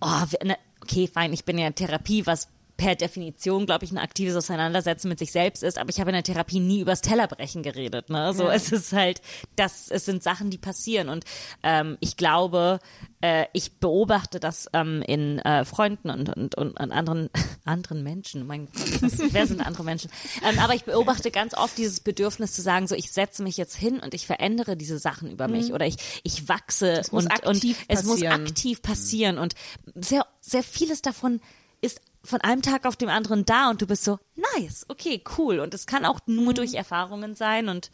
[0.00, 2.48] oh, ne, okay, fein, ich bin ja in Therapie, was
[2.80, 6.14] per Definition, glaube ich, ein aktives Auseinandersetzen mit sich selbst ist, aber ich habe in
[6.14, 8.08] der Therapie nie übers Tellerbrechen geredet.
[8.08, 8.32] Ne?
[8.32, 9.20] So, es ist halt,
[9.54, 11.10] das, es sind Sachen, die passieren.
[11.10, 11.24] Und
[11.62, 12.78] ähm, ich glaube,
[13.20, 17.28] äh, ich beobachte das ähm, in äh, Freunden und, und, und an anderen,
[17.66, 18.46] anderen Menschen.
[18.46, 20.10] Mein Gott, was, wer sind andere Menschen?
[20.42, 23.76] Ähm, aber ich beobachte ganz oft dieses Bedürfnis zu sagen, so ich setze mich jetzt
[23.76, 27.78] hin und ich verändere diese Sachen über mich oder ich, ich wachse muss und, aktiv
[27.78, 29.36] und es muss aktiv passieren.
[29.36, 29.54] Und
[29.94, 31.42] sehr, sehr vieles davon
[31.82, 34.18] ist von einem Tag auf dem anderen da und du bist so,
[34.56, 35.60] nice, okay, cool.
[35.60, 37.90] Und es kann auch nur durch Erfahrungen sein und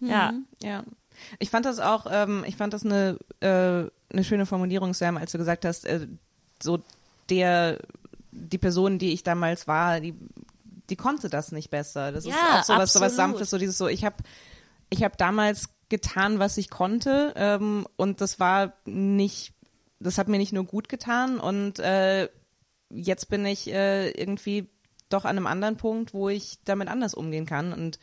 [0.00, 0.32] ja.
[0.62, 0.84] Ja.
[1.40, 5.32] Ich fand das auch, ähm, ich fand das eine äh, eine schöne Formulierung, Sam, als
[5.32, 6.06] du gesagt hast, äh,
[6.62, 6.82] so
[7.28, 7.78] der,
[8.30, 10.14] die Person, die ich damals war, die,
[10.88, 12.12] die konnte das nicht besser.
[12.12, 13.12] Das ist Ja, auch sowas, sowas absolut.
[13.12, 14.16] Sanftes, so dieses so, ich habe
[14.90, 19.52] ich hab damals getan, was ich konnte ähm, und das war nicht,
[20.00, 22.28] das hat mir nicht nur gut getan und äh,
[22.90, 24.68] jetzt bin ich äh, irgendwie
[25.08, 27.98] doch an einem anderen Punkt, wo ich damit anders umgehen kann und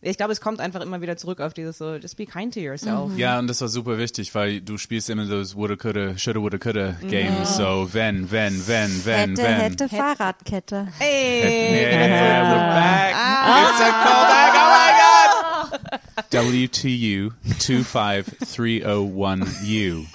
[0.00, 2.60] ich glaube, es kommt einfach immer wieder zurück auf dieses so, just be kind to
[2.60, 3.16] yourself.
[3.16, 6.58] Ja, und das war super wichtig, weil du spielst immer those woulda, coulda, shoulda, woulda,
[6.58, 7.56] coulda games.
[7.56, 9.56] So, wenn, wenn, wenn, wenn, hätte, wenn.
[9.56, 10.86] hätte Fahrradkette.
[10.98, 11.82] Hey!
[11.82, 13.10] Yeah, look back.
[13.10, 14.87] It's a callback.
[15.90, 15.98] Oh.
[16.30, 20.06] WTU 25301U.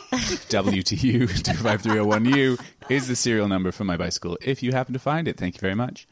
[0.50, 2.58] WTU 25301U
[2.90, 4.38] is the serial number for my bicycle.
[4.42, 6.08] If you happen to find it, thank you very much.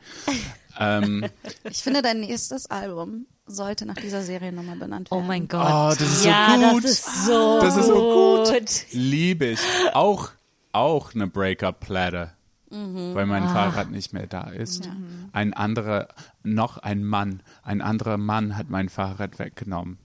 [0.79, 1.25] Um,
[1.69, 5.23] Ich finde, dein nächstes Album sollte nach dieser Seriennummer benannt werden.
[5.23, 5.67] Oh mein Gott.
[5.67, 6.83] Oh, das ist so ja, gut.
[6.83, 8.59] das ist so Das ist so gut.
[8.59, 8.85] gut.
[8.91, 9.59] liebe ich.
[9.93, 10.29] Auch,
[10.71, 12.31] auch eine Breakup-Platte.
[12.71, 13.13] Mhm.
[13.15, 13.27] Weil Ah.
[13.27, 14.89] mein Fahrrad nicht mehr da ist.
[15.33, 16.07] Ein anderer,
[16.43, 19.97] noch ein Mann, ein anderer Mann hat mein Fahrrad weggenommen.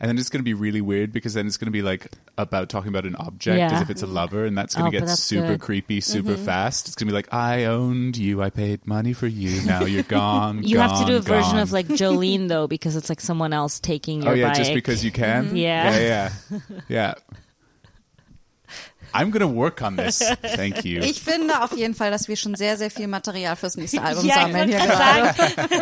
[0.00, 2.08] And then it's going to be really weird because then it's going to be like
[2.38, 3.70] about talking about an object Yeah.
[3.70, 5.60] as if it's a lover, and that's going Oh, to but get super good.
[5.60, 6.88] creepy, super fast.
[6.88, 10.02] It's going to be like, I owned you, I paid money for you, now you're
[10.02, 10.62] gone.
[10.62, 13.52] You have to do a gone, version of like Jolene though, because it's like someone
[13.52, 14.56] else taking your Oh yeah, bike.
[14.56, 15.54] just because you can.
[15.54, 15.90] Yeah.
[15.98, 16.58] yeah, yeah,
[16.88, 17.14] yeah.
[19.14, 20.18] I'm gonna work on this.
[20.56, 21.00] Thank you.
[21.00, 24.26] Ich finde auf jeden Fall, dass wir schon sehr, sehr viel Material fürs nächste Album
[24.26, 25.34] ja, ich sammeln hier gerade.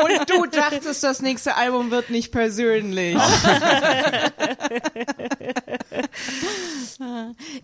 [0.04, 3.16] Und du dachtest, das nächste Album wird nicht persönlich.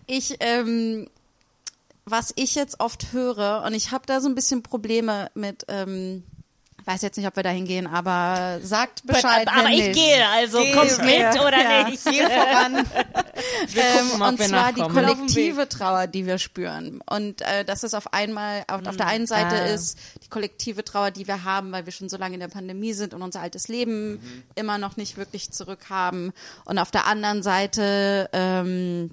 [0.07, 1.07] Ich, ähm,
[2.05, 6.23] was ich jetzt oft höre, und ich habe da so ein bisschen Probleme mit, ähm,
[6.85, 9.93] weiß jetzt nicht, ob wir da hingehen, aber sagt Bescheid, aber wenn ich nicht.
[9.93, 11.89] gehe, also Geh, kommt mit ja, oder ja.
[11.89, 12.03] nicht.
[12.09, 12.85] Geh voran.
[13.69, 17.01] Wir Ähm, und zwar die kollektive Trauer, die wir spüren.
[17.09, 19.65] Und äh, dass es auf einmal auf, auf der einen Seite Ah.
[19.67, 22.93] ist die kollektive Trauer, die wir haben, weil wir schon so lange in der Pandemie
[22.93, 26.33] sind und unser altes Leben immer noch nicht wirklich zurückhaben.
[26.65, 29.11] Und auf der anderen Seite ähm,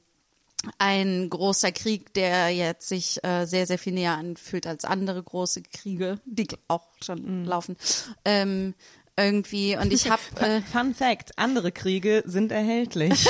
[0.79, 5.63] ein großer Krieg, der jetzt sich äh, sehr, sehr viel näher anfühlt als andere große
[5.63, 7.77] Kriege, die auch schon laufen.
[8.25, 8.75] Ähm,
[9.17, 9.77] irgendwie.
[9.77, 13.27] Und ich habe äh, Fun Fact, andere Kriege sind erhältlich.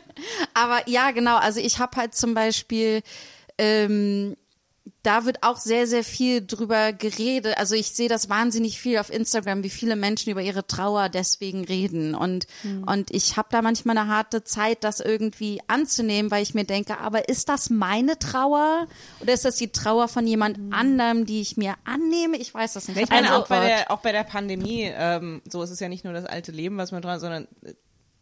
[0.54, 1.36] Aber ja, genau.
[1.36, 3.02] Also ich habe halt zum Beispiel,
[3.58, 4.36] ähm,
[5.04, 7.58] da wird auch sehr, sehr viel drüber geredet.
[7.58, 11.64] Also ich sehe das wahnsinnig viel auf Instagram, wie viele Menschen über ihre Trauer deswegen
[11.64, 12.14] reden.
[12.14, 12.46] Und,
[12.86, 16.98] und ich habe da manchmal eine harte Zeit, das irgendwie anzunehmen, weil ich mir denke,
[16.98, 18.86] aber ist das meine Trauer?
[19.20, 22.38] Oder ist das die Trauer von jemand anderem, die ich mir annehme?
[22.38, 22.98] Ich weiß das nicht.
[22.98, 26.04] Ich meine, auch bei, der, auch bei der Pandemie, ähm, so ist es ja nicht
[26.04, 27.74] nur das alte Leben, was man dran, sondern äh,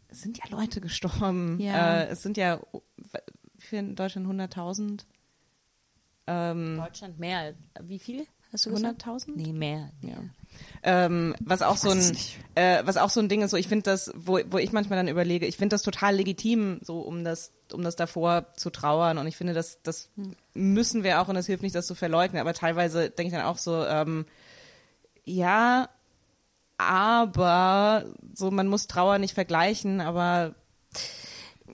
[0.09, 1.59] es sind ja Leute gestorben.
[1.61, 2.01] Ja.
[2.01, 2.59] Äh, es sind ja
[3.55, 5.05] wie viel in Deutschland 100.000.
[6.27, 7.53] Ähm, Deutschland mehr.
[7.81, 8.25] Wie viel?
[8.53, 9.05] Hast du gesagt?
[9.05, 9.31] 100.000?
[9.35, 9.89] Nee, mehr.
[10.01, 10.17] Ja.
[10.83, 12.15] Ähm, was auch so ein,
[12.53, 14.97] äh, was auch so ein Ding ist, so ich finde das, wo, wo ich manchmal
[14.97, 19.17] dann überlege, ich finde das total legitim, so um das, um das davor zu trauern
[19.17, 20.09] und ich finde, das, das
[20.53, 23.47] müssen wir auch und es hilft nicht, das zu verleugnen, aber teilweise denke ich dann
[23.47, 24.27] auch so, ähm,
[25.25, 25.89] ja,
[26.77, 28.05] aber
[28.35, 30.53] so man muss Trauer nicht vergleichen, aber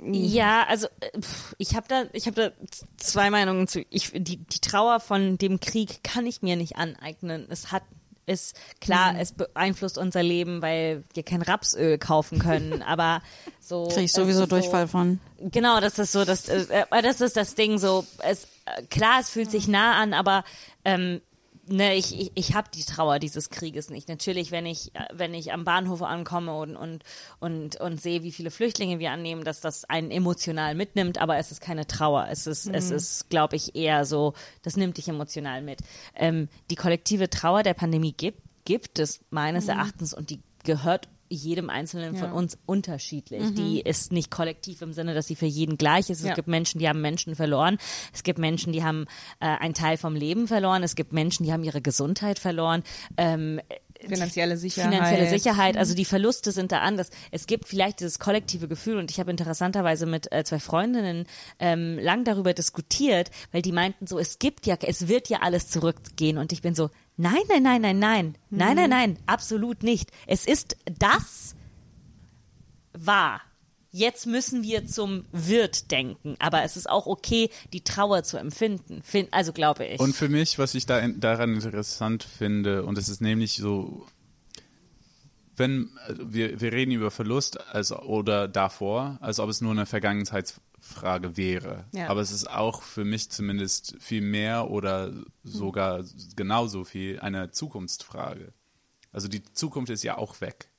[0.02, 1.20] Ja, also äh,
[1.58, 2.52] ich habe da, ich habe da
[2.98, 3.84] zwei Meinungen zu.
[3.90, 7.48] Ich, die, die Trauer von dem Krieg kann ich mir nicht aneignen.
[7.50, 7.84] Es hat,
[8.26, 12.82] ist klar, es beeinflusst unser Leben, weil wir kein Rapsöl kaufen können.
[12.88, 13.22] Aber
[13.60, 15.20] so Krieg ich es sowieso ist Durchfall von.
[15.40, 17.78] Genau, das ist so, das, äh, äh, das ist das Ding.
[17.78, 20.44] So, es äh, klar, es fühlt sich nah an, aber
[20.86, 21.22] ähm,
[21.70, 24.10] ne, ich, ich, ich habe die Trauer dieses Krieges nicht.
[24.10, 27.04] Natürlich, wenn ich, wenn ich am Bahnhof ankomme und, und,
[27.40, 31.52] und, und sehe, wie viele Flüchtlinge wir annehmen, dass das einen emotional mitnimmt, aber es
[31.52, 32.28] ist keine Trauer.
[32.30, 34.34] Es ist, es ist, glaube ich, eher so,
[34.64, 35.80] das nimmt dich emotional mit.
[36.16, 41.70] Ähm, die kollektive Trauer der Pandemie gibt, gibt es meines Erachtens und die gehört jedem
[41.70, 42.34] Einzelnen von Ja.
[42.34, 43.54] uns unterschiedlich.
[43.54, 46.20] Die ist nicht kollektiv im Sinne, dass sie für jeden gleich ist.
[46.20, 46.34] Es Ja.
[46.34, 47.78] gibt Menschen, die haben Menschen verloren.
[48.14, 49.06] Es gibt Menschen, die haben
[49.40, 50.84] äh, einen Teil vom Leben verloren.
[50.84, 52.84] Es gibt Menschen, die haben ihre Gesundheit verloren.
[53.18, 53.62] Ähm,
[54.08, 54.94] finanzielle Sicherheit.
[54.94, 57.10] finanzielle Sicherheit, also die Verluste sind da anders.
[57.32, 61.26] Es gibt vielleicht dieses kollektive Gefühl und ich habe interessanterweise mit äh, zwei Freundinnen
[61.60, 65.70] ähm, lang darüber diskutiert, weil die meinten so, es gibt ja, es wird ja alles
[65.70, 66.90] zurückgehen und ich bin so,
[67.22, 68.26] Nein, nein, nein, nein, nein.
[68.50, 68.58] Mhm.
[68.58, 68.90] Nein, nein, hm.
[68.92, 70.10] nein, absolut nicht.
[70.26, 71.54] Es ist das
[72.94, 73.42] wahr.
[73.92, 79.02] Jetzt müssen wir zum Wirt denken, aber es ist auch okay, die Trauer zu empfinden.
[79.32, 80.00] Also glaube ich.
[80.00, 84.08] Und für mich, was ich da in, daran interessant finde, und es ist nämlich so,
[85.58, 89.86] wenn also wir, wir reden über Verlust als, oder davor, als ob es nur eine
[89.86, 91.86] Vergangenheits Frage wäre.
[91.94, 92.10] Ja.
[92.10, 95.14] Aber es ist auch für mich zumindest viel mehr oder
[95.44, 96.04] sogar
[96.36, 98.54] genauso viel eine Zukunftsfrage.
[99.12, 100.70] Also die Zukunft ist ja auch weg.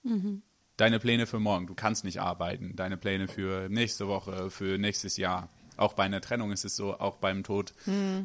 [0.77, 2.77] Deine Pläne für morgen, du kannst nicht arbeiten.
[2.77, 5.49] Deine Pläne für nächste Woche, für nächstes Jahr.
[5.77, 7.73] Auch bei einer Trennung ist es so, auch beim Tod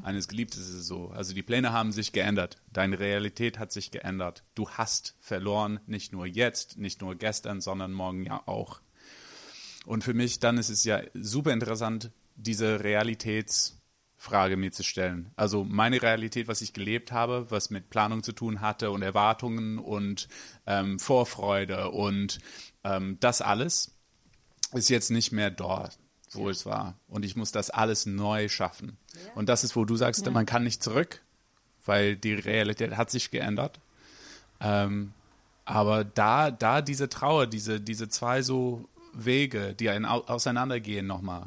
[0.04, 1.10] eines Geliebten ist es so.
[1.10, 2.58] Also die Pläne haben sich geändert.
[2.72, 4.44] Deine Realität hat sich geändert.
[4.56, 8.82] Du hast verloren, nicht nur jetzt, nicht nur gestern, sondern morgen ja auch.
[9.86, 15.32] Und für mich dann ist es ja super interessant, diese Realitätsfrage mir zu stellen.
[15.36, 19.80] Also meine Realität, was ich gelebt habe, was mit Planung zu tun hatte und Erwartungen
[19.80, 20.28] und
[20.66, 22.40] ähm, Vorfreude und
[22.84, 23.92] ähm, das alles
[24.74, 25.98] ist jetzt nicht mehr dort,
[26.34, 26.96] wo es war.
[27.08, 28.98] Und ich muss das alles neu schaffen.
[29.36, 31.22] Und das ist, wo du sagst, man kann nicht zurück,
[31.86, 33.80] weil die Realität hat sich geändert.
[34.60, 35.14] Ähm,
[35.64, 41.46] aber da, da diese Trauer, diese, diese zwei so Wege, die ein, au- auseinandergehen nochmal,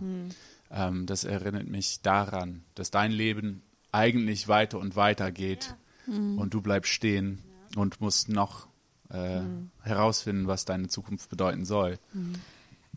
[0.70, 3.62] ähm, das erinnert mich daran, dass dein Leben
[3.92, 5.74] eigentlich weiter und weiter geht
[6.06, 7.42] und du bleibst stehen
[7.76, 8.66] und musst noch
[9.10, 9.40] äh,
[9.82, 11.98] herausfinden, was deine Zukunft bedeuten soll.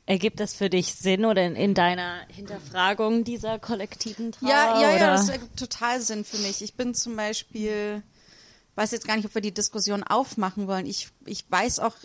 [0.05, 4.49] Ergibt das für dich Sinn oder in, in deiner Hinterfragung dieser kollektiven Trauer?
[4.49, 4.97] Ja, ja, oder?
[4.97, 6.61] ja, das ergibt total Sinn für mich.
[6.61, 8.01] Ich bin zum Beispiel,
[8.75, 10.85] weiß jetzt gar nicht, ob wir die Diskussion aufmachen wollen.
[10.85, 11.95] Ich, ich weiß auch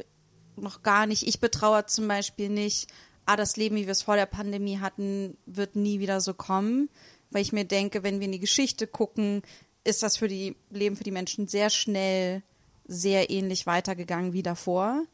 [0.56, 2.88] noch gar nicht, ich betrauere zum Beispiel nicht,
[3.26, 6.88] ah, das Leben, wie wir es vor der Pandemie hatten, wird nie wieder so kommen,
[7.30, 9.42] weil ich mir denke, wenn wir in die Geschichte gucken,
[9.84, 12.42] ist das für die Leben für die Menschen sehr schnell
[12.86, 15.04] sehr ähnlich weitergegangen wie davor.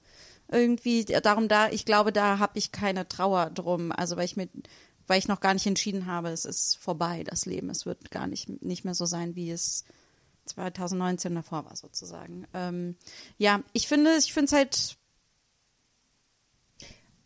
[0.50, 4.50] Irgendwie darum da, ich glaube, da habe ich keine Trauer drum, also weil ich mit
[5.08, 8.26] weil ich noch gar nicht entschieden habe, es ist vorbei, das Leben, es wird gar
[8.26, 9.84] nicht nicht mehr so sein, wie es
[10.46, 12.46] 2019 davor war sozusagen.
[12.54, 12.96] Ähm,
[13.38, 14.96] ja, ich finde, ich finde es halt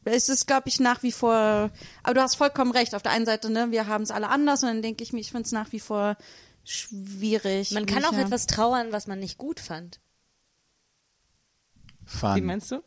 [0.07, 1.71] es ist, glaube ich, nach wie vor,
[2.03, 2.95] aber du hast vollkommen recht.
[2.95, 5.21] Auf der einen Seite, ne, wir haben es alle anders und dann denke ich mir,
[5.21, 6.17] ich finde es nach wie vor
[6.65, 7.73] schwierig.
[7.73, 8.21] Man kann auch ja.
[8.21, 10.01] etwas trauern, was man nicht gut fand.
[12.05, 12.37] Fun.
[12.37, 12.83] Wie meinst du?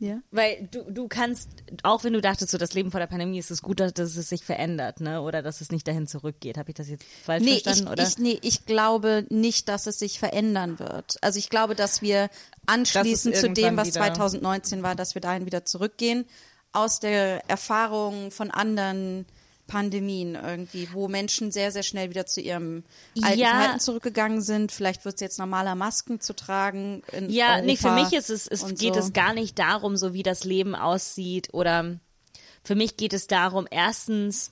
[0.00, 0.20] Ja.
[0.30, 1.48] Weil du, du kannst,
[1.82, 4.28] auch wenn du dachtest, so das Leben vor der Pandemie ist es gut, dass es
[4.28, 5.22] sich verändert, ne?
[5.22, 6.56] Oder dass es nicht dahin zurückgeht.
[6.56, 7.92] Habe ich das jetzt falsch Nee, ich, verstanden?
[7.92, 8.02] oder?
[8.06, 11.16] ich, nee, ich glaube nicht, dass es sich verändern wird.
[11.20, 12.30] Also ich glaube, dass wir
[12.66, 16.26] anschließend zu dem, was wieder- 2019 war, dass wir dahin wieder zurückgehen.
[16.72, 19.26] Aus der Erfahrung von anderen
[19.68, 22.82] Pandemien irgendwie, wo Menschen sehr, sehr schnell wieder zu ihrem
[23.22, 23.50] alten Ja.
[23.50, 24.72] Verhalten zurückgegangen sind.
[24.72, 27.02] Vielleicht wird es jetzt normaler, Masken zu tragen.
[27.28, 29.00] Ja, Europa nee, für mich ist es, es geht so.
[29.00, 32.00] es gar nicht darum, so wie das Leben aussieht oder
[32.64, 34.50] für mich geht es darum, erstens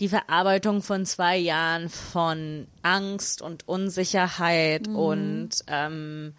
[0.00, 4.96] die Verarbeitung von zwei Jahren von Angst und Unsicherheit Mhm.
[4.96, 6.34] und ähm,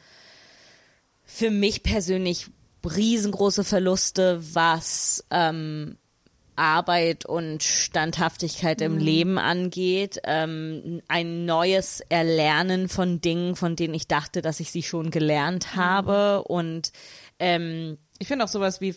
[1.26, 2.47] für mich persönlich
[2.85, 5.97] riesengroße Verluste, was ähm,
[6.55, 14.07] Arbeit und Standhaftigkeit im Leben angeht, ähm, ein neues Erlernen von Dingen, von denen ich
[14.07, 16.91] dachte, dass ich sie schon gelernt habe und
[17.39, 18.95] ähm, Ich finde auch sowas wie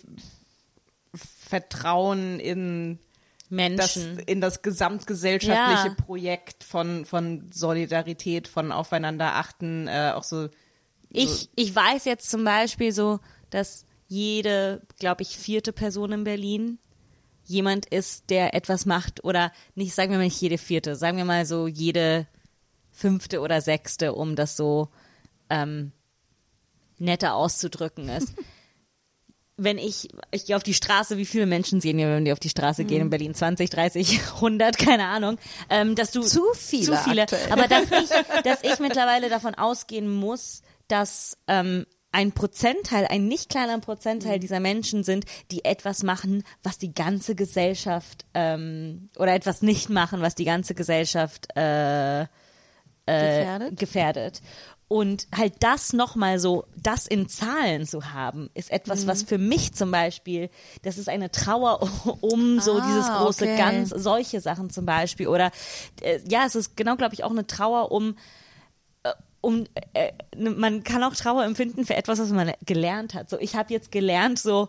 [1.15, 2.99] Vertrauen in
[3.49, 4.19] das, Menschen.
[4.21, 5.95] in das gesamtgesellschaftliche Ja.
[6.05, 10.49] Projekt von, von Solidarität, von Aufeinander achten, äh, auch so.
[11.11, 13.21] Ich, ich weiß jetzt zum Beispiel so,
[13.51, 16.79] dass jede, glaube ich, vierte Person in Berlin
[17.47, 21.25] jemand ist, der etwas macht oder nicht, sagen wir mal nicht jede vierte, sagen wir
[21.25, 22.27] mal so jede
[22.93, 24.89] fünfte oder sechste, um das so
[25.51, 25.93] ähm,
[26.99, 28.33] netter auszudrücken ist.
[29.59, 32.39] Wenn ich, ich gehe auf die Straße, wie viele Menschen sehen wir, wenn wir auf
[32.39, 33.35] die Straße gehen in Berlin?
[33.35, 35.39] 20, 30, 100, keine Ahnung.
[35.71, 37.23] Ähm, dass du, Zu viele Zu viele.
[37.23, 37.51] aktuell.
[37.51, 38.11] Aber dass ich,
[38.45, 41.87] dass ich mittlerweile davon ausgehen muss, dass ähm,
[42.17, 47.35] ein Prozentteil, ein nicht kleiner Prozentteil dieser Menschen sind, die etwas machen, was die ganze
[47.35, 52.25] Gesellschaft ähm, oder etwas nicht machen, was die ganze Gesellschaft äh,
[53.05, 53.79] gefährdet.
[53.79, 54.43] gefährdet.
[54.89, 59.75] Und halt das nochmal so, das in Zahlen zu haben, ist etwas, was für mich
[59.75, 60.49] zum Beispiel,
[60.83, 61.83] das ist eine Trauer
[62.23, 63.59] um so Ah, dieses große okay.
[63.59, 65.27] Ganz, solche Sachen zum Beispiel.
[65.27, 65.51] Oder
[66.01, 68.15] äh, ja, es ist genau, glaube ich, auch eine Trauer um, äh,
[69.47, 69.65] um
[69.95, 73.31] äh, ne- man kann auch Trauer empfinden für etwas, was man gelernt hat.
[73.31, 74.69] So, ich habe jetzt gelernt, so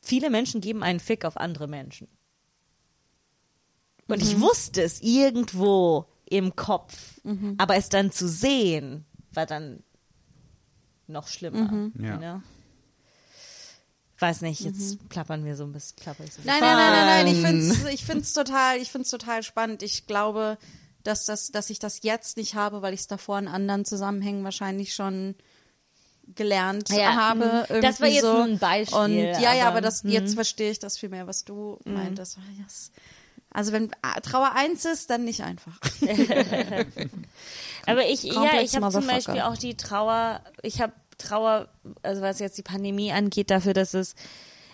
[0.00, 2.06] viele Menschen geben einen Fick auf andere Menschen.
[4.08, 7.20] Und ich wusste es irgendwo im Kopf,
[7.58, 9.82] aber es dann zu sehen, war dann
[11.06, 11.90] noch schlimmer.
[11.98, 12.12] Ja.
[12.12, 12.42] You know?
[14.18, 16.92] Weiß nicht, jetzt plappern wir so ein bisschen, plapper ich so ein Nein, nein, nein,
[16.92, 17.26] nein, nein.
[17.26, 19.82] Ich finde es ich find's total, ich find's total spannend.
[19.82, 20.58] Ich glaube,
[21.02, 24.44] dass, das, dass ich das jetzt nicht habe, weil ich es davor in anderen Zusammenhängen
[24.44, 25.34] wahrscheinlich schon
[26.34, 27.44] gelernt Ja, habe.
[27.44, 27.52] mhm.
[27.68, 28.32] Irgendwie Das war jetzt so.
[28.32, 31.26] nur ein Beispiel, Und ja, ja, aber, aber das, jetzt verstehe ich das viel mehr,
[31.26, 32.38] was du meintest.
[32.38, 32.42] Ah.
[33.52, 35.76] Also wenn ah, Trauer eins ist, dann nicht einfach.
[37.86, 39.06] Aber ich, ja, ich habe zum.
[39.06, 41.68] Beispiel auch die Trauer, ich habe Trauer,
[42.02, 44.14] also was jetzt die Pandemie angeht, dafür, dass es,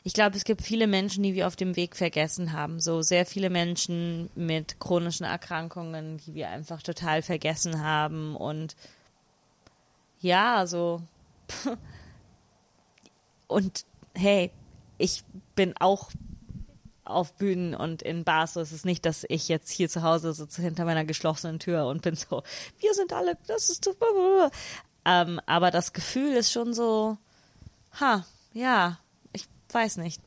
[0.06, 2.78] ich glaube, es gibt viele Menschen, die wir auf dem Weg vergessen haben.
[2.78, 8.36] So sehr viele Menschen mit chronischen Erkrankungen, die wir einfach total vergessen haben.
[8.36, 8.76] Und
[10.20, 11.02] ja, so.
[13.48, 13.84] Und
[14.14, 14.52] hey,
[14.96, 15.24] ich
[15.56, 16.12] bin auch
[17.04, 18.54] auf Bühnen und in Bars.
[18.54, 21.86] So ist es nicht, dass ich jetzt hier zu Hause sitze hinter meiner geschlossenen Tür
[21.86, 22.44] und bin so,
[22.78, 24.52] wir sind alle, das ist super.
[25.04, 27.18] Ähm, aber das Gefühl ist schon so,
[28.00, 28.98] ha, ja,
[29.74, 30.20] weiß nicht.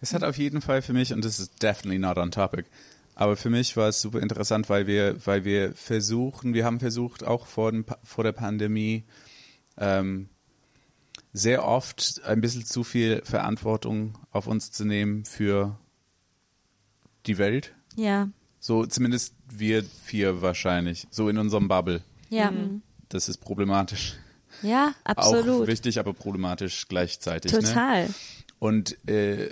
[0.00, 2.64] Es hat auf jeden Fall für mich, und das ist definitely not on topic,
[3.14, 7.24] aber für mich war es super interessant, weil wir, weil wir versuchen, wir haben versucht,
[7.24, 9.04] auch vor, Pa- vor der Pandemie,
[9.78, 10.28] ähm,
[11.32, 15.78] sehr oft ein bisschen zu viel Verantwortung auf uns zu nehmen für
[17.26, 17.72] die Welt.
[17.96, 18.28] Ja,
[18.60, 22.02] So zumindest wir vier wahrscheinlich, so in unserem Bubble.
[22.28, 22.52] ja,
[23.08, 24.14] Das ist problematisch.
[24.62, 25.66] ja, Auch absolut.
[25.68, 27.52] wichtig, aber problematisch gleichzeitig.
[27.52, 27.58] Ne?
[28.62, 29.48] Und äh,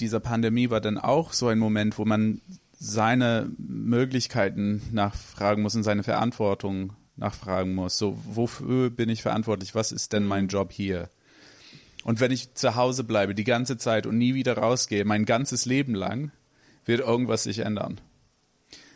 [0.00, 2.40] dieser Pandemie war dann auch so ein Moment, wo man
[2.72, 7.98] seine Möglichkeiten nachfragen muss und seine Verantwortung nachfragen muss.
[7.98, 9.74] So, wofür bin ich verantwortlich?
[9.74, 11.10] Was ist denn mein Job hier?
[12.02, 15.66] Und wenn ich zu Hause bleibe die ganze Zeit und nie wieder rausgehe, mein ganzes
[15.66, 16.32] Leben lang,
[16.86, 18.00] wird irgendwas sich ändern.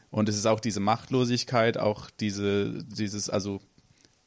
[0.08, 3.60] Und es ist auch diese Machtlosigkeit, auch diese, dieses, also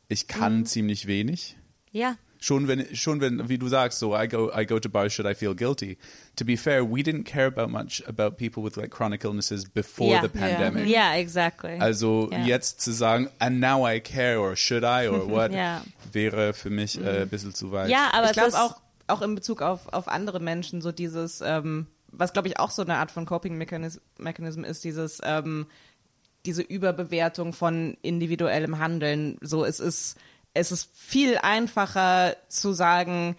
[0.09, 1.57] ich kann ziemlich wenig.
[1.91, 5.13] Ja, Schon wenn, schon wenn, wie du sagst, so I go, I go to bars,
[5.13, 5.97] should I feel guilty?
[6.35, 10.13] To be fair, we didn't care about much about people with like chronic illnesses before
[10.15, 10.21] Ja.
[10.21, 10.87] the pandemic.
[10.87, 11.79] ja, exactly.
[11.79, 12.39] Also Ja.
[12.45, 15.51] jetzt zu sagen, and now I care or should I or what,
[16.11, 17.89] wäre für mich äh, ein bisschen zu weit.
[17.89, 20.91] ja, aber ich es glaube ist auch, auch in Bezug auf, auf andere Menschen, so
[20.91, 25.67] dieses, ähm, was glaube ich auch so eine Art von Coping-Mechanism ist, dieses, ähm,
[26.45, 29.37] diese Überbewertung von individuellem Handeln.
[29.41, 30.15] So, es ist,
[30.55, 33.35] es ist viel einfacher zu sagen,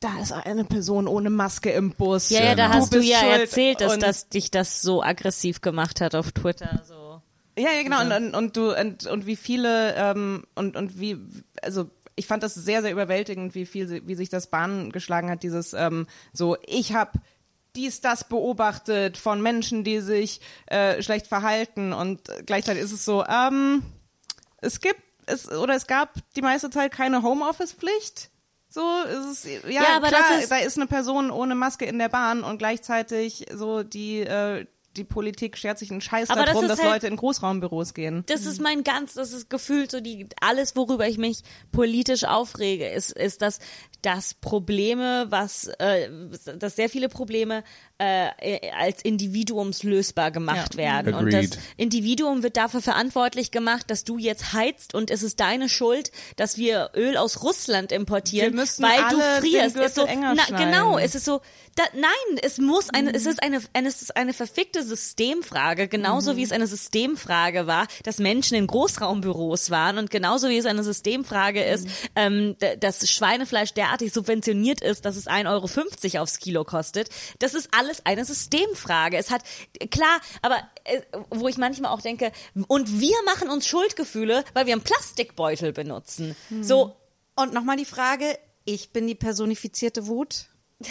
[0.00, 2.30] da ist eine Person ohne Maske im Bus.
[2.30, 2.78] Ja, ja, da Genau.
[2.78, 6.82] hast du ja erzählt, dass, dass dich das so aggressiv gemacht hat auf Twitter.
[6.84, 7.22] So.
[7.56, 8.00] Ja, ja, genau.
[8.00, 11.18] Und, und, und du und, und wie viele ähm, und und wie
[11.62, 15.42] also ich fand das sehr sehr überwältigend, wie viel wie sich das Bahn geschlagen hat.
[15.44, 17.12] Dieses ähm, so ich habe
[17.76, 23.24] dies das beobachtet von Menschen, die sich äh, schlecht verhalten und gleichzeitig ist es so
[23.26, 23.82] ähm,
[24.62, 28.30] es gibt es oder es gab die meiste Zeit keine Homeoffice-Pflicht.
[28.68, 31.84] So ist es ja, Ja, aber klar, das ist- da ist eine Person ohne Maske
[31.84, 34.66] in der Bahn und gleichzeitig so die äh,
[34.96, 37.94] die Politik schert sich einen Scheiß Aber das darum, ist dass halt- Leute in Großraumbüros
[37.94, 38.24] gehen.
[38.26, 41.40] Das ist mein ganz, das ist gefühlt so die, alles, worüber ich mich
[41.70, 43.58] politisch aufrege, ist, ist, dass,
[44.02, 46.10] dass Probleme, was, äh,
[46.58, 47.64] dass sehr viele Probleme
[48.02, 50.78] äh, als Individuums lösbar gemacht Ja.
[50.78, 51.14] werden.
[51.14, 51.54] Und Agreed.
[51.54, 56.10] das Individuum wird dafür verantwortlich gemacht, dass du jetzt heizt und es ist deine Schuld,
[56.36, 59.74] dass wir Öl aus Russland importieren, Wir müssen weil alle du den frierst.
[59.74, 60.70] Gürtel Ist so, enger na, schneiden.
[60.72, 61.40] genau, es ist so,
[61.76, 66.36] da, nein, es muss eine, es ist eine, eine, es ist eine verfickte Systemfrage, genauso
[66.36, 70.82] wie es eine Systemfrage war, dass Menschen in Großraumbüros waren und genauso wie es eine
[70.82, 77.08] Systemfrage ist, ähm, dass Schweinefleisch derartig subventioniert ist, dass es 1,50 Euro aufs Kilo kostet.
[77.38, 79.16] Das ist alles eine Systemfrage.
[79.16, 79.42] Es hat,
[79.90, 81.00] klar, aber äh,
[81.30, 82.32] wo ich manchmal auch denke,
[82.68, 86.34] und wir machen uns Schuldgefühle, weil wir einen Plastikbeutel benutzen.
[86.60, 86.96] So,
[87.36, 90.46] Und nochmal die Frage, ich bin die personifizierte Wut.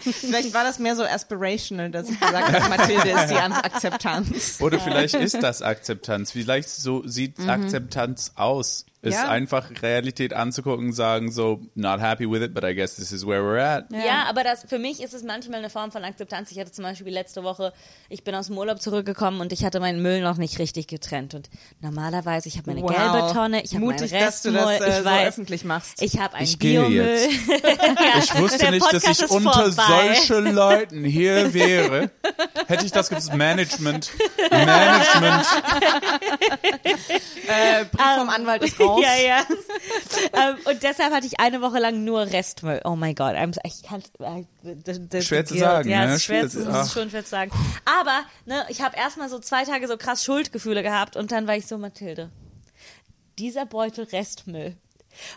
[0.00, 4.58] Vielleicht war das mehr so aspirational, dass ich gesagt habe, Mathilde ist die Akzeptanz.
[4.60, 6.30] Oder vielleicht ist das Akzeptanz.
[6.30, 8.86] Vielleicht so sieht Akzeptanz aus.
[9.02, 9.28] Ist Ja.
[9.30, 13.26] einfach Realität anzugucken und sagen so, not happy with it, but I guess this is
[13.26, 13.86] where we're at.
[13.92, 14.24] Ja.
[14.28, 16.50] aber das, für mich ist es manchmal eine Form von Akzeptanz.
[16.52, 17.72] Ich hatte zum Beispiel letzte Woche,
[18.10, 21.32] ich bin aus dem Urlaub zurückgekommen und ich hatte meinen Müll noch nicht richtig getrennt.
[21.32, 21.48] Und
[21.80, 22.90] normalerweise, ich habe meine Wow.
[22.94, 25.64] gelbe Tonne, ich habe meinen Mutig, dass du Restmüll, das äh, ich so weiß, öffentlich
[25.64, 26.02] machst.
[26.02, 27.16] ich habe einen Ich gehe Biomüll.
[27.48, 30.14] ja, Ich wusste nicht, dass ich unter vorbei.
[30.14, 32.10] solchen Leuten hier wäre.
[32.66, 34.10] Hätte ich das gewusst, Management,
[34.50, 35.46] Management.
[37.48, 38.88] äh, Brief vom Anwalt ist raus.
[38.98, 39.46] Ja, ja.
[40.32, 42.80] ähm, und deshalb hatte ich eine Woche lang nur Restmüll.
[42.84, 43.34] Oh mein Gott,
[43.64, 44.02] ich kann
[45.22, 46.14] Schwer zu sagen, Ja, ne?
[46.14, 47.50] ist schwer, zu, ist schon schwer zu sagen.
[47.84, 51.56] Aber ne, ich habe erstmal so zwei Tage so krass Schuldgefühle gehabt und dann war
[51.56, 52.30] ich so, Mathilde,
[53.38, 54.76] dieser Beutel Restmüll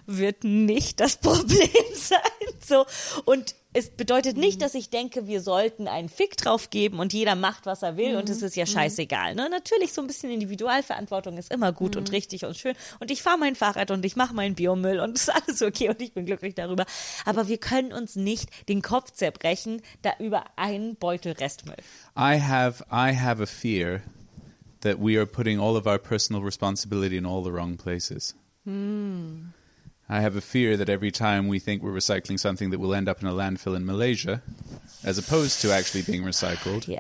[0.06, 2.20] wird nicht das Problem sein.
[2.64, 2.86] So,
[3.26, 7.36] und es bedeutet nicht, dass ich denke, wir sollten einen Fick drauf geben und jeder
[7.36, 9.34] macht, was er will und es ist ja scheißegal.
[9.34, 9.50] Ne?
[9.50, 12.76] Natürlich, so ein bisschen Individualverantwortung ist immer gut und richtig und schön.
[13.00, 15.90] Und ich fahre mein Fahrrad und ich mache meinen Biomüll und es ist alles okay
[15.90, 16.86] und ich bin glücklich darüber.
[17.26, 21.78] Aber wir können uns nicht den Kopf zerbrechen, da über einen Beutel Restmüll.
[22.16, 24.04] I have I have a fear
[24.82, 28.36] that we are putting all of our personal responsibility in all the wrong places.
[30.14, 33.10] I have a fear that every time we think we're recycling something that will end
[33.10, 34.44] up in a landfill in Malaysia,
[35.04, 37.00] as opposed to actually being recycled, Ja.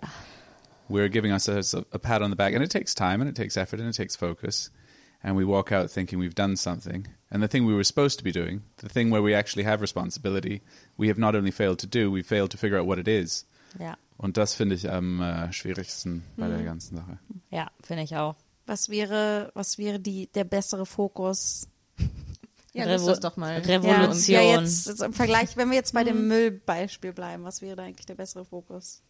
[0.89, 2.55] we're giving ourselves a, a pat on the back.
[2.55, 4.71] And it takes time and it takes effort and it takes focus.
[5.23, 7.05] And we walk out thinking we've done something.
[7.29, 9.79] And the thing we were supposed to be doing, the thing where we actually have
[9.79, 10.63] responsibility,
[10.97, 13.45] we have not only failed to do, we failed to figure out what it is.
[13.79, 13.93] Ja.
[14.17, 16.65] Und das finde ich am äh, schwierigsten bei der mhm.
[16.65, 17.19] ganzen Sache.
[17.51, 18.35] Ja, finde ich auch.
[18.65, 21.67] Was wäre, was wäre die, der bessere Fokus?
[22.73, 23.59] Ja, Revo- das doch mal.
[23.59, 24.35] Revolution.
[24.35, 27.75] Ja, ja jetzt, jetzt im Vergleich, wenn wir jetzt bei dem Müllbeispiel bleiben, was wäre
[27.75, 29.03] da eigentlich der bessere Fokus?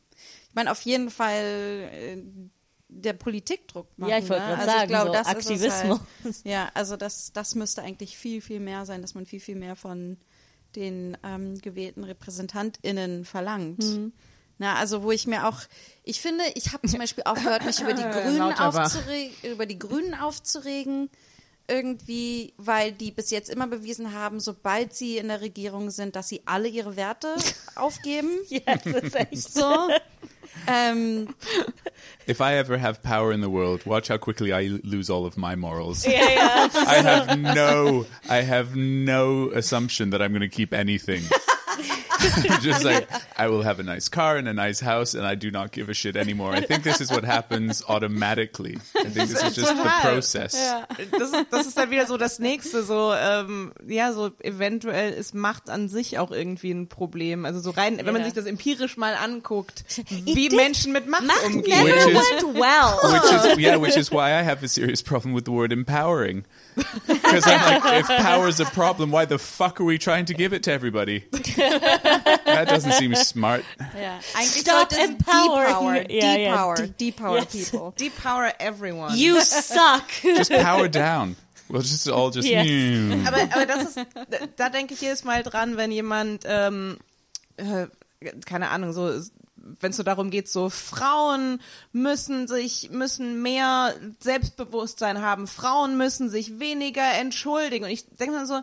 [0.50, 2.18] Ich meine, auf jeden Fall äh,
[2.90, 4.10] der Politikdruck machen.
[4.12, 4.58] Ja, ich wollte ne?
[4.58, 6.00] also sagen, ich glaube, so das Aktivismus.
[6.00, 9.26] Ist es halt, ja, also das, das müsste eigentlich viel, viel mehr sein, dass man
[9.26, 10.18] viel, viel mehr von
[10.76, 13.80] den ähm, gewählten RepräsentantInnen verlangt.
[13.80, 14.14] Mhm.
[14.58, 15.62] Na, also wo ich mir auch,
[16.04, 20.14] ich finde, ich habe zum Beispiel aufgehört, mich über die Grünen aufzuregen, über die Grünen
[20.14, 21.10] aufzuregen,
[21.68, 26.28] irgendwie, weil die bis jetzt immer bewiesen haben, sobald sie in der Regierung sind, dass
[26.30, 27.36] sie alle ihre Werte
[27.76, 28.30] aufgeben.
[28.50, 29.90] Ja, das ist echt So.
[30.68, 31.34] ähm,
[32.28, 35.36] If I ever have power in the world, watch how quickly I lose all of
[35.38, 36.06] my morals.
[36.06, 36.70] Ja, ja.
[36.88, 41.24] I have no, I have no assumption that I'm going to keep anything.
[42.62, 45.52] Just like I will have a nice car and a nice house, and I do
[45.52, 46.54] not give a shit anymore.
[46.54, 48.78] I think this is what happens automatically.
[48.96, 50.54] I think this is just the process.
[51.12, 55.34] Das ist, das ist dann wieder so das nächste, so, ähm, ja, so eventuell ist
[55.36, 57.46] Macht an sich auch irgendwie ein Problem.
[57.46, 61.44] Also so rein, wenn man sich das empirisch mal anguckt, wie Menschen mit Macht, Macht
[61.46, 61.84] umgehen.
[61.84, 63.14] never Which is- went well.
[63.14, 66.44] Which is yeah, which is why I have a serious problem with the word empowering.
[67.08, 70.54] Because I'm like, if power's a problem, why the fuck are we trying to give
[70.54, 71.24] it to everybody?
[72.46, 73.64] that doesn't seem smart.
[74.00, 74.20] ja.
[74.36, 76.08] Eigentlich Stop sollte es empowering.
[76.08, 76.36] depower, ja.
[76.36, 77.70] depower, De- depower Yes.
[77.72, 77.94] people.
[78.00, 79.16] Depower everyone.
[79.16, 80.04] You suck.
[80.24, 81.36] Just power down.
[81.70, 82.48] We'll just all just.
[82.48, 82.68] Yes.
[82.68, 83.26] Mm.
[83.26, 86.98] aber, aber das ist, da, da denke ich jedes Mal dran, wenn jemand, ähm,
[87.58, 87.88] äh,
[88.46, 89.12] keine Ahnung, so,
[89.56, 91.62] wenn es so darum geht, so Frauen
[91.94, 97.86] müssen sich, müssen mehr Selbstbewusstsein haben, Frauen müssen sich weniger entschuldigen.
[97.86, 98.60] Und ich denke dann so,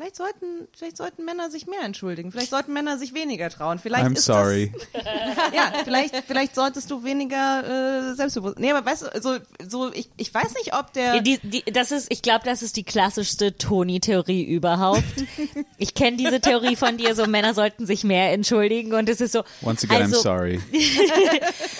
[0.00, 3.78] vielleicht sollten, vielleicht sollten Männer sich mehr entschuldigen, vielleicht sollten Männer sich weniger trauen.
[3.78, 4.72] Vielleicht I'm ist sorry.
[4.94, 5.04] Das,
[5.54, 8.58] ja, vielleicht, vielleicht solltest du weniger äh, selbstbewusst.
[8.58, 9.36] Nee, aber weißt du, so,
[9.68, 11.16] so ich, ich weiß nicht, ob der.
[11.16, 15.02] Ja, die, die, das ist, ich glaube, das ist die klassischste Toni-Theorie überhaupt.
[15.76, 19.32] ich kenne diese Theorie von dir, so Männer sollten sich mehr entschuldigen und es ist
[19.32, 19.42] so.
[19.62, 20.60] Once again, also, I'm sorry.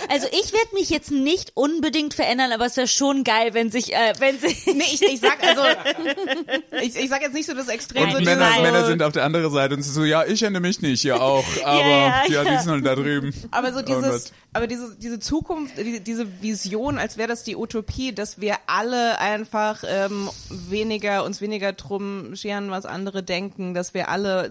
[0.08, 3.94] Also ich werde mich jetzt nicht unbedingt verändern, aber es wäre schon geil, wenn sich,
[3.94, 4.66] äh, wenn sich.
[4.66, 5.62] Nee, ich, ich sag also,
[6.82, 8.09] ich, ich sag jetzt nicht so das Extrem.
[8.14, 10.62] Und dieses Männer, so, Männer sind auf der anderen Seite und so, ja, ich erinnere
[10.62, 12.44] mich nicht, ja auch, aber ja, ja, ja.
[12.44, 13.32] die sind halt da drüben.
[13.50, 18.12] aber so dieses, aber diese, diese Zukunft, die, diese Vision, als wäre das die Utopie,
[18.12, 24.08] dass wir alle einfach ähm, weniger, uns weniger drum scheren, was andere denken, dass wir
[24.08, 24.50] alle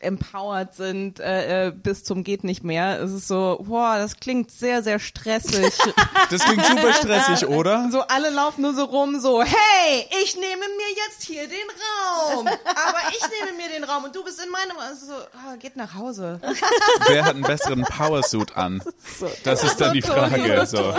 [0.00, 3.00] empowered sind äh, äh, bis zum geht nicht mehr.
[3.00, 5.72] Es ist so, boah, das klingt sehr, sehr stressig.
[6.30, 7.88] Das klingt super stressig, oder?
[7.92, 11.68] so alle laufen nur so rum, so, hey, ich nehme mir jetzt hier den
[12.34, 15.56] Raum, aber ich nehme mir den Raum und du bist in meinem, also so, ah,
[15.56, 16.40] geht nach Hause.
[17.08, 18.82] Wer hat einen besseren Powersuit an?
[19.44, 20.66] Das ist dann die Frage.
[20.66, 20.94] so So.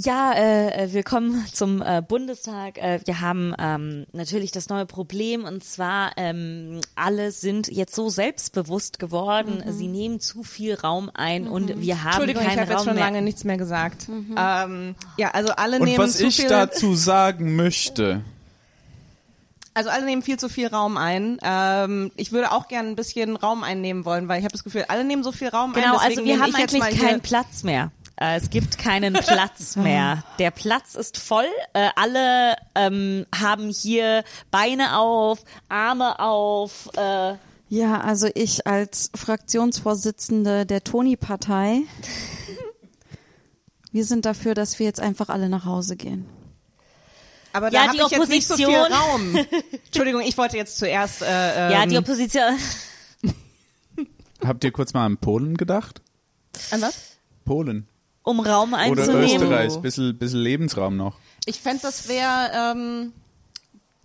[0.00, 2.78] Äh, ja, äh, willkommen zum äh, Bundestag.
[2.78, 8.08] Äh, wir haben ähm, natürlich das neue Problem und zwar ähm, alle sind jetzt so
[8.08, 9.62] selbstbewusst geworden.
[9.66, 12.94] Sie nehmen zu viel Raum ein und wir haben Entschuldigung, ich keinen habe jetzt schon
[12.94, 13.04] mehr.
[13.04, 14.08] lange nichts mehr gesagt.
[14.08, 18.22] Ähm, ja, also alle Und nehmen was zu ich viel, dazu sagen möchte,
[19.72, 21.38] also alle nehmen viel zu viel Raum ein.
[21.42, 24.84] Ähm, ich würde auch gerne ein bisschen Raum einnehmen wollen, weil ich habe das Gefühl,
[24.88, 25.80] alle nehmen so viel Raum ein.
[25.80, 27.92] Genau, also wir haben ich eigentlich keinen Platz mehr.
[28.20, 30.22] Äh, Es gibt keinen Platz mehr.
[30.38, 31.46] Der Platz ist voll.
[31.72, 36.88] Äh, alle ähm, haben hier Beine auf, Arme auf.
[36.96, 37.34] Äh,
[37.68, 41.82] Ja, also ich als Fraktionsvorsitzende der Toni-Partei,
[43.92, 46.26] wir sind dafür, dass wir jetzt einfach alle nach Hause gehen.
[47.52, 49.36] Aber Ja, da die habe ich jetzt nicht so viel Opposition- Raum.
[49.86, 51.22] Entschuldigung, ich wollte jetzt zuerst.
[51.22, 52.56] Äh, ja, ähm, die Opposition.
[54.44, 56.00] habt ihr kurz mal an Polen gedacht?
[56.70, 57.16] an was?
[57.44, 57.88] Polen.
[58.22, 59.24] Um Raum Oder einzunehmen.
[59.24, 61.16] Österreich, bisschen, bisschen Lebensraum noch.
[61.46, 63.12] Ich fände, das wäre, ähm,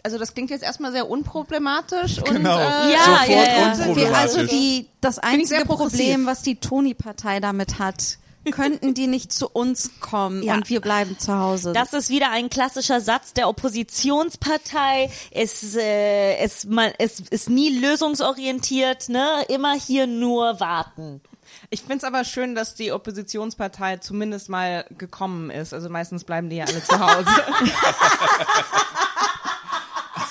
[0.04, 2.22] also das klingt jetzt erstmal sehr unproblematisch.
[2.24, 2.56] Genau.
[2.56, 4.14] Und, äh, Ja, Sofort ja, ja.
[4.14, 5.66] Also die, das ich einzige.
[5.66, 8.18] Problem, was die Toni-Partei damit hat,
[8.52, 10.54] könnten die nicht zu uns kommen Ja.
[10.54, 11.74] und wir bleiben zu Hause.
[11.74, 15.10] Das ist wieder ein klassischer Satz der Oppositionspartei.
[15.32, 19.28] Es, äh, es, man, es ist nie lösungsorientiert, ne?
[19.50, 21.22] Immer hier nur warten.
[21.70, 25.74] Ich finde es aber schön, dass die Oppositionspartei zumindest mal gekommen ist.
[25.74, 27.26] Also meistens bleiben die ja alle zu Hause.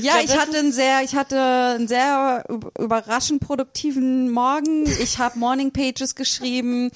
[0.00, 4.84] Ja, ich hatte einen sehr, ich hatte einen sehr üb- überraschend produktiven Morgen.
[5.02, 6.90] Ich habe Morning Pages geschrieben,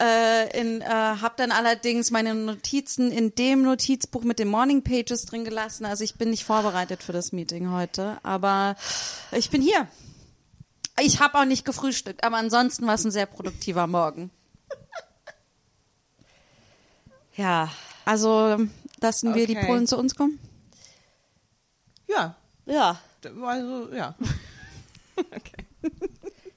[0.00, 5.26] äh, in, äh, habe dann allerdings meine Notizen in dem Notizbuch mit den Morning Pages
[5.26, 5.84] drin gelassen.
[5.84, 8.76] Also ich bin nicht vorbereitet für das Meeting heute, aber
[9.32, 9.86] ich bin hier.
[11.00, 14.30] Ich habe auch nicht gefrühstückt, aber ansonsten war es ein sehr produktiver Morgen.
[17.36, 17.70] Ja.
[18.04, 18.56] Also
[19.00, 19.66] lassen wir die Okay.
[19.66, 20.38] Polen zu uns kommen.
[22.08, 22.34] ja,
[22.66, 22.98] Ja.
[23.44, 24.14] also ja.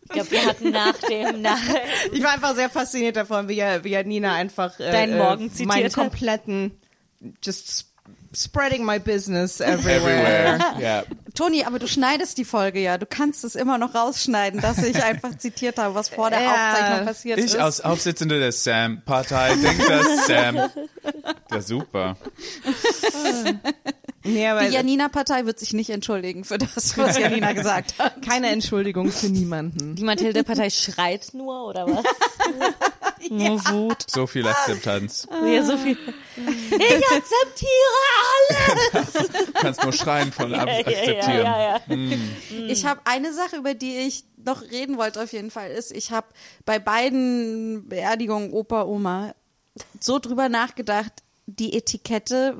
[0.01, 1.59] Ich glaube, wir hatten nach dem, nach,
[2.13, 5.45] Ich war einfach sehr fasziniert davon, wie ja, wie ja Nina einfach äh, Deinen Morgen
[5.47, 6.79] äh, zitiert meinen kompletten
[7.43, 7.93] just sp-
[8.33, 10.55] spreading my business everywhere.
[10.55, 10.59] Everywhere.
[10.81, 11.03] Ja.
[11.39, 12.97] Toni, aber du schneidest die Folge ja.
[12.97, 16.51] Du kannst es immer noch rausschneiden, dass ich einfach zitiert habe, was vor der Ja.
[16.71, 17.53] Aufzeichnung passiert ist.
[17.55, 20.55] Ich als Aufsitzende der Sam-Partei denke, dass Sam.
[21.51, 22.15] Ja, super.
[24.23, 28.21] Nee, aber die Janina-Partei wird sich nicht entschuldigen für das, was Janina gesagt hat.
[28.21, 29.95] keine Entschuldigung für niemanden.
[29.95, 32.03] die Mathilde-Partei schreit nur, oder was?
[33.29, 34.05] Nur Wut.
[34.09, 35.27] So viel Akzeptanz.
[35.45, 35.97] Ja, so viel.
[36.71, 37.95] Ich akzeptiere
[38.91, 39.45] alles!
[39.47, 41.45] Du kannst nur schreien von ab Ja, ja, akzeptieren.
[41.45, 42.17] ja, ja.
[42.67, 46.11] Ich habe eine Sache, über die ich noch reden wollte auf jeden Fall, ist, ich
[46.11, 46.27] habe
[46.65, 49.33] bei beiden Beerdigungen Opa, Oma
[49.99, 51.11] so drüber nachgedacht,
[51.45, 52.55] die Etikette,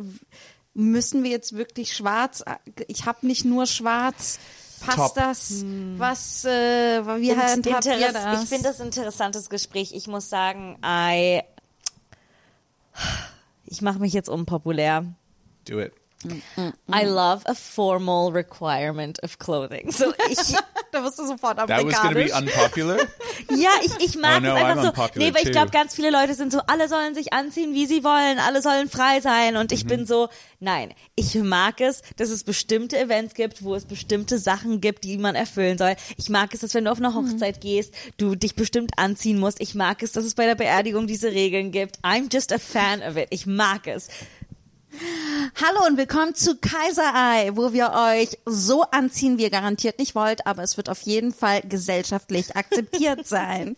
[0.74, 2.44] müssen wir jetzt wirklich schwarz,
[2.88, 4.40] ich habe nicht nur schwarz,
[4.86, 5.16] passt Top.
[5.16, 5.64] das,
[5.98, 8.44] was, äh, wie handhabt ihr das?
[8.44, 9.92] Ich finde das ein interessantes Gespräch.
[9.94, 11.42] Ich muss sagen, I,
[13.70, 15.14] ich mache mich jetzt unpopulär.
[15.68, 15.94] Do it.
[16.92, 19.90] I love a formal requirement of clothing.
[19.92, 20.38] So ich,
[20.92, 22.34] da wirst du sofort That was going to be amerikanisch.
[22.58, 22.98] unpopular.
[23.50, 24.88] ja, ich, ich mag Oh no, es I'm einfach so.
[24.90, 27.86] unpopular Nee, weil ich glaube, ganz viele Leute sind so, alle sollen sich anziehen, wie
[27.86, 29.56] sie wollen, alle sollen frei sein.
[29.56, 29.88] Und ich Mhm.
[29.90, 30.28] bin so,
[30.60, 35.18] nein, ich mag es, dass es bestimmte Events gibt, wo es bestimmte Sachen gibt, die
[35.18, 35.96] man erfüllen soll.
[36.18, 39.62] Ich mag es, dass wenn du auf eine Hochzeit gehst, du dich bestimmt anziehen musst.
[39.62, 41.98] Ich mag es, dass es bei der Beerdigung diese Regeln gibt.
[42.00, 43.28] I'm just a fan of it.
[43.30, 44.10] Ich mag es.
[44.92, 50.48] Hallo und willkommen zu Kaiserei, wo wir euch so anziehen, wie ihr garantiert nicht wollt,
[50.48, 53.76] aber es wird auf jeden Fall gesellschaftlich akzeptiert sein.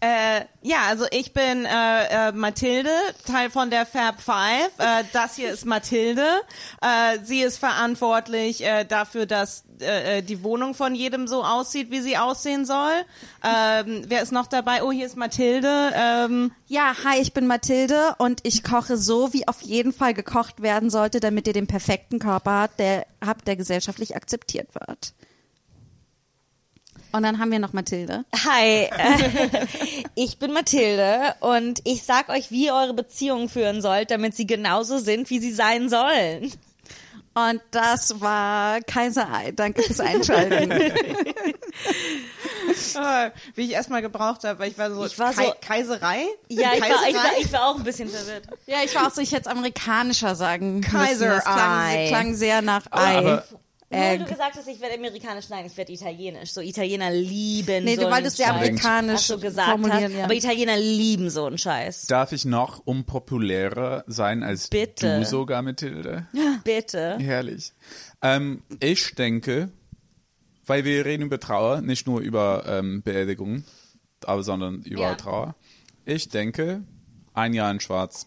[0.00, 2.90] Äh, ja, also ich bin äh, äh, Mathilde,
[3.26, 4.70] Teil von der Fab Five.
[4.78, 6.26] Äh, das hier ist Mathilde.
[6.80, 11.90] Äh, sie ist verantwortlich äh, dafür, dass äh, äh, die Wohnung von jedem so aussieht,
[11.90, 12.92] wie sie aussehen soll.
[13.44, 14.82] Ähm, wer ist noch dabei?
[14.82, 15.92] Oh, hier ist Mathilde.
[15.94, 20.62] Ähm, Ja, hi, ich bin Mathilde und ich koche so, wie auf jeden Fall gekocht
[20.62, 25.14] werden sollte, damit ihr den perfekten Körper habt, der, habt, der gesellschaftlich akzeptiert wird.
[27.12, 28.24] Und dann haben wir noch Mathilde.
[28.46, 28.88] Hi,
[30.14, 34.46] ich bin Mathilde und ich sag euch, wie ihr eure Beziehungen führen sollt, damit sie
[34.46, 36.52] genauso sind, wie sie sein sollen.
[37.32, 39.52] Und das war Kaiserei.
[39.52, 40.70] Danke fürs Einschalten.
[40.72, 40.92] äh,
[43.54, 46.24] wie ich erstmal gebraucht habe, weil ich war so, Ich war Kai so- Kaiserei?
[46.48, 47.28] Ja, ich war, ich, war, Kaiserei?
[47.40, 48.44] ich war auch ein bisschen verwirrt.
[48.66, 50.92] ja, ich war auch so, ich hätte es amerikanischer sagen müssen.
[50.92, 53.18] Kaiser Das klang, klang sehr nach Ei.
[53.18, 53.44] aber-
[53.92, 54.18] Nur Egg.
[54.22, 56.52] du gesagt hast, ich werde amerikanisch, nein, ich werde italienisch.
[56.52, 58.48] So Italiener lieben Nee, so du einen wolltest Scheiß.
[58.48, 60.24] amerikanisch Hast du gesagt formulieren, hast, ja.
[60.24, 62.06] aber Italiener lieben so einen Scheiß.
[62.06, 65.18] Darf ich noch unpopulärer sein als Bitte.
[65.18, 66.28] du sogar, Mathilde?
[66.62, 67.18] Bitte.
[67.18, 67.72] Herrlich.
[68.22, 69.70] Ähm, ich denke,
[70.66, 73.64] weil wir reden über Trauer, nicht nur über ähm, Beerdigungen,
[74.24, 75.14] aber sondern über Ja.
[75.16, 75.56] Trauer.
[76.04, 76.84] Ich denke,
[77.34, 78.26] ein Jahr in Schwarz.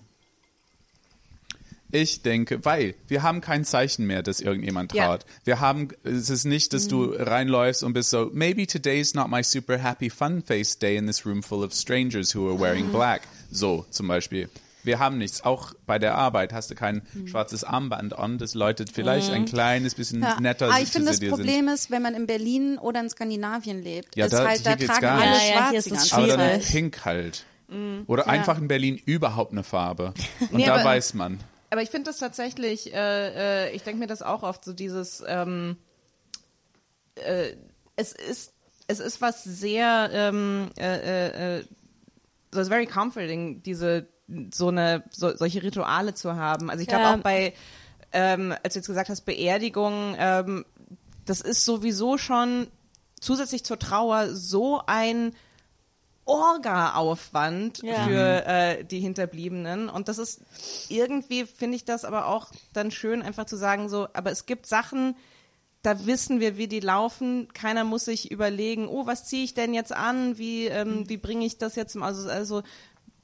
[1.95, 5.05] Ich denke, weil wir haben kein Zeichen mehr, dass irgendjemand Ja.
[5.05, 5.25] trauert.
[5.43, 9.43] Wir haben, es ist nicht, dass du reinläufst und bist so, maybe today's not my
[9.43, 13.21] super happy fun face day in this room full of strangers who are wearing black.
[13.51, 14.49] So zum Beispiel.
[14.83, 15.43] Wir haben nichts.
[15.45, 18.39] Auch bei der Arbeit hast du kein schwarzes Armband an.
[18.39, 20.39] Das läutet vielleicht ein kleines bisschen Ja.
[20.41, 23.83] netter Aber ich zu finde, das Problem ist, wenn man in Berlin oder in Skandinavien
[23.83, 25.49] lebt, Ja, ist da- halt, da tragen alle nicht.
[25.51, 26.13] Ja, ja, schwarz sind.
[26.13, 27.45] Aber dann pink halt.
[28.07, 30.13] Oder einfach in Berlin überhaupt eine Farbe.
[30.51, 31.39] Und Nee, da aber- weiß man.
[31.73, 35.23] Aber ich finde das tatsächlich, äh, äh, ich denke mir das auch oft, so dieses,
[35.25, 35.75] ähm,
[37.15, 37.55] äh,
[37.95, 38.53] es ist,
[38.85, 41.63] es ist was sehr, ähm, äh, äh, äh,
[42.51, 44.05] so it's very comforting, diese
[44.53, 46.69] so eine so, solche Rituale zu haben.
[46.69, 47.15] Also ich glaube Ja.
[47.15, 47.55] auch bei,
[48.11, 50.65] ähm, als du jetzt gesagt hast, Beerdigung, ähm,
[51.25, 52.67] das ist sowieso schon
[53.19, 55.33] zusätzlich zur Trauer so ein
[56.25, 58.05] Orga-Aufwand Ja.
[58.05, 59.89] für äh, die Hinterbliebenen.
[59.89, 60.41] Und das ist
[60.89, 64.65] irgendwie, finde ich das aber auch dann schön, einfach zu sagen, so, aber es gibt
[64.65, 65.15] Sachen,
[65.81, 67.49] da wissen wir, wie die laufen.
[67.53, 70.37] Keiner muss sich überlegen, oh, was ziehe ich denn jetzt an?
[70.37, 71.97] Wie, ähm, wie bringe ich das jetzt?
[71.97, 72.63] Also, also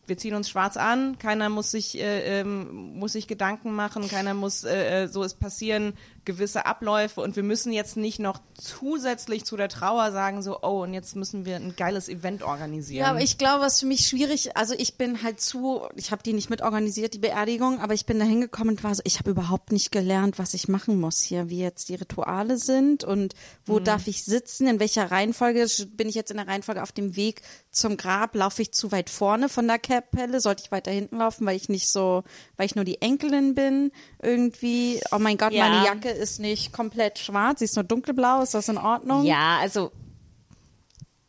[0.08, 4.34] wir ziehen uns schwarz an, keiner muss sich, äh, ähm, muss sich Gedanken machen, keiner
[4.34, 5.94] muss, äh, äh, so es passieren
[6.30, 10.84] gewisse Abläufe und wir müssen jetzt nicht noch zusätzlich zu der Trauer sagen, so, oh,
[10.84, 13.02] und jetzt müssen wir ein geiles Event organisieren.
[13.06, 16.22] Ja, aber ich glaube, was für mich schwierig, also ich bin halt zu, ich habe
[16.22, 19.32] die nicht mitorganisiert, die Beerdigung, aber ich bin da hingekommen und war so, ich habe
[19.32, 23.34] überhaupt nicht gelernt, was ich machen muss hier, wie jetzt die Rituale sind und
[23.66, 25.66] wo darf ich sitzen, in welcher Reihenfolge,
[25.96, 27.42] bin ich jetzt in der Reihenfolge auf dem Weg
[27.72, 31.46] zum Grab, laufe ich zu weit vorne von der Kapelle, sollte ich weiter hinten laufen,
[31.48, 32.24] weil ich nicht so,
[32.58, 33.92] weil ich nur die Enkelin bin,
[34.22, 35.68] irgendwie, oh mein Gott, Ja.
[35.68, 39.26] meine Jacke ist nicht komplett schwarz, sie ist nur dunkelblau, ist das in Ordnung?
[39.26, 39.92] Ja, also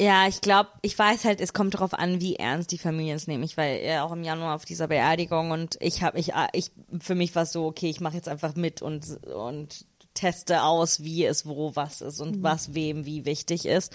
[0.00, 3.26] ja, ich glaube, ich weiß halt, es kommt darauf an, wie ernst die Familien es
[3.26, 3.44] nehmen.
[3.44, 7.14] Ich war ja auch im Januar auf dieser Beerdigung und ich habe ich ich für
[7.14, 9.84] mich war es so, okay, ich mache jetzt einfach mit und und
[10.14, 13.94] teste aus, wie es wo was ist und was wem wie wichtig ist.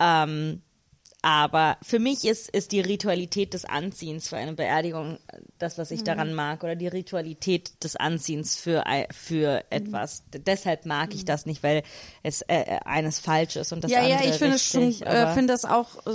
[0.00, 0.62] Ähm,
[1.24, 5.18] aber für mich ist, ist die Ritualität des Anziehens für eine Beerdigung
[5.58, 10.22] das, was ich daran mag, oder die Ritualität des Anziehens für, für etwas.
[10.34, 11.82] D- Deshalb mag ich das nicht, weil
[12.22, 15.32] es äh, äh, eines falsch ist und das ja, andere ja, ich finde schon, äh,
[15.32, 16.12] finde das auch äh,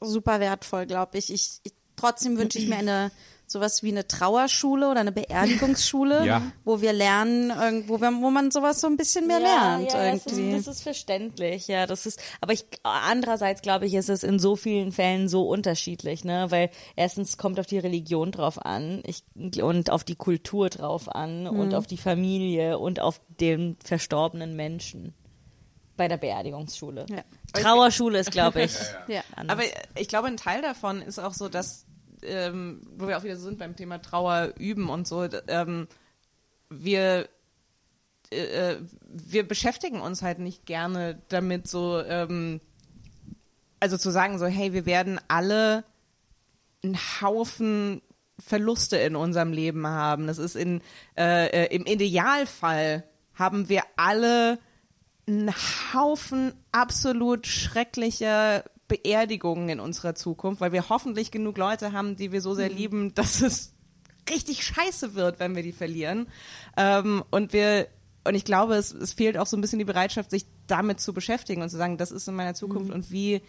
[0.00, 1.30] super wertvoll, glaube ich.
[1.30, 1.60] ich.
[1.62, 3.10] Ich trotzdem wünsche ich mir eine
[3.48, 6.42] sowas wie eine Trauerschule oder eine Beerdigungsschule, Ja.
[6.64, 9.92] wo wir lernen, irgendwo, wo, wir- wo man sowas so ein bisschen mehr ja, lernt
[9.92, 10.56] ja, das ist, irgendwie.
[10.56, 14.56] das ist verständlich, ja, das ist, aber ich, andererseits glaube ich, ist es in so
[14.56, 19.22] vielen Fällen so unterschiedlich, ne, weil erstens kommt auf die Religion drauf an, ich,
[19.62, 25.14] und auf die Kultur drauf an und auf die Familie und auf den verstorbenen Menschen
[25.96, 27.06] bei der Beerdigungsschule.
[27.08, 27.22] Ja.
[27.54, 28.72] Trauerschule ist, glaube ich,
[29.08, 29.22] ja.
[29.34, 29.56] anders.
[29.56, 29.66] Aber
[29.98, 31.86] ich glaube, ein Teil davon ist auch so, dass,
[32.22, 35.88] ähm, wo wir auch wieder so sind beim Thema Trauer üben und so, ähm,
[36.68, 37.28] wir,
[38.30, 42.60] äh, äh, wir beschäftigen uns halt nicht gerne damit, so, ähm,
[43.80, 45.84] also zu sagen, so, hey, wir werden alle
[46.82, 48.02] einen Haufen
[48.38, 50.26] Verluste in unserem Leben haben.
[50.26, 50.82] Das ist in,
[51.16, 54.58] äh, äh, im Idealfall haben wir alle
[55.26, 55.52] einen
[55.94, 62.40] Haufen absolut schrecklicher Beerdigungen in unserer Zukunft, weil wir hoffentlich genug Leute haben, die wir
[62.40, 63.74] so sehr lieben, dass es
[64.28, 66.28] richtig scheiße wird, wenn wir die verlieren.
[66.76, 67.88] Ähm, und wir,
[68.24, 71.12] und ich glaube, es, es fehlt auch so ein bisschen die Bereitschaft, sich damit zu
[71.12, 73.40] beschäftigen und zu sagen, das ist in meiner Zukunft und wie,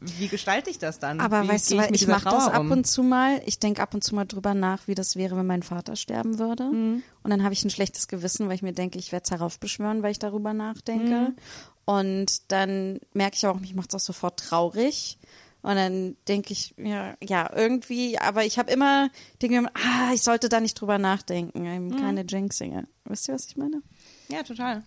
[0.00, 1.20] wie gestalte ich das dann?
[1.20, 3.42] Aber wie weißt du, weil ich dieser mache das ab und zu mal.
[3.44, 6.38] Ich denke ab und zu mal drüber nach, wie das wäre, wenn mein Vater sterben
[6.38, 6.64] würde.
[6.64, 7.02] Mhm.
[7.22, 10.02] Und dann habe ich ein schlechtes Gewissen, weil ich mir denke, ich werde es heraufbeschwören,
[10.02, 11.30] weil ich darüber nachdenke.
[11.30, 11.36] Mhm.
[11.84, 15.18] Und dann merke ich auch, mich macht es auch sofort traurig.
[15.62, 19.10] Und dann denke ich mir, ja, irgendwie, aber ich habe immer,
[19.42, 21.66] denke mir, ah, ich sollte da nicht drüber nachdenken.
[21.66, 21.96] Eben Mhm.
[21.96, 22.84] Keine Jinxinge.
[23.04, 23.82] Wisst ihr, was ich meine?
[24.28, 24.82] Ja, total.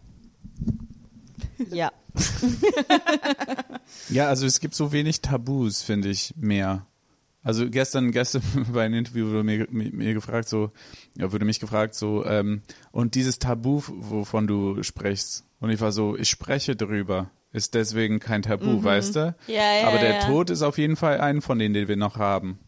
[1.72, 1.92] ja.
[4.10, 6.86] Ja, also es gibt so wenig Tabus, finde ich, mehr.
[7.44, 8.42] Also gestern, gestern
[8.74, 10.72] bei einem Interview wurde mir, mir, mir gefragt, so,
[11.16, 12.62] ja, wurde mich gefragt, so, ähm,
[12.92, 18.20] und dieses Tabu, wovon du sprichst, und ich war so, ich spreche drüber, ist deswegen
[18.20, 19.36] kein Tabu, weißt du?
[19.48, 20.26] Ja, ja, Aber der ja.
[20.26, 22.60] Tod ist auf jeden Fall ein von denen, den wir noch haben.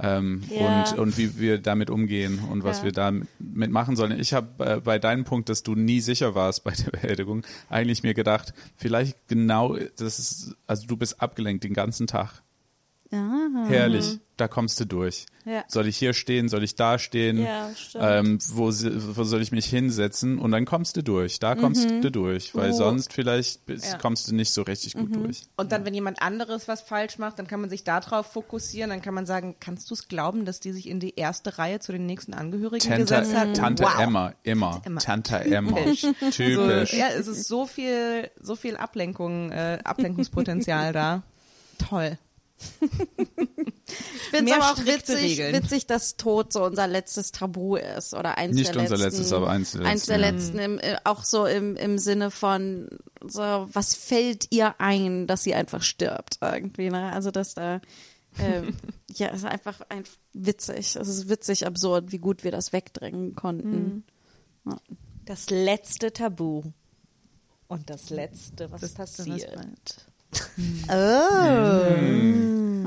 [0.00, 0.84] Ähm, Ja.
[0.90, 2.84] und, und wie wir damit umgehen und was Ja.
[2.84, 4.18] wir damit machen sollen.
[4.18, 8.02] Ich habe äh, bei deinem Punkt, dass du nie sicher warst bei der Beerdigung, eigentlich
[8.02, 12.42] mir gedacht, vielleicht genau, das ist, also du bist abgelenkt den ganzen Tag.
[13.12, 13.66] Ja.
[13.68, 15.26] Herrlich, da kommst du durch.
[15.44, 15.64] Ja.
[15.68, 17.36] Soll ich hier stehen, soll ich da stehen?
[17.42, 18.04] Ja, stimmt.
[18.06, 20.38] ähm, wo, wo soll ich mich hinsetzen?
[20.38, 21.38] Und dann kommst du durch.
[21.38, 22.74] Da kommst du durch, weil Oh.
[22.76, 23.98] sonst vielleicht bist, Ja.
[23.98, 25.42] kommst du nicht so richtig gut durch.
[25.56, 28.88] Und dann, wenn jemand anderes was falsch macht, dann kann man sich darauf fokussieren.
[28.90, 31.80] Dann kann man sagen, kannst du es glauben, dass die sich in die erste Reihe
[31.80, 33.54] zu den nächsten Angehörigen Tante, gesetzt hat?
[33.56, 33.98] Tante wow.
[34.00, 34.80] Emma, immer.
[35.00, 35.76] Tante Emma.
[35.94, 36.94] So, Typisch.
[36.94, 41.22] ja, es ist so viel, so viel Ablenkung, äh, Ablenkungspotenzial da.
[41.88, 42.16] Toll.
[42.80, 48.38] Ich finde es aber auch witzig, witzig, dass Tod so unser letztes Tabu ist oder
[48.38, 50.96] eins Nicht der unser letzten, letztes, aber eins der eins der letzten, letzten, im, äh,
[51.04, 52.88] auch so im, im Sinne von
[53.26, 57.12] so, was fällt ihr ein, dass sie einfach stirbt irgendwie, ne?
[57.12, 57.80] Also dass da
[58.38, 58.76] ähm,
[59.14, 60.96] ja, es ist einfach ein, witzig.
[60.96, 64.04] Es ist witzig absurd, wie gut wir das wegdrängen konnten.
[65.24, 66.62] Das letzte Tabu.
[67.68, 70.06] Und das letzte, was Das Letzte, was passiert.
[70.32, 70.50] Bleibt.
[70.90, 71.84] Oh.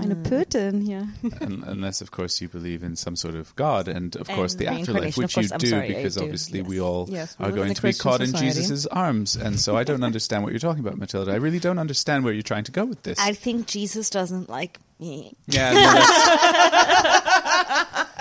[0.02, 1.08] Eine eine Pötin hier.
[1.42, 4.68] Un- unless of course you believe in some sort of God and of course the
[4.68, 6.68] afterlife, which of you do sorry, because do, obviously yes.
[6.68, 8.62] we all Yes, we are going a to be Christian caught in society.
[8.62, 9.36] Jesus' arms.
[9.36, 11.32] And so I don't understand what you're talking about, Matilda.
[11.32, 13.20] I really don't understand where you're trying to go with this.
[13.20, 15.36] I think Jesus doesn't like me.
[15.48, 15.82] yeah, no,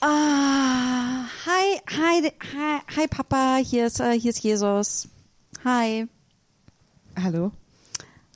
[0.00, 5.08] Ah, hi, hi, hi, hi Papa, hier ist, äh, hier ist Jesus.
[5.64, 6.06] Hi.
[7.22, 7.52] Hallo.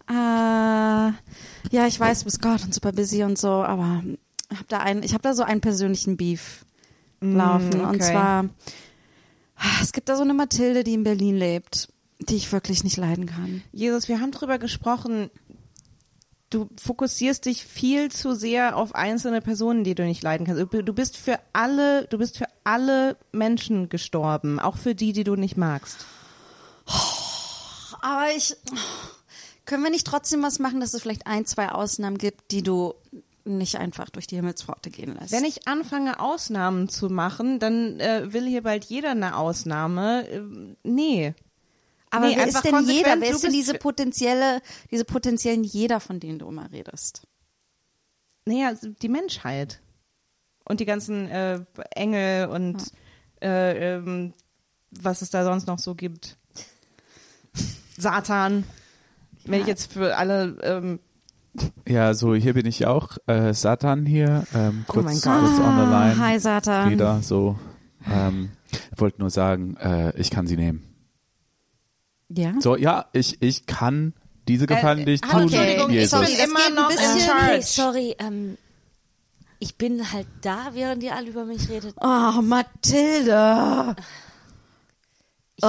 [0.08, 4.02] Äh, ja, ich weiß, du bist Gott und super busy und so, aber
[4.50, 6.66] ich habe da einen, ich habe da so einen persönlichen Beef
[7.22, 7.80] laufen.
[7.80, 8.10] Und Mm, okay.
[8.12, 8.44] zwar,
[9.56, 11.88] ah, es gibt da so eine Mathilde, die in Berlin lebt,
[12.18, 13.62] die ich wirklich nicht leiden kann.
[13.72, 15.30] Jesus, wir haben drüber gesprochen.
[16.54, 20.62] Du fokussierst dich viel zu sehr auf einzelne Personen, die du nicht leiden kannst.
[20.72, 25.34] Du bist für alle, du bist für alle Menschen gestorben, auch für die, die du
[25.34, 26.06] nicht magst.
[28.00, 28.56] Aber ich,
[29.64, 32.94] können wir nicht trotzdem was machen, dass es vielleicht ein, zwei Ausnahmen gibt, die du
[33.44, 35.32] nicht einfach durch die Himmelspforte gehen lässt?
[35.32, 40.28] Wenn ich anfange, Ausnahmen zu machen, dann äh, will hier bald jeder eine Ausnahme.
[40.28, 41.34] Ähm, nee.
[42.16, 43.20] Aber Nee, wer ist denn jeder?
[43.20, 44.60] Wer du ist denn diese potenzielle,
[44.90, 47.26] diese potenziellen jeder, von denen du immer redest?
[48.46, 48.72] Naja,
[49.02, 49.80] die Menschheit.
[50.66, 51.60] Und die ganzen äh,
[51.94, 52.90] Engel und
[53.42, 54.32] äh, ähm,
[54.90, 56.36] was es da sonst noch so gibt.
[57.96, 58.64] Satan.
[59.44, 61.00] Wenn ich jetzt für alle ähm,
[61.86, 63.18] Ja, so hier bin ich auch.
[63.26, 65.40] Äh, Satan hier, ähm, kurz, Oh mein Gott.
[65.40, 66.18] kurz on the line.
[66.18, 66.90] hi Satan.
[66.90, 67.58] Wieder so.
[68.10, 68.50] Ähm,
[68.96, 70.93] wollte nur sagen, äh, ich kann sie nehmen.
[72.28, 72.54] Ja.
[72.60, 74.14] So, ja, ich, ich kann
[74.48, 76.10] diese Gefallen Äh, dich äh, tun, Entschuldigung, Jesus.
[76.10, 77.46] sorry, das immer noch in bisschen- charge.
[77.46, 78.58] Hey, sorry, ähm,
[79.58, 81.94] ich bin halt da, während ihr alle über mich redet.
[82.00, 83.96] Oh, Mathilde.
[85.62, 85.68] Oh,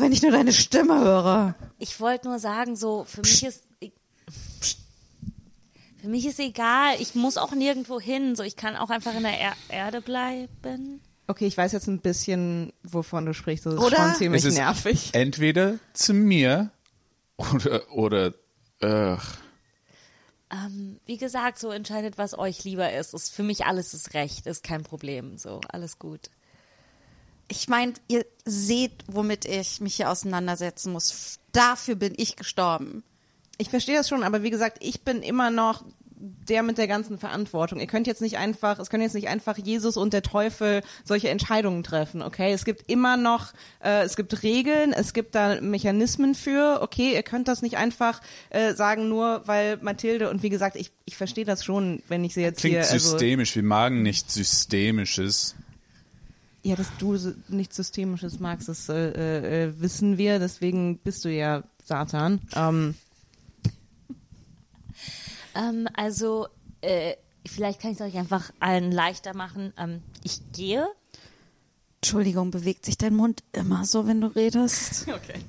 [0.00, 1.54] wenn ich nur deine Stimme höre.
[1.78, 3.62] Ich wollte nur sagen, so, für mich ist.
[3.80, 3.92] Ich,
[6.00, 8.34] für mich ist egal, ich muss auch nirgendwo hin.
[8.34, 11.00] So, ich kann auch einfach in der er Erde bleiben.
[11.28, 13.66] Okay, ich weiß jetzt ein bisschen, wovon du sprichst.
[13.66, 13.96] Das ist Oder?
[13.96, 15.10] schon ziemlich Es ist nervig.
[15.12, 16.70] entweder zu mir
[17.36, 18.34] oder, oder,
[18.80, 19.16] äh,
[20.52, 23.12] Ähm, wie gesagt, so entscheidet, was euch lieber ist.
[23.14, 23.32] ist.
[23.34, 25.36] Für mich alles ist recht, ist kein Problem.
[25.38, 26.30] So, alles gut.
[27.48, 31.38] Ich meine, ihr seht, womit ich mich hier auseinandersetzen muss.
[31.52, 33.02] Dafür bin ich gestorben.
[33.58, 35.84] Ich verstehe das schon, aber wie gesagt, ich bin immer noch
[36.48, 37.80] der mit der ganzen Verantwortung.
[37.80, 41.28] Ihr könnt jetzt nicht einfach, es können jetzt nicht einfach Jesus und der Teufel solche
[41.28, 42.52] Entscheidungen treffen, okay?
[42.52, 47.14] Es gibt immer noch, äh, es gibt Regeln, es gibt da Mechanismen für, okay?
[47.14, 48.20] Ihr könnt das nicht einfach
[48.50, 52.34] äh, sagen, nur weil Mathilde und wie gesagt, ich, ich verstehe das schon, wenn ich
[52.34, 53.54] sie jetzt klingt hier, also, systemisch.
[53.56, 55.54] Wir magen nicht Systemisches.
[56.62, 57.16] ja, dass du
[57.48, 62.40] nichts Systemisches magst, das äh, äh, äh, wissen wir, deswegen bist du ja Satan.
[62.54, 62.94] Ähm,
[65.56, 66.48] Ähm, also,
[66.82, 67.14] äh,
[67.46, 69.72] vielleicht kann ich es euch einfach allen leichter machen.
[69.78, 70.86] Ähm, ich gehe.
[72.02, 75.08] Entschuldigung, bewegt sich dein Mund immer so, wenn du redest?
[75.14, 75.40] okay.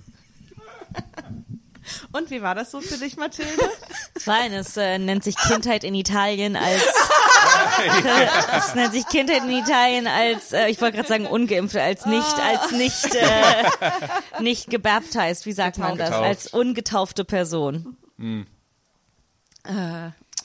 [2.12, 3.70] Und wie war das so für dich, Mathilde?
[4.20, 6.84] Fein, es äh, nennt sich Kindheit in Italien als
[8.58, 12.40] es nennt sich Kindheit in Italien als äh, ich wollte gerade sagen ungeimpfte als nicht
[12.40, 17.96] als nicht äh, nicht gebaptized wie sagt man das als ungetaufte Person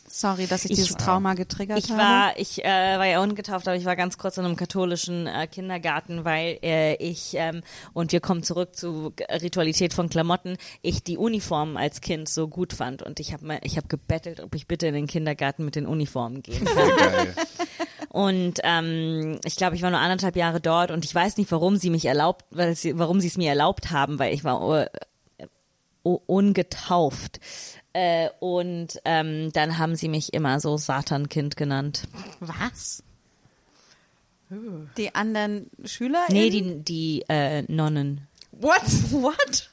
[0.08, 2.02] Sorry, dass ich, Ich- dieses Trauma getriggert ich habe.
[2.02, 2.68] war ich äh,
[2.98, 6.96] war ja ungetauft aber ich war ganz kurz in einem katholischen äh, Kindergarten weil äh,
[6.96, 7.62] ich ähm,
[7.94, 12.74] und wir kommen zurück zu Ritualität von Klamotten ich die Uniformen als Kind so gut
[12.74, 15.86] fand und ich habe ich habe gebettelt ob ich bitte in den Kindergarten mit den
[15.86, 17.28] Uniformen gehen kann.
[18.10, 21.78] Und ähm, ich glaube, ich war nur anderthalb Jahre dort und ich weiß nicht, warum
[21.78, 25.46] sie mich erlaubt, weil sie, warum sie es mir erlaubt haben, weil ich war äh,
[26.04, 27.40] uh, ungetauft.
[27.92, 32.04] Äh, und ähm, dann haben sie mich immer so Satankind genannt.
[32.40, 33.02] Was?
[34.96, 36.24] Die anderen Schüler?
[36.28, 38.26] Nee, die, die äh, Nonnen.
[38.52, 38.82] What?
[39.10, 39.70] What?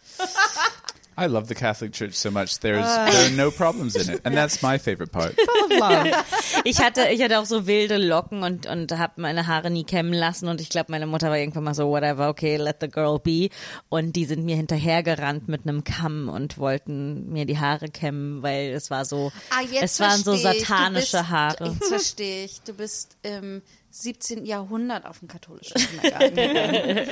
[1.19, 2.59] I love the Catholic Church so much.
[2.59, 5.35] There's there are no problems in it, and that's my favorite part.
[5.45, 6.07] Full of love.
[6.63, 10.13] Ich hatte, ich hatte auch so wilde Locken und, und habe meine Haare nie kämmen
[10.13, 13.19] lassen und ich glaube, meine Mutter war irgendwann mal so, whatever, okay, let the girl
[13.19, 13.49] be.
[13.89, 18.71] Und die sind mir hinterhergerannt mit einem Kamm und wollten mir die Haare kämmen, weil
[18.71, 20.63] es war so, Ah, jetzt es waren so versteh ich.
[20.63, 21.65] Du satanische bist, Haare.
[21.65, 22.61] Jetzt verstehe ich.
[22.61, 24.45] Du bist im 17.
[24.45, 26.35] Jahrhundert auf dem katholischen Kindergarten.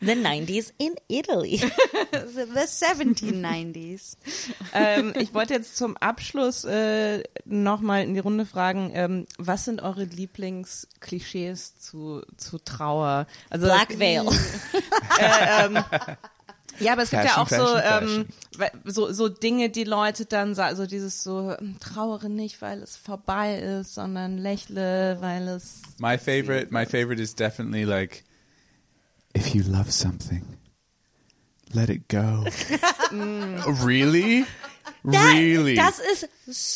[0.00, 1.58] The 90s in Italy.
[2.12, 4.16] The 1790s.
[4.74, 9.82] ähm, ich wollte jetzt zum Abschluss äh, nochmal in die Runde fragen, ähm, was sind
[9.82, 13.26] eure Lieblingsklischees zu, zu Trauer?
[13.50, 14.26] Also Black Veil.
[15.18, 15.84] Äh, ähm,
[16.80, 18.26] Ja, aber es gibt ja Fashion, auch so, Fashion, ähm,
[18.84, 22.82] we- so, so Dinge, die Leute dann sagen, so dieses so, ähm, trauere nicht, weil
[22.82, 28.24] es vorbei ist, sondern lächle, weil es My favorite, my favorite is definitely like,
[29.36, 30.42] if you love something,
[31.72, 32.44] let it go.
[33.84, 34.44] really?
[35.04, 35.74] really?
[35.76, 36.28] Das ist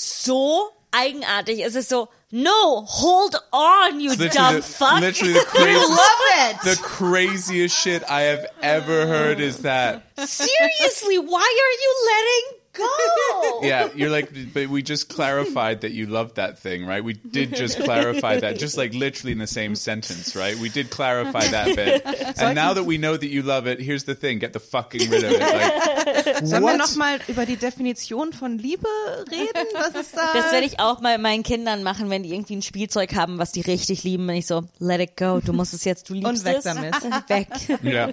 [0.04, 1.64] so eigenartig.
[1.64, 5.00] Es ist so, no, hold on, you It's dumb the, fuck.
[5.00, 6.60] literally the craziest, it!
[6.62, 10.02] the craziest shit I have ever heard is that.
[10.18, 13.60] Seriously, why are you letting go?
[13.62, 17.02] Yeah, you're like, but we just clarified that you loved that thing, right?
[17.02, 20.56] We did just clarify that, just like literally in the same sentence, right?
[20.58, 22.02] We did clarify that bit.
[22.38, 25.10] And now that we know that you love it, here's the thing: get the fucking
[25.10, 25.40] rid of it.
[25.40, 26.78] Like, Sollen wir what?
[26.78, 28.86] nochmal über die Definition von Liebe
[29.30, 29.66] reden?
[29.74, 30.32] Was ist da?
[30.34, 33.52] Das werde ich auch mal meinen Kindern machen, wenn die irgendwie ein Spielzeug haben, was
[33.52, 34.26] die richtig lieben.
[34.26, 36.64] Bin ich so, let it go, du musst es jetzt, du liebst Und weg es.
[36.64, 36.94] damit.
[37.28, 37.48] Weg.
[37.82, 38.12] Yeah.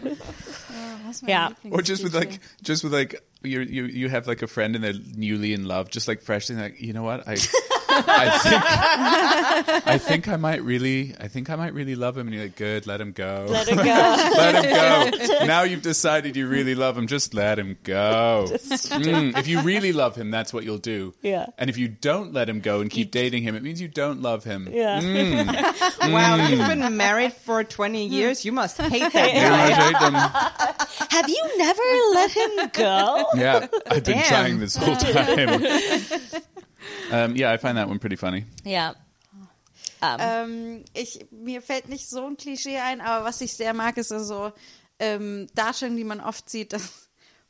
[1.28, 1.52] Ja.
[1.70, 4.84] Or just with like, just with like, you you you have like a friend and
[4.84, 7.38] they're newly in love, just like freshly, like, you know what, I,
[8.08, 8.64] I think,
[9.88, 12.56] I think I might really, I think I might really love him, and you're like,
[12.56, 13.84] good, let him go, Let it go.
[13.84, 15.46] let him go.
[15.46, 18.48] now you've decided you really love him, just let him go.
[18.50, 21.14] Mm, if you really love him, that's what you'll do.
[21.22, 21.48] Yeah.
[21.58, 24.22] And if you don't let him go and keep dating him, it means you don't
[24.22, 24.68] love him.
[24.72, 25.00] Ja.
[25.00, 26.12] Mm.
[26.12, 26.68] wow, you've mm.
[26.68, 28.12] been married for 20 mm.
[28.12, 28.46] years.
[28.46, 29.70] You must hate that You guy.
[29.70, 31.10] must hate him.
[31.10, 31.82] Have you never
[32.14, 33.26] let him go?
[33.36, 34.28] Yeah, I've been Damn.
[34.28, 35.64] trying this whole time.
[37.12, 38.46] Um, yeah, I find that one pretty funny.
[38.64, 38.96] Ja.
[40.02, 43.96] Um, Ähm, ich, mir fällt nicht so ein Klischee ein, aber was ich sehr mag,
[43.98, 44.52] ist so
[45.00, 47.03] ähm, Darstellungen, die man oft sieht, dass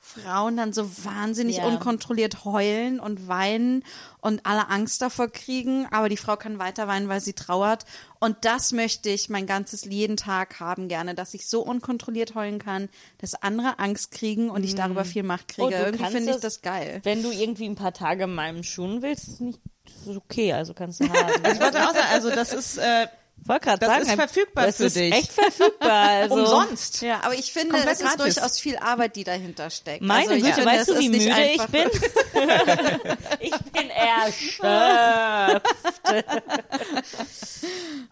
[0.05, 1.65] Frauen dann so wahnsinnig Ja.
[1.65, 3.83] unkontrolliert heulen und weinen
[4.19, 7.85] und alle Angst davor kriegen, aber die Frau kann weiter weinen, weil sie trauert.
[8.19, 12.59] Und das möchte ich mein ganzes jeden Tag haben gerne, dass ich so unkontrolliert heulen
[12.59, 12.89] kann,
[13.19, 15.67] dass andere Angst kriegen und ich darüber viel Macht kriege.
[15.67, 16.99] Oh, du Irgendwie finde ich das- geil.
[17.03, 20.53] wenn du irgendwie ein paar Tage in meinem Schuhen willst, ist nicht das ist okay,
[20.53, 21.13] also kannst du haben.
[21.53, 23.07] Ich wollte auch sagen, also das ist äh,
[23.45, 25.13] wollte gerade Das sagen, ist verfügbar das für ist dich.
[25.13, 25.89] echt verfügbar.
[26.23, 27.01] Also, umsonst.
[27.01, 28.35] Ja, aber ich finde, Komplett es ist gratis.
[28.35, 30.01] durchaus viel Arbeit, die dahinter steckt.
[30.01, 31.89] Meine also ich Güte, finde, weißt es du, wie ist nicht müde ich bin?
[33.41, 34.63] ich bin erschöpft.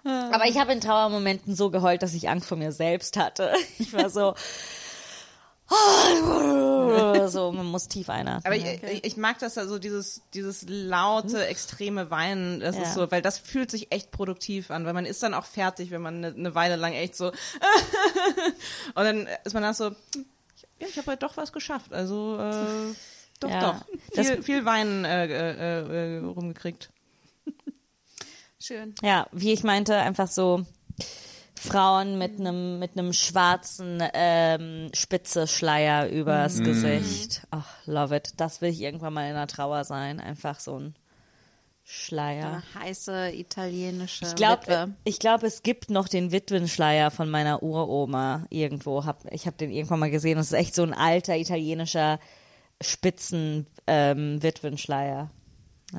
[0.04, 3.54] Aber ich habe in Trauermomenten so geheult, dass ich Angst vor mir selbst hatte.
[3.80, 4.34] Ich war so,
[7.30, 8.46] so, man muss tief einatmen.
[8.46, 12.84] Aber ich, ich, ich mag das also dieses dieses laute extreme Weinen, das Ja.
[12.84, 15.92] ist so, weil das fühlt sich echt produktiv an, weil man ist dann auch fertig,
[15.92, 17.28] wenn man eine, eine Weile lang echt so
[18.96, 19.86] und dann ist man dann so
[20.80, 21.94] ja, ich habe halt doch was geschafft.
[21.94, 22.94] Also äh,
[23.40, 23.62] doch Ja.
[23.74, 23.86] doch
[24.16, 26.90] Das- viel viel Weinen äh, äh, äh, rumgekriegt.
[28.60, 28.94] Schön.
[29.02, 30.66] Ja, wie ich meinte, einfach so
[31.62, 37.46] Frauen mit einem mit einem schwarzen ähm, spitze Schleier übers Gesicht.
[37.52, 38.34] Ach, love it.
[38.38, 40.20] Das will ich irgendwann mal in der Trauer sein.
[40.20, 40.96] Einfach so ein
[41.84, 42.64] Schleier.
[42.76, 44.94] Eine heiße italienische Ich glaube, Witwe.
[45.04, 49.06] ich glaube, es gibt noch den Witwenschleier von meiner Uroma irgendwo.
[49.06, 50.38] Hab, ich habe den irgendwann mal gesehen.
[50.38, 52.20] Das ist echt so ein alter italienischer
[52.82, 55.30] Spitzen ähm, Witwenschleier.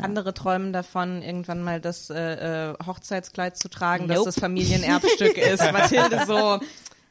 [0.01, 4.15] Andere träumen davon, irgendwann mal das äh, äh, Hochzeitskleid zu tragen, Nope.
[4.15, 5.61] dass das Familienerbstück ist.
[5.73, 6.61] Mathilde so,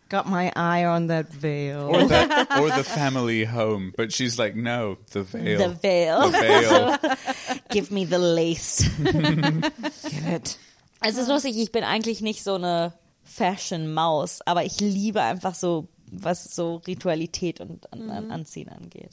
[0.10, 1.78] got my eye on that veil.
[1.88, 2.16] Or the,
[2.60, 3.94] or the family home.
[3.95, 5.58] But she's like, no, the veil.
[5.58, 6.22] The veil.
[6.28, 6.99] The veil.
[7.70, 8.90] Give me the lace.
[8.98, 10.58] Give it.
[11.02, 12.94] Es ist lustig, ich bin eigentlich nicht so eine
[13.24, 19.12] Fashion-Maus, aber ich liebe einfach so, was so Ritualität und an, an Anziehen angeht.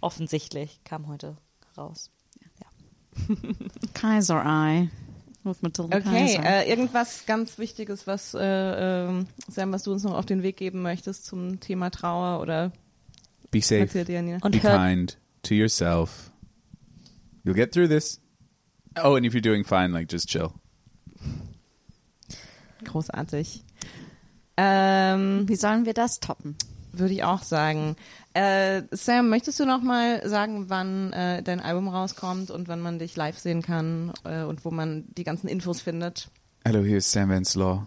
[0.00, 1.36] Offensichtlich kam heute
[1.76, 2.10] raus.
[3.94, 4.90] Kaiser Eye.
[5.42, 10.42] Okay, äh, irgendwas ganz Wichtiges, was äh, ähm, Sam, was du uns noch auf den
[10.42, 12.72] Weg geben möchtest zum Thema Trauer oder
[13.50, 14.04] Be safe.
[14.06, 14.38] Janina?
[14.42, 16.30] Und Be kind to yourself.
[17.42, 18.20] You'll get through this.
[19.02, 20.52] Oh, and if you're doing fine, like just chill.
[22.84, 23.64] Großartig.
[24.58, 26.56] Ähm, Wie sollen wir das toppen?
[26.92, 27.96] Würde ich auch sagen.
[28.32, 32.98] Äh, Sam, möchtest du noch mal sagen, wann äh, dein Album rauskommt und wann man
[32.98, 36.30] dich live sehen kann äh, und wo man die ganzen Infos findet?
[36.64, 37.86] Hallo, hier ist Sam Venslaw.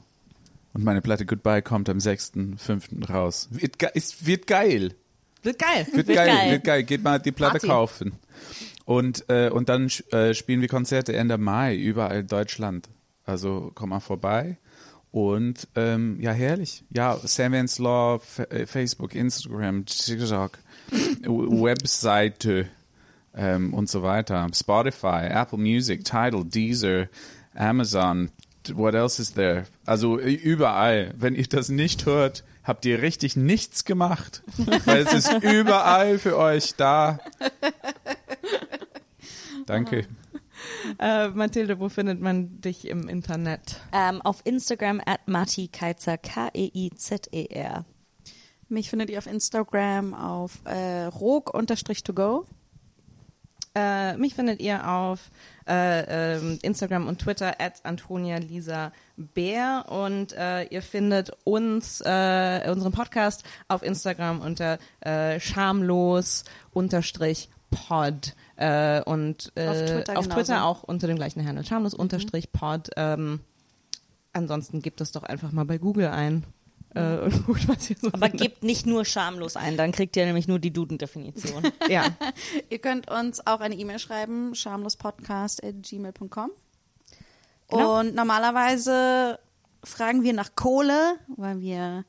[0.73, 3.07] Und meine Platte Goodbye kommt am 6.5.
[3.09, 3.47] raus.
[3.51, 4.95] Wird, ge ist, wird geil.
[5.43, 5.87] Wird geil.
[5.91, 6.51] Wird, Wird geil, geil.
[6.51, 6.83] wird geil.
[6.83, 7.67] Geht mal die Platte Party.
[7.67, 8.13] kaufen.
[8.85, 12.89] Und, äh, und dann äh, spielen wir Konzerte Ende Mai überall in Deutschland.
[13.25, 14.57] Also komm mal vorbei.
[15.13, 16.83] Und ähm, ja, herrlich.
[16.89, 20.57] Ja, Sam Venslaw, F äh, Facebook, Instagram, TikTok,
[21.21, 22.67] Webseite
[23.35, 24.47] ähm, und so weiter.
[24.51, 27.09] Spotify, Apple Music, Tidal, Deezer,
[27.53, 28.31] Amazon.
[28.73, 29.65] What else is there?
[29.85, 31.13] Also überall.
[31.15, 34.41] Wenn ihr das nicht hört, habt ihr richtig nichts gemacht.
[34.85, 37.19] Weil es ist überall für euch da.
[39.67, 40.07] Danke.
[40.99, 43.81] Äh, Mathilde, wo findet man dich im Internet?
[43.91, 47.85] Ähm, auf Instagram at Mati Keizer, K-E-I-Z-E-R.
[48.69, 52.45] Mich findet ihr auf Instagram auf äh, rog-to-go.
[53.75, 55.31] Äh, mich findet ihr auf
[55.67, 62.69] äh, ähm, Instagram und Twitter at Antonia Lisa Bär und äh, ihr findet uns, äh,
[62.69, 70.27] unseren Podcast auf Instagram unter äh, schamlos unterstrich pod äh, und äh, Auf Twitter auf
[70.27, 72.89] Twitter auch unter dem gleichen Handle schamlos unterstrich pod.
[72.95, 73.39] Ähm,
[74.33, 76.43] ansonsten gebt es doch einfach mal bei Google ein.
[76.95, 78.41] Äh, und guckt, was ihr so Aber findet.
[78.41, 81.63] gebt nicht nur schamlos ein, dann kriegt ihr nämlich nur die Duden-Definition.
[81.89, 82.05] ja.
[82.69, 86.51] Ihr könnt uns auch eine E-Mail schreiben, schamlospodcast.gmail.com.
[87.69, 87.99] Genau.
[87.99, 89.39] Und normalerweise
[89.83, 92.05] fragen wir nach Kohle, weil wir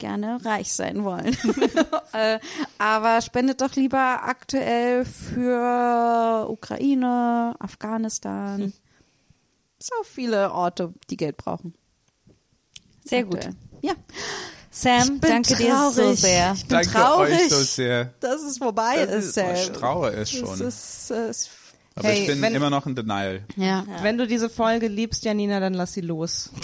[0.00, 1.36] gerne reich sein wollen.
[2.12, 2.40] äh,
[2.78, 8.72] aber spendet doch lieber aktuell für Ukraine, Afghanistan.
[9.78, 11.74] So viele Orte, die Geld brauchen.
[13.04, 13.48] Sehr gut.
[13.82, 13.94] Ja,
[14.70, 16.20] Sam, danke dir so traurig.
[16.20, 16.52] sehr.
[16.54, 18.12] Ich bin Danke traurig, euch so sehr.
[18.20, 19.36] dass es vorbei Das ist.
[19.36, 19.74] ist, ich Sam.
[19.74, 20.60] traue es Es schon.
[20.60, 21.50] ist, äh, es
[21.96, 23.42] Aber Hey, ich bin wenn- immer noch in Denial.
[23.56, 23.84] ja.
[24.02, 26.50] Wenn du diese Folge liebst, Janina, dann lass sie los.